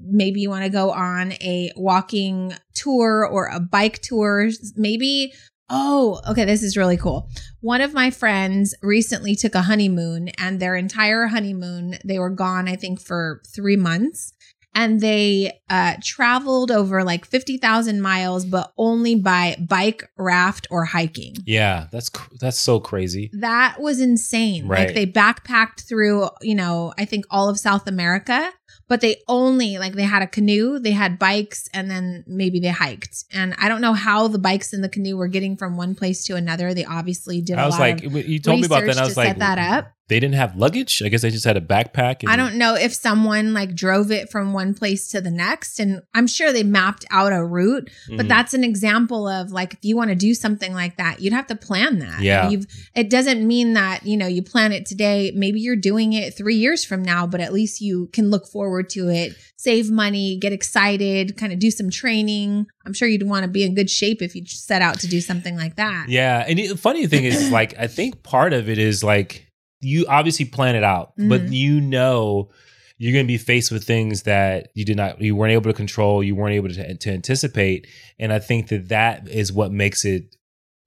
Maybe 0.00 0.40
you 0.40 0.48
want 0.50 0.64
to 0.64 0.70
go 0.70 0.90
on 0.92 1.32
a 1.34 1.70
walking 1.76 2.54
tour 2.74 3.26
or 3.30 3.46
a 3.46 3.60
bike 3.60 4.00
tour. 4.00 4.48
Maybe, 4.76 5.32
oh, 5.70 6.20
okay, 6.30 6.44
this 6.44 6.62
is 6.62 6.76
really 6.76 6.96
cool. 6.96 7.28
One 7.60 7.80
of 7.80 7.92
my 7.94 8.10
friends 8.10 8.74
recently 8.82 9.34
took 9.34 9.54
a 9.54 9.62
honeymoon 9.62 10.28
and 10.38 10.60
their 10.60 10.76
entire 10.76 11.26
honeymoon, 11.26 11.96
they 12.04 12.18
were 12.18 12.30
gone, 12.30 12.68
I 12.68 12.76
think, 12.76 13.00
for 13.00 13.42
three 13.46 13.76
months 13.76 14.32
and 14.78 15.00
they 15.00 15.60
uh, 15.68 15.94
traveled 16.02 16.70
over 16.70 17.02
like 17.02 17.24
50,000 17.24 18.00
miles, 18.00 18.44
but 18.44 18.72
only 18.78 19.16
by 19.16 19.56
bike, 19.58 20.08
raft, 20.16 20.68
or 20.70 20.84
hiking. 20.84 21.34
yeah, 21.44 21.88
that's 21.90 22.10
that's 22.38 22.58
so 22.58 22.78
crazy. 22.78 23.28
That 23.32 23.80
was 23.80 24.00
insane. 24.00 24.68
Right. 24.68 24.86
Like 24.86 24.94
they 24.94 25.06
backpacked 25.06 25.88
through, 25.88 26.28
you 26.42 26.54
know, 26.54 26.94
I 26.96 27.06
think 27.06 27.24
all 27.28 27.48
of 27.48 27.58
South 27.58 27.88
America, 27.88 28.52
but 28.88 29.00
they 29.00 29.22
only 29.28 29.78
like 29.78 29.92
they 29.92 30.02
had 30.02 30.22
a 30.22 30.26
canoe, 30.26 30.78
they 30.78 30.92
had 30.92 31.18
bikes, 31.18 31.68
and 31.72 31.90
then 31.90 32.24
maybe 32.26 32.58
they 32.58 32.68
hiked. 32.68 33.24
And 33.32 33.54
I 33.58 33.68
don't 33.68 33.80
know 33.80 33.92
how 33.92 34.28
the 34.28 34.38
bikes 34.38 34.72
and 34.72 34.82
the 34.82 34.88
canoe 34.88 35.16
were 35.16 35.28
getting 35.28 35.56
from 35.56 35.76
one 35.76 35.94
place 35.94 36.24
to 36.24 36.36
another. 36.36 36.74
They 36.74 36.84
obviously 36.84 37.42
did. 37.42 37.58
I 37.58 37.62
a 37.62 37.66
was 37.66 37.74
lot 37.74 37.80
like, 37.80 38.04
of 38.04 38.12
you 38.28 38.38
told 38.38 38.60
me 38.60 38.66
about 38.66 38.86
that. 38.86 38.96
I 38.96 39.02
to 39.02 39.06
was 39.06 39.16
like, 39.16 39.28
set 39.28 39.38
that 39.40 39.58
up. 39.58 39.92
They 40.08 40.18
didn't 40.18 40.34
have 40.36 40.56
luggage. 40.56 41.02
I 41.02 41.08
guess 41.08 41.22
they 41.22 41.30
just 41.30 41.44
had 41.44 41.56
a 41.56 41.60
backpack. 41.60 42.22
And, 42.22 42.30
I 42.30 42.36
don't 42.36 42.56
know 42.56 42.74
if 42.74 42.94
someone 42.94 43.52
like 43.52 43.74
drove 43.74 44.10
it 44.10 44.30
from 44.30 44.52
one 44.52 44.74
place 44.74 45.08
to 45.10 45.20
the 45.20 45.30
next. 45.30 45.78
And 45.78 46.00
I'm 46.14 46.26
sure 46.26 46.52
they 46.52 46.62
mapped 46.62 47.04
out 47.10 47.32
a 47.32 47.44
route, 47.44 47.90
but 48.08 48.24
Mhm. 48.26 48.28
that's 48.28 48.54
an 48.54 48.64
example 48.64 49.28
of 49.28 49.50
like, 49.52 49.74
if 49.74 49.80
you 49.82 49.96
want 49.96 50.10
to 50.10 50.16
do 50.16 50.34
something 50.34 50.72
like 50.72 50.96
that, 50.96 51.20
you'd 51.20 51.32
have 51.34 51.46
to 51.48 51.54
plan 51.56 51.98
that. 51.98 52.22
Yeah. 52.22 52.48
You've, 52.48 52.66
it 52.94 53.10
doesn't 53.10 53.46
mean 53.46 53.74
that, 53.74 54.06
you 54.06 54.16
know, 54.16 54.26
you 54.26 54.42
plan 54.42 54.72
it 54.72 54.86
today. 54.86 55.32
Maybe 55.34 55.60
you're 55.60 55.76
doing 55.76 56.14
it 56.14 56.34
three 56.36 56.56
years 56.56 56.84
from 56.84 57.02
now, 57.02 57.26
but 57.26 57.40
at 57.40 57.52
least 57.52 57.80
you 57.80 58.08
can 58.12 58.30
look 58.30 58.46
forward 58.46 58.88
to 58.90 59.08
it, 59.08 59.34
save 59.56 59.90
money, 59.90 60.38
get 60.38 60.52
excited, 60.52 61.36
kind 61.36 61.52
of 61.52 61.58
do 61.58 61.70
some 61.70 61.90
training. 61.90 62.66
I'm 62.86 62.94
sure 62.94 63.06
you'd 63.08 63.24
want 63.28 63.44
to 63.44 63.48
be 63.50 63.62
in 63.62 63.74
good 63.74 63.90
shape 63.90 64.22
if 64.22 64.34
you 64.34 64.44
set 64.46 64.80
out 64.80 65.00
to 65.00 65.06
do 65.06 65.20
something 65.20 65.56
like 65.56 65.76
that. 65.76 66.06
Yeah, 66.08 66.44
and 66.48 66.58
the 66.58 66.68
funny 66.76 67.06
thing 67.06 67.24
is, 67.24 67.50
like, 67.50 67.78
I 67.78 67.86
think 67.86 68.22
part 68.22 68.54
of 68.54 68.68
it 68.70 68.78
is 68.78 69.04
like 69.04 69.44
you 69.80 70.06
obviously 70.08 70.44
plan 70.44 70.74
it 70.76 70.84
out, 70.84 71.12
but 71.16 71.42
Mhm. 71.46 71.52
you 71.52 71.80
know 71.80 72.50
you're 73.00 73.12
going 73.12 73.24
to 73.24 73.28
be 73.28 73.38
faced 73.38 73.70
with 73.70 73.84
things 73.84 74.22
that 74.24 74.70
you 74.74 74.84
did 74.84 74.96
not, 74.96 75.20
you 75.20 75.36
weren't 75.36 75.52
able 75.52 75.70
to 75.70 75.76
control, 75.76 76.20
you 76.22 76.34
weren't 76.34 76.54
able 76.56 76.68
to, 76.68 76.94
to 76.96 77.10
anticipate, 77.12 77.86
and 78.18 78.32
I 78.32 78.40
think 78.40 78.68
that 78.68 78.88
that 78.88 79.28
is 79.28 79.52
what 79.52 79.70
makes 79.70 80.04
it 80.04 80.34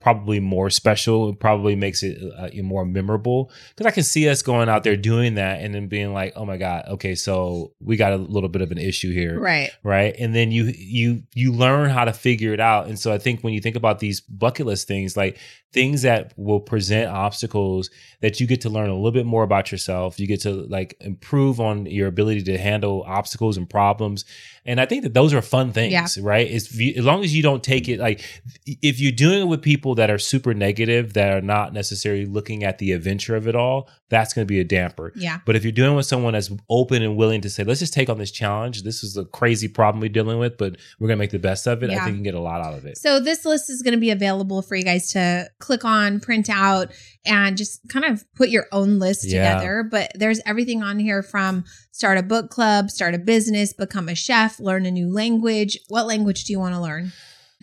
probably 0.02 0.40
more 0.40 0.70
special. 0.70 1.30
It 1.30 1.40
probably 1.40 1.76
makes 1.76 2.02
it 2.04 2.18
uh, 2.38 2.50
more 2.64 2.86
memorable. 2.86 3.52
Because 3.70 3.86
I 3.86 3.92
can 3.92 4.04
see 4.04 4.28
us 4.28 4.42
going 4.42 4.68
out 4.68 4.84
there 4.84 4.98
doing 4.98 5.36
that 5.36 5.62
and 5.62 5.74
then 5.74 5.88
being 5.88 6.12
like, 6.14 6.34
oh 6.36 6.44
my 6.46 6.58
god, 6.58 6.86
okay, 6.90 7.16
so 7.16 7.72
we 7.80 7.96
got 7.96 8.12
a 8.12 8.18
little 8.18 8.50
bit 8.50 8.62
of 8.62 8.72
an 8.72 8.78
issue 8.80 9.14
here, 9.14 9.40
Right. 9.40 9.70
right? 9.84 10.16
And 10.20 10.36
then 10.36 10.52
you 10.52 10.74
you 10.76 11.24
you 11.36 11.54
learn 11.54 11.90
how 11.92 12.04
to 12.06 12.14
figure 12.14 12.54
it 12.54 12.60
out. 12.60 12.88
And 12.88 13.00
so 13.00 13.14
i 13.14 13.18
think 13.18 13.42
when 13.44 13.54
you 13.54 13.62
think 13.62 13.76
about 13.76 14.00
these 14.00 14.20
bucket 14.20 14.66
list 14.66 14.88
things 14.88 15.16
like 15.16 15.38
things 15.74 16.02
that 16.02 16.34
will 16.36 16.60
present 16.60 17.10
obstacles 17.10 17.90
that 18.22 18.40
you 18.42 18.48
get 18.48 18.60
to 18.62 18.70
learn 18.70 18.90
a 18.90 18.94
little 18.96 19.12
bit 19.12 19.26
more 19.26 19.44
about 19.44 19.72
yourself. 19.72 20.20
You 20.20 20.28
get 20.28 20.42
to 20.42 20.52
like 20.68 20.98
improve 21.00 21.62
on 21.62 21.86
your 21.86 22.08
ability 22.08 22.44
to 22.44 22.58
handle 22.58 23.04
obstacles 23.08 23.56
and 23.56 23.70
problems 23.70 24.26
and 24.66 24.80
i 24.80 24.86
think 24.86 25.04
that 25.04 25.14
those 25.14 25.34
are 25.34 25.42
fun 25.42 25.72
things 25.74 25.92
Yeah. 25.92 26.06
right 26.22 26.48
it's, 26.50 26.68
as 26.98 27.04
long 27.04 27.24
as 27.24 27.36
you 27.36 27.42
don't 27.44 27.64
take 27.64 27.88
it 27.90 28.00
like 28.00 28.24
if 28.66 29.00
you're 29.00 29.12
doing 29.12 29.42
it 29.42 29.46
with 29.46 29.62
people 29.62 29.96
that 29.96 30.10
are 30.10 30.18
super 30.20 30.54
negative 30.54 31.14
that 31.14 31.34
are 31.34 31.42
not 31.42 31.74
necessarily 31.74 32.26
looking 32.26 32.64
at 32.64 32.78
the 32.78 32.92
adventure 32.92 33.36
of 33.36 33.48
it 33.48 33.56
all 33.56 33.90
that's 34.10 34.34
going 34.34 34.46
to 34.46 34.48
be 34.52 34.60
a 34.60 34.64
damper 34.64 35.14
Yeah. 35.16 35.40
but 35.46 35.56
if 35.56 35.64
you're 35.64 35.72
doing 35.72 35.94
it 35.94 35.96
with 35.96 36.06
someone 36.06 36.34
that's 36.34 36.52
open 36.70 37.02
and 37.02 37.16
willing 37.16 37.40
to 37.42 37.50
say, 37.50 37.64
let's 37.64 37.80
just 37.80 37.94
take 37.94 38.10
on 38.10 38.18
this 38.18 38.30
challenge. 38.30 38.84
This 38.84 39.04
is 39.06 39.16
a 39.16 39.24
crazy 39.24 39.70
problem 39.70 40.02
we're 40.02 40.10
dealing 40.10 40.38
with, 40.38 40.58
but 40.58 40.76
we're 41.00 41.08
going 41.08 41.18
to 41.18 41.22
make 41.22 41.32
the 41.32 41.40
best 41.40 41.66
of 41.66 41.82
it. 41.82 41.90
I 41.90 41.94
think 41.96 42.08
you 42.08 42.14
can 42.16 42.24
get 42.24 42.34
a 42.34 42.40
lot 42.42 42.60
out 42.62 42.74
of 42.74 42.86
it. 42.86 42.98
So 42.98 43.22
this 43.22 43.46
list 43.46 43.70
is 43.70 43.82
going 43.82 43.94
to 43.94 44.00
be 44.00 44.10
available 44.12 44.62
for 44.62 44.76
you 44.76 44.84
guys 44.84 45.14
to 45.14 45.50
click 45.60 45.86
on, 45.86 46.20
print 46.20 46.50
out, 46.50 46.92
and 47.26 47.56
just 47.58 47.82
kind 47.90 48.06
of 48.06 48.24
put 48.36 48.50
your 48.50 48.66
own 48.72 49.00
list 49.00 49.26
Yeah. 49.28 49.54
together. 49.56 49.84
But 49.90 50.12
there's 50.16 50.40
everything 50.46 50.82
on 50.82 51.00
here 51.00 51.22
from 51.22 51.66
start 51.92 52.18
a 52.18 52.24
book 52.24 52.50
club, 52.50 52.90
start 52.90 53.14
a 53.14 53.20
business, 53.20 53.74
become 53.74 54.10
a 54.10 54.16
chef, 54.16 54.60
learn 54.60 54.86
a 54.86 54.92
new 54.92 55.12
language. 55.12 55.78
What 55.88 56.08
language 56.08 56.46
do 56.46 56.54
you 56.54 56.60
want 56.60 56.74
to 56.76 56.82
learn? 56.82 57.12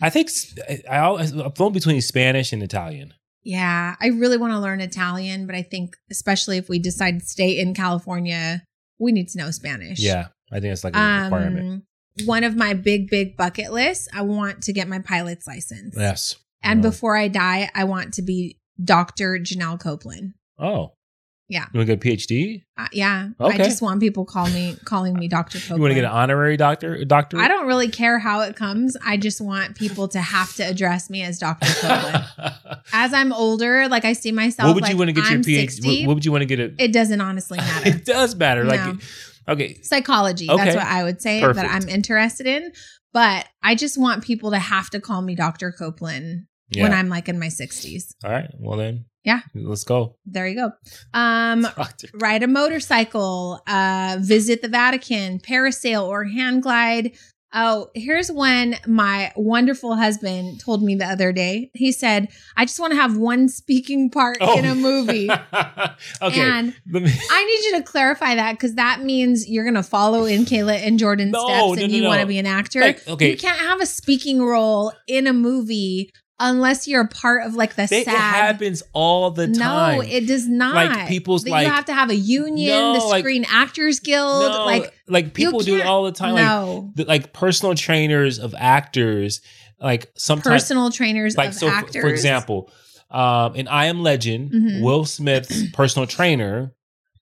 I 0.01 0.09
think 0.09 0.29
I 0.89 0.99
always, 0.99 1.31
I'm 1.31 1.51
flown 1.51 1.73
between 1.73 2.01
Spanish 2.01 2.53
and 2.53 2.63
Italian. 2.63 3.13
Yeah, 3.43 3.95
I 4.01 4.07
really 4.07 4.37
want 4.37 4.53
to 4.53 4.59
learn 4.59 4.79
Italian, 4.81 5.45
but 5.45 5.55
I 5.55 5.61
think 5.61 5.95
especially 6.11 6.57
if 6.57 6.69
we 6.69 6.79
decide 6.79 7.19
to 7.19 7.25
stay 7.25 7.57
in 7.59 7.73
California, 7.73 8.63
we 8.99 9.11
need 9.11 9.27
to 9.29 9.37
know 9.37 9.51
Spanish. 9.51 9.99
Yeah. 9.99 10.27
I 10.51 10.59
think 10.59 10.71
it's 10.73 10.83
like 10.83 10.95
a 10.95 11.21
requirement. 11.23 11.69
Um, 11.69 11.83
one 12.25 12.43
of 12.43 12.55
my 12.55 12.73
big, 12.73 13.09
big 13.09 13.37
bucket 13.37 13.71
lists, 13.71 14.07
I 14.13 14.21
want 14.23 14.61
to 14.63 14.73
get 14.73 14.87
my 14.87 14.99
pilot's 14.99 15.47
license. 15.47 15.95
Yes. 15.97 16.35
And 16.63 16.79
Oh. 16.83 16.89
before 16.89 17.15
I 17.15 17.27
die, 17.29 17.69
I 17.73 17.85
want 17.85 18.13
to 18.15 18.21
be 18.21 18.57
Dr. 18.83 19.37
Janelle 19.39 19.79
Copeland. 19.79 20.33
Oh. 20.57 20.93
Yeah. 21.51 21.65
You 21.73 21.79
want 21.79 21.89
to 21.89 21.95
get 21.95 22.03
a 22.05 22.17
PhD? 22.17 22.61
Uh, 22.77 22.87
yeah. 22.93 23.29
I 23.39 23.57
just 23.57 23.81
want 23.81 23.99
people 23.99 24.23
call 24.23 24.47
me 24.49 24.77
calling 24.85 25.15
me 25.15 25.27
Dr. 25.27 25.57
Copeland. 25.57 25.77
You 25.79 25.81
want 25.81 25.91
to 25.91 25.95
get 25.95 26.03
an 26.03 26.11
honorary 26.11 26.57
doctor? 26.57 27.03
Doctor? 27.05 27.39
I 27.39 27.47
don't 27.47 27.65
really 27.65 27.89
care 27.89 28.19
how 28.19 28.41
it 28.41 28.55
comes. 28.55 28.95
I 29.03 29.17
just 29.17 29.41
want 29.41 29.75
people 29.75 30.07
to 30.09 30.21
have 30.21 30.53
to 30.57 30.63
address 30.63 31.09
me 31.09 31.23
as 31.23 31.39
Dr. 31.39 31.65
Copeland. 31.81 32.23
as 32.93 33.13
I'm 33.15 33.33
older, 33.33 33.87
like 33.87 34.05
I 34.05 34.13
see 34.13 34.31
myself 34.31 34.67
what 34.67 34.75
would 34.75 34.83
like 34.83 34.91
you 34.91 34.97
want 34.97 35.07
to 35.09 35.13
get 35.13 35.23
I'm 35.25 35.33
your 35.33 35.41
PhD? 35.41 35.61
60, 35.61 36.01
What, 36.01 36.07
what 36.09 36.13
would 36.15 36.25
you 36.25 36.31
want 36.31 36.43
to 36.43 36.45
get 36.45 36.59
a? 36.59 36.71
it 36.77 36.93
doesn't 36.93 37.19
honestly 37.19 37.57
matter. 37.57 37.89
it 37.89 38.05
does 38.05 38.35
matter. 38.35 38.63
No. 38.63 38.69
Like, 38.69 38.95
okay. 39.47 39.81
Psychology. 39.81 40.51
Okay. 40.51 40.63
That's 40.65 40.75
what 40.75 40.85
I 40.85 41.03
would 41.03 41.19
say 41.19 41.41
Perfect. 41.41 41.67
that 41.67 41.71
I'm 41.81 41.89
interested 41.89 42.45
in. 42.45 42.71
But 43.11 43.47
I 43.63 43.73
just 43.73 43.97
want 43.99 44.23
people 44.23 44.51
to 44.51 44.59
have 44.59 44.91
to 44.91 44.99
call 44.99 45.23
me 45.23 45.33
Dr. 45.33 45.71
Copeland 45.71 46.45
Yeah. 46.71 46.83
when 46.83 46.93
I'm 46.93 47.09
like 47.09 47.27
in 47.29 47.39
my 47.39 47.47
60s. 47.47 48.13
All 48.23 48.31
right. 48.31 48.49
Well 48.59 48.77
then. 48.77 49.05
Yeah. 49.23 49.41
Let's 49.53 49.83
go. 49.83 50.15
There 50.25 50.47
you 50.47 50.55
go. 50.55 50.71
Um, 51.13 51.67
ride 52.13 52.41
a 52.43 52.47
motorcycle, 52.47 53.61
uh, 53.67 54.17
visit 54.21 54.61
the 54.61 54.67
Vatican, 54.69 55.39
parasail 55.39 56.07
or 56.07 56.23
hang 56.25 56.61
glide. 56.61 57.11
Oh, 57.51 57.89
here's 57.95 58.31
when 58.31 58.75
my 58.85 59.31
wonderful 59.35 59.95
husband 59.95 60.59
told 60.59 60.83
me 60.83 60.93
the 60.93 61.05
other 61.05 61.31
day. 61.33 61.71
He 61.73 61.91
said, 61.91 62.27
I 62.55 62.65
just 62.65 62.79
want 62.79 62.91
to 62.91 62.97
have 62.97 63.17
one 63.17 63.49
speaking 63.49 64.11
part 64.11 64.37
Oh. 64.39 64.55
in 64.57 64.65
a 64.65 64.75
movie. 64.75 65.29
okay. 66.21 66.39
And 66.41 66.75
me- 66.85 67.11
I 67.31 67.45
need 67.45 67.65
you 67.65 67.77
to 67.79 67.83
clarify 67.83 68.35
that 68.35 68.51
because 68.53 68.75
that 68.75 69.01
means 69.01 69.49
you're 69.49 69.63
going 69.63 69.73
to 69.73 69.81
follow 69.83 70.25
in 70.25 70.45
Kayla 70.45 70.75
and 70.85 70.99
Jordan's 70.99 71.31
No, 71.31 71.43
steps 71.47 71.59
no, 71.65 71.73
and 71.73 71.91
no, 71.91 71.97
you 71.97 72.03
want 72.03 72.21
to 72.21 72.27
be 72.27 72.37
an 72.37 72.45
actor. 72.45 72.81
Like, 72.81 73.07
okay. 73.07 73.31
You 73.31 73.37
can't 73.37 73.59
have 73.59 73.81
a 73.81 73.87
speaking 73.87 74.43
role 74.43 74.93
in 75.07 75.25
a 75.25 75.33
movie 75.33 76.11
unless 76.39 76.87
you're 76.87 77.01
a 77.01 77.07
part 77.07 77.45
of 77.45 77.53
like 77.55 77.75
the 77.75 77.85
They- 77.87 78.01
it 78.01 78.07
happens 78.07 78.81
all 78.93 79.31
the 79.31 79.47
time. 79.47 79.97
No, 79.97 80.01
it 80.01 80.25
does 80.27 80.47
not. 80.47 80.73
Like, 80.75 81.07
people's, 81.07 81.43
That 81.43 81.51
like- 81.51 81.67
you 81.67 81.73
have 81.73 81.85
to 81.85 81.93
have 81.93 82.09
a 82.09 82.15
union, 82.15 82.69
No, 82.77 82.93
the 82.99 83.05
like- 83.05 83.23
Screen 83.23 83.45
Actors 83.49 83.99
Guild. 83.99 84.51
no, 84.51 84.65
like 84.65 84.93
like 85.07 85.33
people 85.33 85.59
do 85.59 85.77
it 85.77 85.85
all 85.85 86.03
the 86.05 86.11
time. 86.11 86.33
Like 86.35 86.95
the, 86.95 87.05
like 87.05 87.33
personal 87.33 87.75
trainers 87.75 88.39
of 88.39 88.55
actors. 88.57 89.41
Like 89.81 90.11
sometimes, 90.17 90.63
personal 90.63 90.91
trainers 90.91 91.37
like 91.37 91.49
of 91.49 91.55
so. 91.55 91.67
Actors. 91.69 92.01
for 92.01 92.09
example, 92.09 92.69
um, 93.11 93.55
in 93.55 93.67
I 93.67 93.85
Am 93.85 94.01
Legend, 94.03 94.51
Mhm. 94.51 94.81
Will 94.81 95.05
Smith's 95.05 95.69
personal 95.73 96.05
trainer 96.07 96.73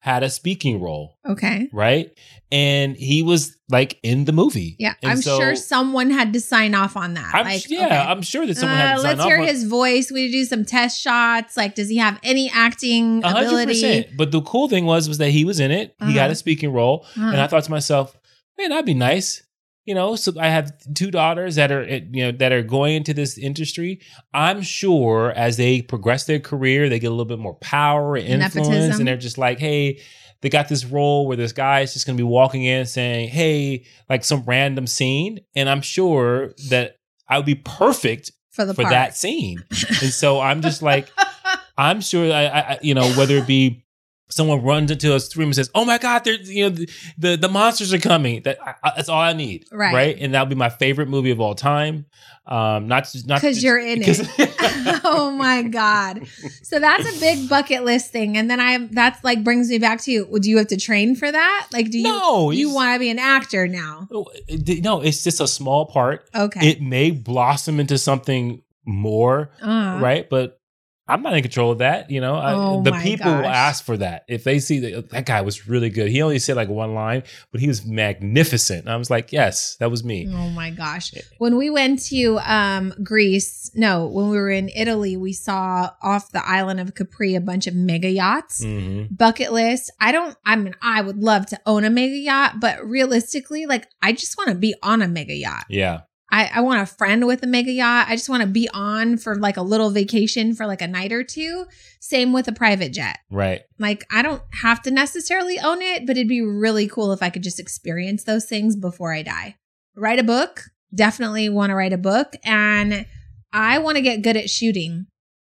had 0.07 0.23
a 0.23 0.29
speaking 0.29 0.79
role, 0.81 1.17
Okay. 1.27 1.67
right? 1.73 2.09
And 2.51 2.95
he 2.95 3.23
was 3.23 3.57
like 3.69 3.99
in 4.03 4.23
the 4.23 4.31
movie. 4.31 4.77
Yeah, 4.79 4.93
And 5.03 5.11
I'm 5.11 5.21
so- 5.21 5.37
sure 5.37 5.55
someone 5.55 6.09
had 6.11 6.31
to 6.33 6.39
sign 6.39 6.73
off 6.75 6.95
on 6.95 7.13
that. 7.15 7.29
I'm, 7.33 7.45
like, 7.45 7.69
yeah, 7.69 7.85
okay. 7.87 7.97
I'm 7.97 8.21
sure 8.21 8.47
that 8.47 8.55
someone 8.57 8.77
had 8.77 8.93
Uh, 8.93 8.95
to 8.95 9.01
sign 9.01 9.11
off. 9.11 9.17
let's 9.19 9.27
hear 9.27 9.41
on- 9.41 9.47
his 9.47 9.63
voice. 9.65 10.09
We 10.11 10.31
do 10.31 10.45
some 10.45 10.63
test 10.63 11.01
shots. 11.01 11.57
Like, 11.57 11.75
does 11.75 11.89
he 11.89 11.97
have 11.97 12.19
any 12.23 12.49
acting 12.53 13.21
A 13.23 13.29
hundred 13.29 13.63
ability? 13.63 14.05
But 14.17 14.31
the 14.31 14.41
cool 14.41 14.69
thing 14.69 14.85
was 14.85 15.09
was 15.09 15.17
that 15.17 15.31
he 15.31 15.43
was 15.43 15.59
in 15.59 15.71
it. 15.71 15.93
He 16.05 16.13
had 16.13 16.23
Uh-huh. 16.23 16.31
a 16.31 16.35
speaking 16.35 16.71
role, 16.71 17.05
Uh-huh. 17.17 17.27
and 17.33 17.41
I 17.41 17.47
thought 17.47 17.65
to 17.65 17.71
myself, 17.71 18.15
man, 18.57 18.69
that'd 18.69 18.85
be 18.85 18.93
nice. 18.93 19.41
You 19.87 19.95
know, 19.95 20.15
so 20.17 20.33
I 20.39 20.49
have 20.49 20.71
two 20.93 21.09
daughters 21.11 21.55
that 21.55 21.71
are 21.71 21.83
you 21.87 22.25
know 22.25 22.31
that 22.33 22.51
are 22.51 22.61
going 22.61 22.95
into 22.97 23.13
this 23.13 23.37
industry. 23.37 24.01
I'm 24.33 24.61
sure 24.61 25.31
as 25.31 25.55
they 25.57 25.81
progress 25.81 26.25
their 26.25 26.39
career, 26.39 26.89
they 26.89 26.99
get 26.99 27.07
a 27.07 27.11
little 27.11 27.25
bit 27.25 27.39
more 27.39 27.55
power 27.55 28.15
and 28.17 28.27
influence, 28.43 28.67
Nepotism. 28.67 28.99
and 29.01 29.07
they're 29.07 29.17
just 29.17 29.37
like, 29.39 29.57
hey. 29.59 30.01
They 30.41 30.49
got 30.49 30.69
this 30.69 30.85
role 30.85 31.25
where 31.25 31.35
this 31.35 31.51
guy 31.51 31.79
is 31.79 31.93
just 31.93 32.05
going 32.05 32.15
to 32.15 32.21
be 32.23 32.27
walking 32.27 32.63
in 32.63 32.85
saying, 32.85 33.29
"Hey," 33.29 33.85
like 34.07 34.23
some 34.23 34.43
random 34.45 34.85
scene, 34.85 35.39
and 35.55 35.67
I'm 35.67 35.81
sure 35.81 36.53
that 36.69 36.97
I 37.27 37.37
would 37.37 37.45
be 37.47 37.55
perfect 37.55 38.29
for 38.51 38.63
the 38.63 38.75
for 38.75 38.83
that 38.83 39.17
scene. 39.17 39.63
and 39.71 40.13
so 40.13 40.39
I'm 40.39 40.61
just 40.61 40.83
like, 40.83 41.09
I'm 41.77 42.01
sure 42.01 42.31
I, 42.31 42.45
I- 42.45 42.79
you 42.83 42.93
know, 42.93 43.09
whether 43.13 43.35
it 43.37 43.47
be 43.47 43.83
someone 44.29 44.61
runs 44.63 44.91
into 44.91 45.15
a 45.15 45.19
stream 45.19 45.47
and 45.47 45.55
says, 45.55 45.69
"Oh 45.73 45.85
my 45.85 45.97
God, 45.97 46.23
there's 46.25 46.49
you 46.51 46.63
know 46.63 46.69
the 46.69 46.89
the, 47.17 47.35
the 47.37 47.49
monsters 47.49 47.93
are 47.93 47.99
coming." 47.99 48.41
That 48.43 48.57
I, 48.61 48.91
that's 48.95 49.09
all 49.09 49.19
I 49.21 49.33
need, 49.33 49.65
Right. 49.71 49.93
Right, 49.93 50.17
and 50.19 50.33
that'll 50.33 50.47
be 50.47 50.55
my 50.55 50.69
favorite 50.69 51.09
movie 51.09 51.31
of 51.31 51.39
all 51.39 51.55
time. 51.55 52.05
Um, 52.45 52.87
not 52.87 53.03
just 53.11 53.27
not 53.27 53.41
because 53.41 53.61
you're 53.61 53.77
in 53.79 54.01
it. 54.03 54.21
oh 55.03 55.31
my 55.37 55.63
god! 55.63 56.27
So 56.63 56.79
that's 56.79 57.17
a 57.17 57.19
big 57.19 57.49
bucket 57.49 57.83
list 57.83 58.11
thing, 58.11 58.37
and 58.37 58.49
then 58.49 58.59
I 58.61 58.87
that's 58.91 59.21
like 59.23 59.43
brings 59.43 59.69
me 59.69 59.79
back 59.79 60.01
to 60.03 60.11
you. 60.11 60.39
Do 60.39 60.49
you 60.49 60.57
have 60.57 60.67
to 60.67 60.77
train 60.77 61.15
for 61.15 61.29
that? 61.29 61.67
Like, 61.73 61.89
do 61.89 61.97
you 61.97 62.03
No, 62.05 62.51
you 62.51 62.73
want 62.73 62.95
to 62.95 62.99
be 62.99 63.09
an 63.09 63.19
actor 63.19 63.67
now? 63.67 64.07
no, 64.09 65.01
it's 65.01 65.23
just 65.23 65.41
a 65.41 65.47
small 65.47 65.87
part. 65.87 66.29
Okay, 66.33 66.69
It 66.69 66.81
may 66.81 67.11
blossom 67.11 67.79
into 67.81 67.97
something 67.97 68.61
more, 68.85 69.51
Uh, 69.61 69.99
right? 70.01 70.29
But 70.29 70.59
I'm 71.07 71.21
not 71.21 71.33
in 71.35 71.41
control 71.41 71.71
of 71.71 71.77
that. 71.77 72.11
You 72.11 72.19
know, 72.21 72.35
I- 72.35 72.53
Oh 72.53 72.81
the 72.83 72.91
my 72.91 73.01
people 73.03 73.31
will 73.31 73.45
ask 73.47 73.83
for 73.85 73.95
that 73.97 74.25
if 74.27 74.43
they 74.43 74.59
see 74.59 74.79
that 74.79 75.09
that 75.11 75.25
guy 75.25 75.41
was 75.41 75.67
really 75.67 75.89
good. 75.89 76.09
He 76.11 76.21
only 76.21 76.39
said 76.39 76.55
like 76.55 76.69
one 76.69 76.93
line, 76.93 77.23
but 77.51 77.61
he 77.61 77.67
was 77.67 77.85
magnificent. 77.85 78.81
And 78.81 78.89
I 78.89 78.97
was 78.97 79.09
like, 79.09 79.31
yes, 79.31 79.75
that 79.79 79.89
was 79.91 80.03
me. 80.03 80.27
Oh 80.29 80.49
my 80.49 80.69
gosh. 80.71 81.13
When 81.37 81.55
we 81.57 81.69
went 81.69 82.01
to 82.07 82.39
um 82.39 82.93
Greece, 83.03 83.71
no, 83.75 84.07
when 84.07 84.29
we 84.29 84.37
were 84.37 84.49
in 84.49 84.69
Italy, 84.69 85.17
we 85.17 85.33
saw 85.33 85.91
off 86.01 86.31
the 86.31 86.45
island 86.47 86.79
of 86.79 86.93
Capri 86.95 87.35
a 87.35 87.41
bunch 87.41 87.67
of 87.67 87.75
mega 87.75 88.09
yachts. 88.09 88.63
hmm 88.63 89.03
Bucket 89.11 89.51
list. 89.53 89.91
I 89.99 90.11
don't 90.11 90.35
I 90.45 90.55
mean 90.55 90.73
I 90.81 91.01
would 91.01 91.17
love 91.17 91.45
to 91.47 91.59
own 91.65 91.83
a 91.83 91.89
mega 91.89 92.17
yacht, 92.17 92.55
but 92.59 92.83
realistically, 92.85 93.65
like 93.65 93.87
I 94.01 94.11
just 94.11 94.37
want 94.37 94.49
to 94.49 94.55
be 94.55 94.75
on 94.83 95.01
a 95.01 95.07
mega 95.07 95.33
yacht. 95.35 95.65
Yeah, 95.69 96.01
I, 96.29 96.49
I 96.55 96.61
want 96.61 96.81
a 96.81 96.85
friend 96.85 97.25
with 97.25 97.41
a 97.43 97.47
mega 97.47 97.71
yacht. 97.71 98.07
I 98.09 98.15
just 98.15 98.29
want 98.29 98.41
to 98.41 98.47
be 98.47 98.69
on 98.73 99.17
for 99.17 99.35
like 99.35 99.57
a 99.57 99.61
little 99.61 99.89
vacation 99.91 100.53
for 100.55 100.65
like 100.65 100.81
a 100.81 100.87
night 100.87 101.13
or 101.13 101.23
two. 101.23 101.65
Same 101.99 102.33
with 102.33 102.47
a 102.47 102.51
private 102.51 102.91
jet. 102.93 103.19
right. 103.31 103.61
Like 103.79 104.05
I 104.11 104.21
don't 104.21 104.41
have 104.61 104.81
to 104.83 104.91
necessarily 104.91 105.59
own 105.59 105.81
it, 105.81 106.05
but 106.05 106.17
it'd 106.17 106.27
be 106.27 106.41
really 106.41 106.87
cool 106.87 107.13
if 107.13 107.23
I 107.23 107.29
could 107.29 107.43
just 107.43 107.59
experience 107.59 108.23
those 108.23 108.45
things 108.45 108.75
before 108.75 109.13
I 109.13 109.21
die. 109.21 109.55
Write 109.95 110.19
a 110.19 110.23
book. 110.23 110.63
Definitely 110.93 111.49
want 111.49 111.69
to 111.69 111.75
write 111.75 111.93
a 111.93 111.97
book. 111.97 112.33
And 112.43 113.05
I 113.53 113.79
want 113.79 113.95
to 113.95 114.01
get 114.01 114.21
good 114.21 114.37
at 114.37 114.49
shooting, 114.49 115.07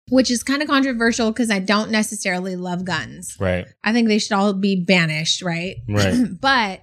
which 0.10 0.30
is 0.30 0.44
kind 0.44 0.62
of 0.62 0.68
controversial 0.68 1.32
because 1.32 1.50
I 1.50 1.60
don't 1.60 1.90
necessarily 1.90 2.56
love 2.56 2.84
guns. 2.84 3.38
Right. 3.40 3.66
I 3.84 3.94
think 3.94 4.08
they 4.08 4.20
should 4.20 4.34
all 4.34 4.54
be 4.54 4.84
banished, 4.84 5.42
right? 5.42 5.78
Right. 5.88 6.26
but 6.42 6.82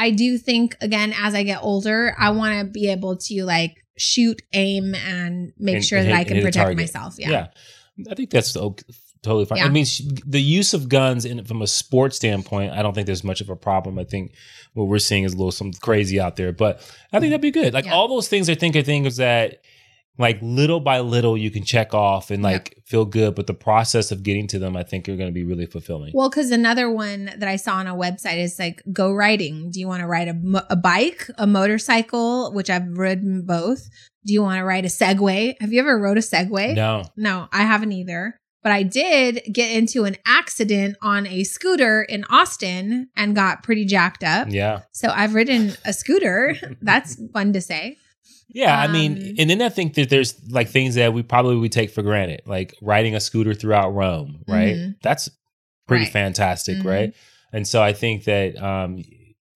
I 0.00 0.10
do 0.10 0.38
think 0.38 0.76
again 0.80 1.12
as 1.16 1.34
I 1.34 1.42
get 1.42 1.62
older, 1.62 2.16
I 2.18 2.30
want 2.30 2.58
to 2.58 2.64
be 2.64 2.90
able 2.90 3.16
to 3.16 3.44
like 3.44 3.76
shoot, 3.98 4.40
aim, 4.54 4.94
and 4.94 5.52
make 5.58 5.76
And- 5.76 5.84
sure 5.84 5.98
and 5.98 6.08
that 6.08 6.16
hit- 6.16 6.20
I 6.20 6.24
can 6.24 6.42
protect 6.42 6.76
myself. 6.76 7.16
Yeah. 7.18 7.30
Yeah. 7.30 7.46
I 8.10 8.14
think 8.14 8.30
that's 8.30 8.56
totally 9.22 9.44
fine. 9.44 9.60
I 9.60 9.68
mean, 9.68 9.84
the 10.26 10.40
use 10.40 10.72
of 10.72 10.88
guns 10.88 11.26
in, 11.26 11.44
from 11.44 11.60
a 11.60 11.66
sports 11.66 12.16
standpoint, 12.16 12.72
I 12.72 12.80
don't 12.80 12.94
think 12.94 13.06
there's 13.06 13.22
much 13.22 13.42
of 13.42 13.50
a 13.50 13.56
problem. 13.56 13.98
I 13.98 14.04
think 14.04 14.32
what 14.72 14.84
we're 14.84 14.98
seeing 14.98 15.24
is 15.24 15.34
a 15.34 15.36
little 15.36 15.52
some 15.52 15.72
crazy 15.74 16.18
out 16.18 16.36
there, 16.36 16.52
but 16.52 16.76
I 16.76 16.80
think 16.80 17.24
mm-hmm. 17.24 17.30
that'd 17.30 17.40
be 17.42 17.50
good. 17.50 17.74
Like 17.74 17.84
Yeah. 17.84 17.92
all 17.92 18.08
those 18.08 18.28
things, 18.28 18.48
I 18.48 18.54
think 18.54 18.74
are 18.76 18.82
things 18.82 19.16
that 19.18 19.60
like 20.20 20.38
little 20.42 20.80
by 20.80 21.00
little 21.00 21.36
you 21.36 21.50
can 21.50 21.64
check 21.64 21.94
off 21.94 22.30
and 22.30 22.42
like 22.42 22.76
feel 22.86 23.04
good, 23.04 23.34
but 23.34 23.46
the 23.46 23.54
process 23.54 24.12
of 24.12 24.22
getting 24.22 24.46
to 24.48 24.58
them, 24.58 24.76
I 24.76 24.82
think, 24.82 25.08
are 25.08 25.16
going 25.16 25.28
to 25.28 25.34
be 25.34 25.44
really 25.44 25.66
fulfilling. 25.66 26.12
Well, 26.14 26.28
because 26.28 26.50
another 26.50 26.90
one 26.90 27.26
that 27.36 27.48
I 27.48 27.56
saw 27.56 27.76
on 27.76 27.86
a 27.86 27.94
website 27.94 28.38
is 28.38 28.58
like 28.58 28.82
go 28.92 29.12
riding. 29.12 29.70
Do 29.70 29.80
you 29.80 29.88
want 29.88 30.00
to 30.00 30.06
ride 30.06 30.28
a, 30.28 30.66
a 30.70 30.76
bike, 30.76 31.28
a 31.38 31.46
motorcycle, 31.46 32.52
which 32.52 32.70
I've 32.70 32.86
ridden 32.98 33.42
both? 33.46 33.88
Do 34.26 34.32
you 34.32 34.42
want 34.42 34.58
to 34.58 34.64
ride 34.64 34.84
a 34.84 34.88
Segway? 34.88 35.54
Have 35.60 35.72
you 35.72 35.80
ever 35.80 35.98
rode 35.98 36.18
a 36.18 36.20
Segway? 36.20 36.74
no, 36.76 37.04
No, 37.16 37.48
I 37.52 37.62
haven't 37.62 37.92
either. 37.92 38.36
But 38.62 38.72
I 38.72 38.82
did 38.82 39.40
get 39.50 39.70
into 39.74 40.04
an 40.04 40.16
accident 40.26 40.96
on 41.00 41.26
a 41.26 41.44
scooter 41.44 42.02
in 42.02 42.24
Austin 42.24 43.08
and 43.16 43.34
got 43.34 43.62
pretty 43.62 43.86
jacked 43.86 44.22
up. 44.22 44.48
yeah, 44.50 44.82
So 44.92 45.08
I've 45.08 45.34
ridden 45.34 45.72
a 45.86 45.94
scooter. 45.94 46.56
That's 46.82 47.18
fun 47.32 47.54
to 47.54 47.62
say. 47.62 47.96
Yeah. 48.52 48.78
I 48.78 48.84
Um, 48.86 48.92
mean, 48.92 49.34
and 49.38 49.48
then 49.50 49.62
I 49.62 49.68
think 49.68 49.94
that 49.94 50.10
there's 50.10 50.34
like 50.50 50.68
things 50.68 50.94
that 50.96 51.12
we 51.12 51.22
probably 51.22 51.56
would 51.56 51.72
take 51.72 51.90
for 51.90 52.02
granted, 52.02 52.42
like 52.46 52.74
riding 52.82 53.14
a 53.14 53.20
scooter 53.20 53.54
throughout 53.54 53.90
Rome, 53.94 54.42
right? 54.46 54.76
Mhm. 54.76 54.94
That's 55.02 55.28
pretty 55.86 56.04
Right. 56.04 56.12
fantastic, 56.12 56.78
Mhm. 56.78 56.84
right? 56.84 57.14
And 57.52 57.66
so 57.66 57.82
I 57.82 57.92
think 57.92 58.24
that 58.24 58.60
um, 58.62 59.02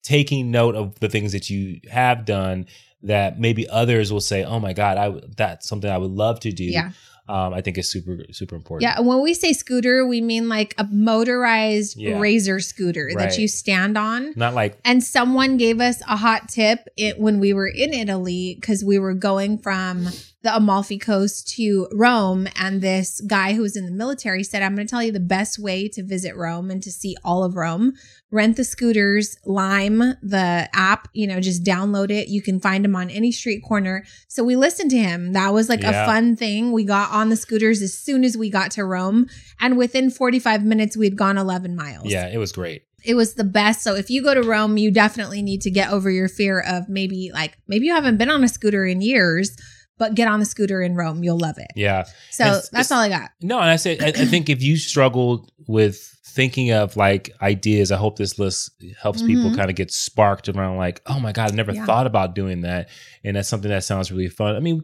taking 0.03 0.51
note 0.51 0.75
of 0.75 0.99
the 0.99 1.09
things 1.09 1.31
that 1.31 1.49
you 1.49 1.79
have 1.89 2.25
done 2.25 2.67
that 3.03 3.39
maybe 3.39 3.67
others 3.69 4.11
will 4.11 4.19
say, 4.21 4.43
"Oh 4.43 4.59
my 4.59 4.73
God, 4.73 4.97
I 4.97 5.05
w- 5.05 5.27
that's 5.37 5.67
something 5.67 5.89
I 5.89 5.97
would 5.97 6.11
love 6.11 6.39
to 6.41 6.51
do." 6.51 6.63
Yeah. 6.65 6.91
Um, 7.27 7.53
I 7.53 7.61
think 7.61 7.77
is 7.77 7.89
super 7.89 8.23
super 8.31 8.55
important. 8.55 8.83
Yeah. 8.83 8.97
And 8.97 9.07
when 9.07 9.21
we 9.21 9.33
say 9.33 9.51
scooter, 9.53 10.05
we 10.05 10.21
mean 10.21 10.47
like 10.47 10.75
a 10.77 10.83
motorized 10.91 11.97
Yeah. 11.97 12.19
razor 12.19 12.59
scooter 12.59 13.05
Right. 13.15 13.17
that 13.29 13.37
you 13.37 13.47
stand 13.47 13.97
on. 13.97 14.33
not 14.35 14.53
like 14.53 14.77
And 14.85 15.03
someone 15.03 15.57
gave 15.57 15.81
us 15.81 16.01
a 16.01 16.15
hot 16.17 16.49
tip 16.49 16.87
it, 16.97 17.19
when 17.19 17.39
we 17.39 17.53
were 17.53 17.67
in 17.67 17.93
Italy 17.93 18.57
because 18.59 18.83
we 18.83 18.99
were 18.99 19.13
going 19.13 19.57
from 19.57 20.07
the 20.45 20.55
Amalfi 20.55 20.97
Coast 20.99 21.47
to 21.55 21.87
Rome. 21.91 22.47
And 22.55 22.79
this 22.79 23.19
guy 23.27 23.53
who 23.53 23.63
was 23.63 23.75
in 23.75 23.85
the 23.85 23.91
military 23.91 24.43
said, 24.43 24.61
I'm 24.61 24.75
going 24.75 24.85
to 24.87 24.89
tell 24.91 25.03
you 25.03 25.11
the 25.11 25.19
best 25.19 25.57
way 25.59 25.87
to 25.89 26.03
visit 26.03 26.35
Rome 26.37 26.69
and 26.71 26.81
to 26.83 26.91
see 26.91 27.15
all 27.23 27.43
of 27.43 27.55
Rome. 27.55 27.93
Rent 28.31 28.55
the 28.55 28.63
scooters, 28.63 29.37
Lime, 29.45 29.99
the 30.21 30.69
app, 30.73 31.07
you 31.13 31.25
know, 31.25 31.39
just 31.39 31.63
download 31.63 32.11
it. 32.11 32.27
You 32.27 32.41
can 32.41 32.59
find 32.59 32.85
them 32.85 32.95
on 32.95 33.09
any 33.09 33.31
street 33.31 33.61
corner. 33.67 34.05
So 34.27 34.43
we 34.43 34.55
listened 34.55 34.91
to 34.91 34.97
him. 34.97 35.33
That 35.33 35.51
was 35.53 35.67
like 35.67 35.81
Yeah. 35.81 36.03
a 36.03 36.05
fun 36.05 36.35
thing. 36.35 36.71
We 36.71 36.83
got 36.83 37.11
on 37.11 37.29
the 37.29 37.35
scooters 37.37 37.81
as 37.81 37.97
soon 37.97 38.23
as 38.23 38.37
we 38.37 38.49
got 38.49 38.71
to 38.71 38.85
Rome. 38.85 39.27
And 39.59 39.77
within 39.77 40.09
45 40.11 40.63
minutes, 40.63 40.95
we'd 40.95 41.17
gone 41.17 41.37
11 41.37 41.75
miles 41.75 42.05
yeah, 42.11 42.27
it 42.27 42.37
was 42.37 42.51
great. 42.51 42.83
it 43.03 43.15
was 43.15 43.33
the 43.33 43.43
best. 43.43 43.81
So 43.83 43.95
if 43.95 44.09
you 44.11 44.21
go 44.21 44.33
to 44.35 44.43
Rome, 44.43 44.77
you 44.77 44.91
definitely 44.91 45.41
need 45.41 45.61
to 45.61 45.71
get 45.71 45.91
over 45.91 46.11
your 46.11 46.27
fear 46.27 46.59
of 46.59 46.87
maybe 46.89 47.31
like 47.33 47.57
maybe 47.67 47.87
you 47.87 47.93
haven't 47.95 48.17
been 48.17 48.29
on 48.29 48.43
a 48.43 48.47
scooter 48.47 48.85
in 48.85 49.01
years, 49.01 49.55
but 49.97 50.15
get 50.15 50.27
on 50.27 50.39
the 50.39 50.45
scooter 50.45 50.81
in 50.81 50.95
Rome. 50.95 51.23
You'll 51.23 51.39
love 51.39 51.57
it. 51.57 51.71
Yeah, 51.75 52.03
So 52.31 52.45
It's- 52.45 52.69
that's 52.69 52.87
it's- 52.87 52.91
all 52.91 52.99
I 52.99 53.09
got. 53.09 53.31
no, 53.41 53.59
and 53.59 53.69
I 53.69 53.75
say 53.75 53.97
I, 53.99 54.07
I 54.07 54.25
think 54.25 54.49
if 54.49 54.61
you 54.61 54.77
struggled 54.77 55.51
with 55.67 56.15
thinking 56.35 56.71
of 56.71 56.97
like 56.97 57.31
ideas. 57.41 57.93
I 57.93 57.95
hope 57.95 58.17
this 58.17 58.37
list 58.37 58.71
helps 59.01 59.19
mm-hmm. 59.19 59.27
people 59.27 59.55
kind 59.55 59.69
of 59.69 59.77
get 59.77 59.89
sparked 59.89 60.49
around 60.49 60.75
like, 60.75 61.01
oh 61.05 61.17
my 61.17 61.31
God, 61.31 61.53
I 61.53 61.55
never 61.55 61.71
yeah. 61.71 61.85
thought 61.85 62.05
about 62.05 62.35
doing 62.35 62.61
that. 62.61 62.89
And 63.23 63.37
that's 63.37 63.47
something 63.47 63.71
that 63.71 63.85
sounds 63.85 64.11
really 64.11 64.27
fun. 64.27 64.53
I 64.53 64.59
mean, 64.59 64.83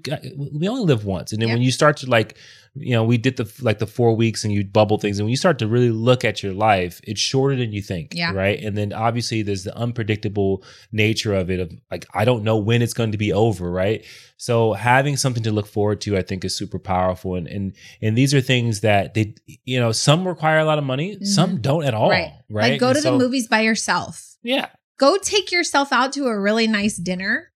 we 0.53 0.69
only 0.69 0.85
live 0.85 1.03
once. 1.03 1.33
And 1.33 1.41
then 1.41 1.49
yeah. 1.49 1.55
when 1.55 1.61
you 1.61 1.71
start 1.71 1.97
to 1.97 2.09
like 2.09 2.37
you 2.73 2.93
know, 2.93 3.03
we 3.03 3.17
did 3.17 3.35
the 3.35 3.51
like 3.61 3.79
the 3.79 3.87
four 3.87 4.15
weeks 4.15 4.45
and 4.45 4.53
you 4.53 4.63
bubble 4.63 4.97
things. 4.97 5.19
And 5.19 5.25
when 5.25 5.31
you 5.31 5.37
start 5.37 5.59
to 5.59 5.67
really 5.67 5.89
look 5.89 6.23
at 6.23 6.41
your 6.41 6.53
life, 6.53 7.01
it's 7.03 7.19
shorter 7.19 7.55
than 7.55 7.73
you 7.73 7.81
think. 7.81 8.13
Yeah. 8.15 8.31
Right. 8.31 8.61
And 8.61 8.77
then 8.77 8.93
obviously 8.93 9.41
there's 9.41 9.65
the 9.65 9.75
unpredictable 9.75 10.63
nature 10.91 11.33
of 11.33 11.51
it 11.51 11.59
of 11.59 11.73
like, 11.89 12.05
I 12.13 12.23
don't 12.23 12.43
know 12.43 12.55
when 12.55 12.81
it's 12.81 12.93
going 12.93 13.11
to 13.11 13.17
be 13.17 13.33
over. 13.33 13.69
Right. 13.69 14.05
So 14.37 14.71
having 14.73 15.17
something 15.17 15.43
to 15.43 15.51
look 15.51 15.67
forward 15.67 15.99
to, 16.01 16.17
I 16.17 16.21
think 16.21 16.45
is 16.45 16.55
super 16.55 16.79
powerful. 16.79 17.35
And 17.35 17.47
and 17.47 17.75
and 18.01 18.17
these 18.17 18.33
are 18.33 18.41
things 18.41 18.79
that 18.81 19.15
they 19.15 19.35
you 19.65 19.79
know, 19.79 19.91
some 19.91 20.25
require 20.25 20.59
a 20.59 20.65
lot 20.65 20.77
of 20.77 20.85
money, 20.85 21.15
mm-hmm. 21.15 21.25
some 21.25 21.59
don't 21.59 21.83
at 21.83 21.93
all. 21.93 22.09
Right. 22.09 22.31
Right. 22.49 22.71
Like 22.71 22.79
go 22.79 22.87
and 22.89 22.95
to 22.95 23.01
so, 23.01 23.11
the 23.11 23.17
movies 23.17 23.47
by 23.47 23.61
yourself. 23.61 24.37
Yeah. 24.43 24.69
Go 24.97 25.17
take 25.17 25.51
yourself 25.51 25.91
out 25.91 26.13
to 26.13 26.27
a 26.27 26.39
really 26.39 26.67
nice 26.67 26.95
dinner 26.95 27.50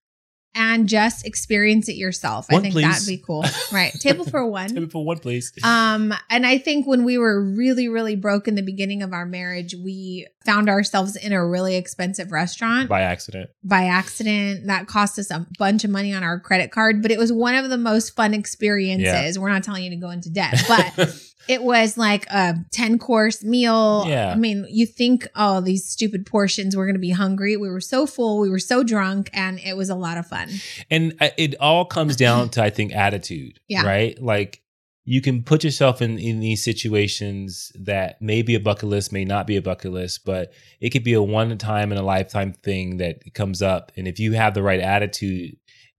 and 0.55 0.87
just 0.87 1.27
experience 1.27 1.89
it 1.89 1.95
yourself. 1.95 2.49
One, 2.49 2.59
I 2.59 2.61
think 2.63 2.73
please. 2.73 2.83
that'd 2.83 3.07
be 3.07 3.17
cool. 3.17 3.45
Right. 3.71 3.91
Table 3.93 4.23
for 4.25 4.45
one. 4.45 4.69
Table 4.69 4.89
for 4.89 5.03
one, 5.03 5.19
please. 5.19 5.51
Um, 5.63 6.13
and 6.29 6.45
I 6.45 6.57
think 6.57 6.87
when 6.87 7.03
we 7.03 7.17
were 7.17 7.43
really, 7.43 7.89
really 7.89 8.15
broke 8.15 8.47
in 8.47 8.55
the 8.55 8.61
beginning 8.61 9.01
of 9.01 9.11
our 9.11 9.25
marriage, 9.25 9.75
we 9.75 10.27
found 10.45 10.69
ourselves 10.69 11.15
in 11.15 11.33
a 11.33 11.45
really 11.45 11.75
expensive 11.75 12.31
restaurant 12.31 12.87
by 12.87 13.01
accident. 13.01 13.49
By 13.63 13.85
accident. 13.85 14.67
That 14.67 14.87
cost 14.87 15.19
us 15.19 15.31
a 15.31 15.45
bunch 15.57 15.83
of 15.83 15.89
money 15.89 16.13
on 16.13 16.23
our 16.23 16.39
credit 16.39 16.71
card, 16.71 17.01
but 17.01 17.11
it 17.11 17.17
was 17.17 17.33
one 17.33 17.55
of 17.55 17.69
the 17.69 17.77
most 17.77 18.15
fun 18.15 18.33
experiences. 18.33 19.35
Yeah. 19.35 19.41
We're 19.41 19.49
not 19.49 19.63
telling 19.63 19.83
you 19.83 19.89
to 19.89 19.95
go 19.97 20.11
into 20.11 20.29
debt, 20.29 20.63
but 20.67 20.93
it 21.47 21.63
was 21.63 21.97
like 21.97 22.25
a 22.27 22.55
10 22.71 22.99
course 22.99 23.43
meal. 23.43 24.05
Yeah. 24.07 24.31
I 24.31 24.35
mean, 24.35 24.65
you 24.69 24.85
think, 24.85 25.27
oh, 25.35 25.61
these 25.61 25.87
stupid 25.87 26.25
portions, 26.25 26.75
we're 26.75 26.85
going 26.85 26.95
to 26.95 26.99
be 26.99 27.11
hungry. 27.11 27.57
We 27.57 27.69
were 27.69 27.81
so 27.81 28.05
full, 28.05 28.39
we 28.39 28.49
were 28.49 28.59
so 28.59 28.83
drunk, 28.83 29.29
and 29.33 29.59
it 29.59 29.77
was 29.77 29.89
a 29.89 29.95
lot 29.95 30.17
of 30.17 30.27
fun. 30.27 30.49
And 30.89 31.13
uh, 31.19 31.29
it 31.37 31.55
all 31.59 31.85
comes 31.85 32.15
down 32.15 32.49
to, 32.49 32.63
I 32.63 32.69
think, 32.69 32.93
attitude. 32.93 33.59
Yeah. 33.67 33.85
Right. 33.85 34.21
Like, 34.21 34.61
you 35.07 35.21
can 35.21 35.43
put 35.43 35.63
yourself 35.63 36.01
in, 36.01 36.17
in 36.17 36.39
these 36.39 36.63
situations 36.63 37.71
that 37.75 38.19
may 38.21 38.41
be 38.41 38.55
a 38.55 38.59
bucket 38.59 38.89
list, 38.89 39.13
may 39.13 39.23
not 39.23 39.45
be 39.45 39.55
a 39.55 39.61
bucket 39.61 39.91
list, 39.91 40.25
but 40.25 40.51
it 40.81 40.89
could 40.89 41.03
be 41.03 41.13
a 41.13 41.21
one 41.21 41.55
time 41.59 41.91
in 41.91 41.99
a 41.99 42.03
lifetime 42.03 42.53
thing 42.53 42.97
that 42.97 43.21
comes 43.35 43.61
up. 43.61 43.91
And 43.95 44.07
if 44.07 44.19
you 44.19 44.33
have 44.33 44.55
the 44.55 44.63
right 44.63 44.79
attitude, 44.79 45.57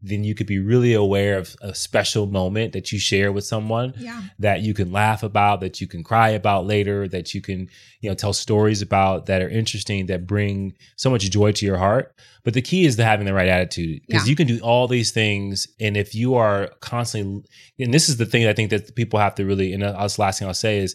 then 0.08 0.24
you 0.24 0.34
could 0.34 0.46
be 0.46 0.58
really 0.58 0.94
aware 0.94 1.36
of 1.38 1.56
a 1.60 1.74
special 1.74 2.26
moment 2.26 2.72
that 2.72 2.92
you 2.92 2.98
share 2.98 3.32
with 3.32 3.44
someone 3.44 3.92
yeah. 3.98 4.22
that 4.38 4.60
you 4.60 4.74
can 4.74 4.92
laugh 4.92 5.22
about, 5.22 5.60
that 5.60 5.80
you 5.80 5.86
can 5.86 6.02
cry 6.02 6.30
about 6.30 6.66
later, 6.66 7.08
that 7.08 7.34
you 7.34 7.40
can, 7.40 7.68
you 8.00 8.08
know, 8.08 8.14
tell 8.14 8.32
stories 8.32 8.82
about 8.82 9.26
that 9.26 9.42
are 9.42 9.48
interesting, 9.48 10.06
that 10.06 10.26
bring 10.26 10.74
so 10.96 11.10
much 11.10 11.28
joy 11.30 11.52
to 11.52 11.66
your 11.66 11.78
heart. 11.78 12.14
But 12.44 12.54
the 12.54 12.62
key 12.62 12.86
is 12.86 12.96
to 12.96 13.04
having 13.04 13.26
the 13.26 13.34
right 13.34 13.48
attitude 13.48 14.02
because 14.06 14.26
yeah. 14.26 14.30
you 14.30 14.36
can 14.36 14.46
do 14.46 14.60
all 14.60 14.86
these 14.86 15.10
things. 15.10 15.66
And 15.80 15.96
if 15.96 16.14
you 16.14 16.36
are 16.36 16.70
constantly, 16.80 17.44
and 17.78 17.92
this 17.92 18.08
is 18.08 18.16
the 18.16 18.26
thing 18.26 18.46
I 18.46 18.52
think 18.52 18.70
that 18.70 18.94
people 18.94 19.18
have 19.18 19.34
to 19.36 19.44
really, 19.44 19.72
and 19.72 19.82
that's 19.82 20.16
the 20.16 20.22
last 20.22 20.38
thing 20.38 20.46
I'll 20.46 20.54
say 20.54 20.78
is 20.78 20.94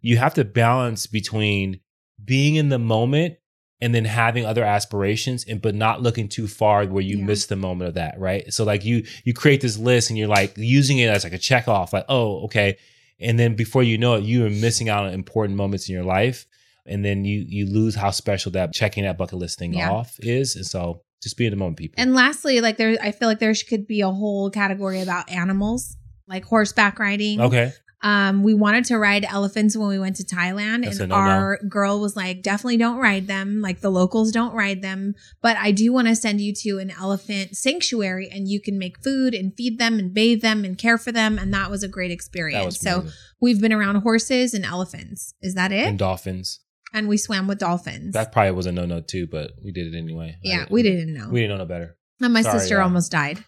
you 0.00 0.18
have 0.18 0.34
to 0.34 0.44
balance 0.44 1.06
between 1.06 1.80
being 2.24 2.54
in 2.54 2.68
the 2.68 2.78
moment 2.78 3.36
and 3.80 3.94
then 3.94 4.04
having 4.04 4.44
other 4.44 4.64
aspirations 4.64 5.44
and 5.44 5.60
but 5.60 5.74
not 5.74 6.02
looking 6.02 6.28
too 6.28 6.48
far 6.48 6.86
where 6.86 7.02
you 7.02 7.18
yeah. 7.18 7.24
miss 7.24 7.46
the 7.46 7.56
moment 7.56 7.88
of 7.88 7.94
that 7.94 8.18
right? 8.18 8.52
So 8.52 8.64
like 8.64 8.84
you 8.84 9.04
you 9.24 9.34
create 9.34 9.60
this 9.60 9.78
list 9.78 10.10
and 10.10 10.18
you're 10.18 10.28
like 10.28 10.56
using 10.56 10.98
it 10.98 11.08
as 11.08 11.24
like 11.24 11.32
a 11.32 11.38
check 11.38 11.68
off 11.68 11.92
like 11.92 12.06
oh 12.08 12.44
okay. 12.44 12.78
And 13.18 13.38
then 13.38 13.56
before 13.56 13.82
you 13.82 13.98
know 13.98 14.14
it 14.14 14.24
you 14.24 14.46
are 14.46 14.50
missing 14.50 14.88
out 14.88 15.04
on 15.04 15.12
important 15.12 15.56
moments 15.56 15.88
in 15.88 15.94
your 15.94 16.04
life. 16.04 16.46
And 16.86 17.04
then 17.04 17.24
you 17.24 17.44
you 17.46 17.66
lose 17.66 17.94
how 17.94 18.10
special 18.10 18.52
that 18.52 18.72
checking 18.72 19.04
that 19.04 19.18
bucket 19.18 19.38
list 19.38 19.58
thing 19.58 19.74
yeah. 19.74 19.90
off 19.90 20.16
is. 20.20 20.56
And 20.56 20.66
so 20.66 21.02
just 21.22 21.36
be 21.36 21.46
in 21.46 21.50
the 21.50 21.56
moment 21.56 21.76
people. 21.76 21.96
And 21.98 22.14
lastly 22.14 22.60
like 22.60 22.76
there 22.76 22.96
i 23.02 23.10
feel 23.10 23.28
like 23.28 23.40
there 23.40 23.54
could 23.68 23.86
be 23.86 24.00
a 24.00 24.10
whole 24.10 24.50
category 24.50 25.00
about 25.00 25.30
animals 25.30 25.96
like 26.28 26.44
horseback 26.44 26.98
riding. 26.98 27.40
Okay 27.40 27.72
um, 28.06 28.44
we 28.44 28.54
wanted 28.54 28.84
to 28.84 28.98
ride 28.98 29.24
elephants 29.24 29.76
when 29.76 29.88
we 29.88 29.98
went 29.98 30.14
to 30.14 30.22
Thailand, 30.22 30.84
That's 30.84 31.00
and 31.00 31.12
our 31.12 31.58
girl 31.68 32.00
was 32.00 32.14
like, 32.14 32.40
definitely 32.40 32.76
don't 32.76 32.98
ride 32.98 33.26
them. 33.26 33.60
Like 33.60 33.80
the 33.80 33.90
locals 33.90 34.30
don't 34.30 34.54
ride 34.54 34.80
them. 34.80 35.16
But 35.42 35.56
I 35.56 35.72
do 35.72 35.92
want 35.92 36.06
to 36.06 36.14
send 36.14 36.40
you 36.40 36.54
to 36.54 36.78
an 36.78 36.92
elephant 36.92 37.56
sanctuary 37.56 38.30
and 38.30 38.46
you 38.46 38.60
can 38.60 38.78
make 38.78 39.02
food 39.02 39.34
and 39.34 39.52
feed 39.56 39.80
them 39.80 39.98
and 39.98 40.14
bathe 40.14 40.40
them 40.40 40.64
and 40.64 40.78
care 40.78 40.98
for 40.98 41.10
them. 41.10 41.36
And 41.36 41.52
that 41.52 41.68
was 41.68 41.82
a 41.82 41.88
great 41.88 42.12
experience. 42.12 42.78
So 42.78 43.06
we've 43.40 43.60
been 43.60 43.72
around 43.72 43.96
horses 44.02 44.54
and 44.54 44.64
elephants. 44.64 45.34
Is 45.42 45.54
that 45.54 45.72
it? 45.72 45.88
And 45.88 45.98
dolphins. 45.98 46.60
And 46.94 47.08
we 47.08 47.16
swam 47.16 47.48
with 47.48 47.58
dolphins. 47.58 48.14
That 48.14 48.30
probably 48.30 48.52
was 48.52 48.66
a 48.66 48.72
no 48.72 48.86
no 48.86 49.00
too, 49.00 49.26
but 49.26 49.50
we 49.64 49.72
did 49.72 49.92
it 49.92 49.98
anyway. 49.98 50.36
Yeah, 50.44 50.66
we 50.70 50.84
didn't 50.84 51.12
know. 51.12 51.28
We 51.28 51.40
didn't 51.40 51.58
know 51.58 51.64
no 51.64 51.68
better. 51.68 51.96
And 52.22 52.32
my 52.32 52.42
Sorry, 52.42 52.60
sister 52.60 52.76
yeah. 52.76 52.84
almost 52.84 53.10
died. 53.10 53.44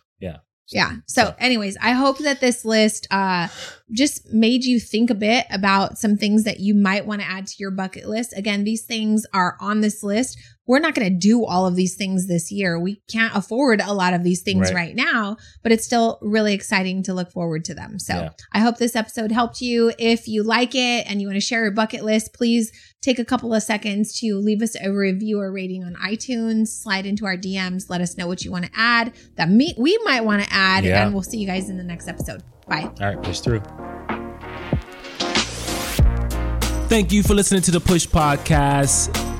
Yeah. 0.70 0.96
So, 1.06 1.34
anyways, 1.38 1.76
I 1.80 1.92
hope 1.92 2.18
that 2.18 2.40
this 2.40 2.64
list 2.64 3.06
uh, 3.10 3.48
just 3.90 4.32
made 4.32 4.64
you 4.64 4.78
think 4.78 5.08
a 5.08 5.14
bit 5.14 5.46
about 5.50 5.98
some 5.98 6.16
things 6.16 6.44
that 6.44 6.60
you 6.60 6.74
might 6.74 7.06
want 7.06 7.22
to 7.22 7.26
add 7.26 7.46
to 7.46 7.54
your 7.58 7.70
bucket 7.70 8.06
list. 8.06 8.36
Again, 8.36 8.64
these 8.64 8.84
things 8.84 9.24
are 9.32 9.56
on 9.60 9.80
this 9.80 10.02
list 10.02 10.38
we're 10.68 10.78
not 10.78 10.94
going 10.94 11.10
to 11.10 11.18
do 11.18 11.46
all 11.46 11.66
of 11.66 11.74
these 11.74 11.96
things 11.96 12.28
this 12.28 12.52
year. 12.52 12.78
We 12.78 12.96
can't 13.10 13.34
afford 13.34 13.80
a 13.80 13.94
lot 13.94 14.12
of 14.12 14.22
these 14.22 14.42
things 14.42 14.68
right, 14.68 14.88
right 14.88 14.94
now, 14.94 15.38
but 15.62 15.72
it's 15.72 15.84
still 15.84 16.18
really 16.20 16.52
exciting 16.52 17.02
to 17.04 17.14
look 17.14 17.32
forward 17.32 17.64
to 17.64 17.74
them. 17.74 17.98
So 17.98 18.14
yeah. 18.14 18.30
I 18.52 18.60
hope 18.60 18.76
this 18.76 18.94
episode 18.94 19.32
helped 19.32 19.62
you. 19.62 19.92
If 19.98 20.28
you 20.28 20.42
like 20.42 20.74
it 20.74 21.10
and 21.10 21.22
you 21.22 21.26
want 21.26 21.36
to 21.36 21.40
share 21.40 21.62
your 21.62 21.72
bucket 21.72 22.04
list, 22.04 22.34
please 22.34 22.70
take 23.00 23.18
a 23.18 23.24
couple 23.24 23.54
of 23.54 23.62
seconds 23.62 24.18
to 24.20 24.36
leave 24.38 24.62
us 24.62 24.76
a 24.80 24.90
review 24.90 25.40
or 25.40 25.52
rating 25.52 25.84
on 25.84 25.94
iTunes, 25.94 26.68
slide 26.68 27.06
into 27.06 27.26
our 27.26 27.36
DMs, 27.36 27.88
let 27.88 28.00
us 28.00 28.16
know 28.16 28.26
what 28.26 28.44
you 28.44 28.50
want 28.50 28.64
to 28.64 28.70
add 28.74 29.12
that 29.36 29.48
me, 29.48 29.74
we 29.78 29.98
might 30.04 30.24
want 30.24 30.42
to 30.42 30.52
add, 30.52 30.84
yeah. 30.84 31.04
and 31.04 31.14
we'll 31.14 31.22
see 31.22 31.38
you 31.38 31.46
guys 31.46 31.70
in 31.70 31.76
the 31.76 31.84
next 31.84 32.08
episode. 32.08 32.42
Bye. 32.66 32.90
All 33.00 33.14
right, 33.14 33.22
push 33.22 33.40
through. 33.40 33.62
Thank 36.88 37.12
you 37.12 37.22
for 37.22 37.34
listening 37.34 37.62
to 37.62 37.70
the 37.70 37.80
Push 37.80 38.08
Podcast 38.08 39.37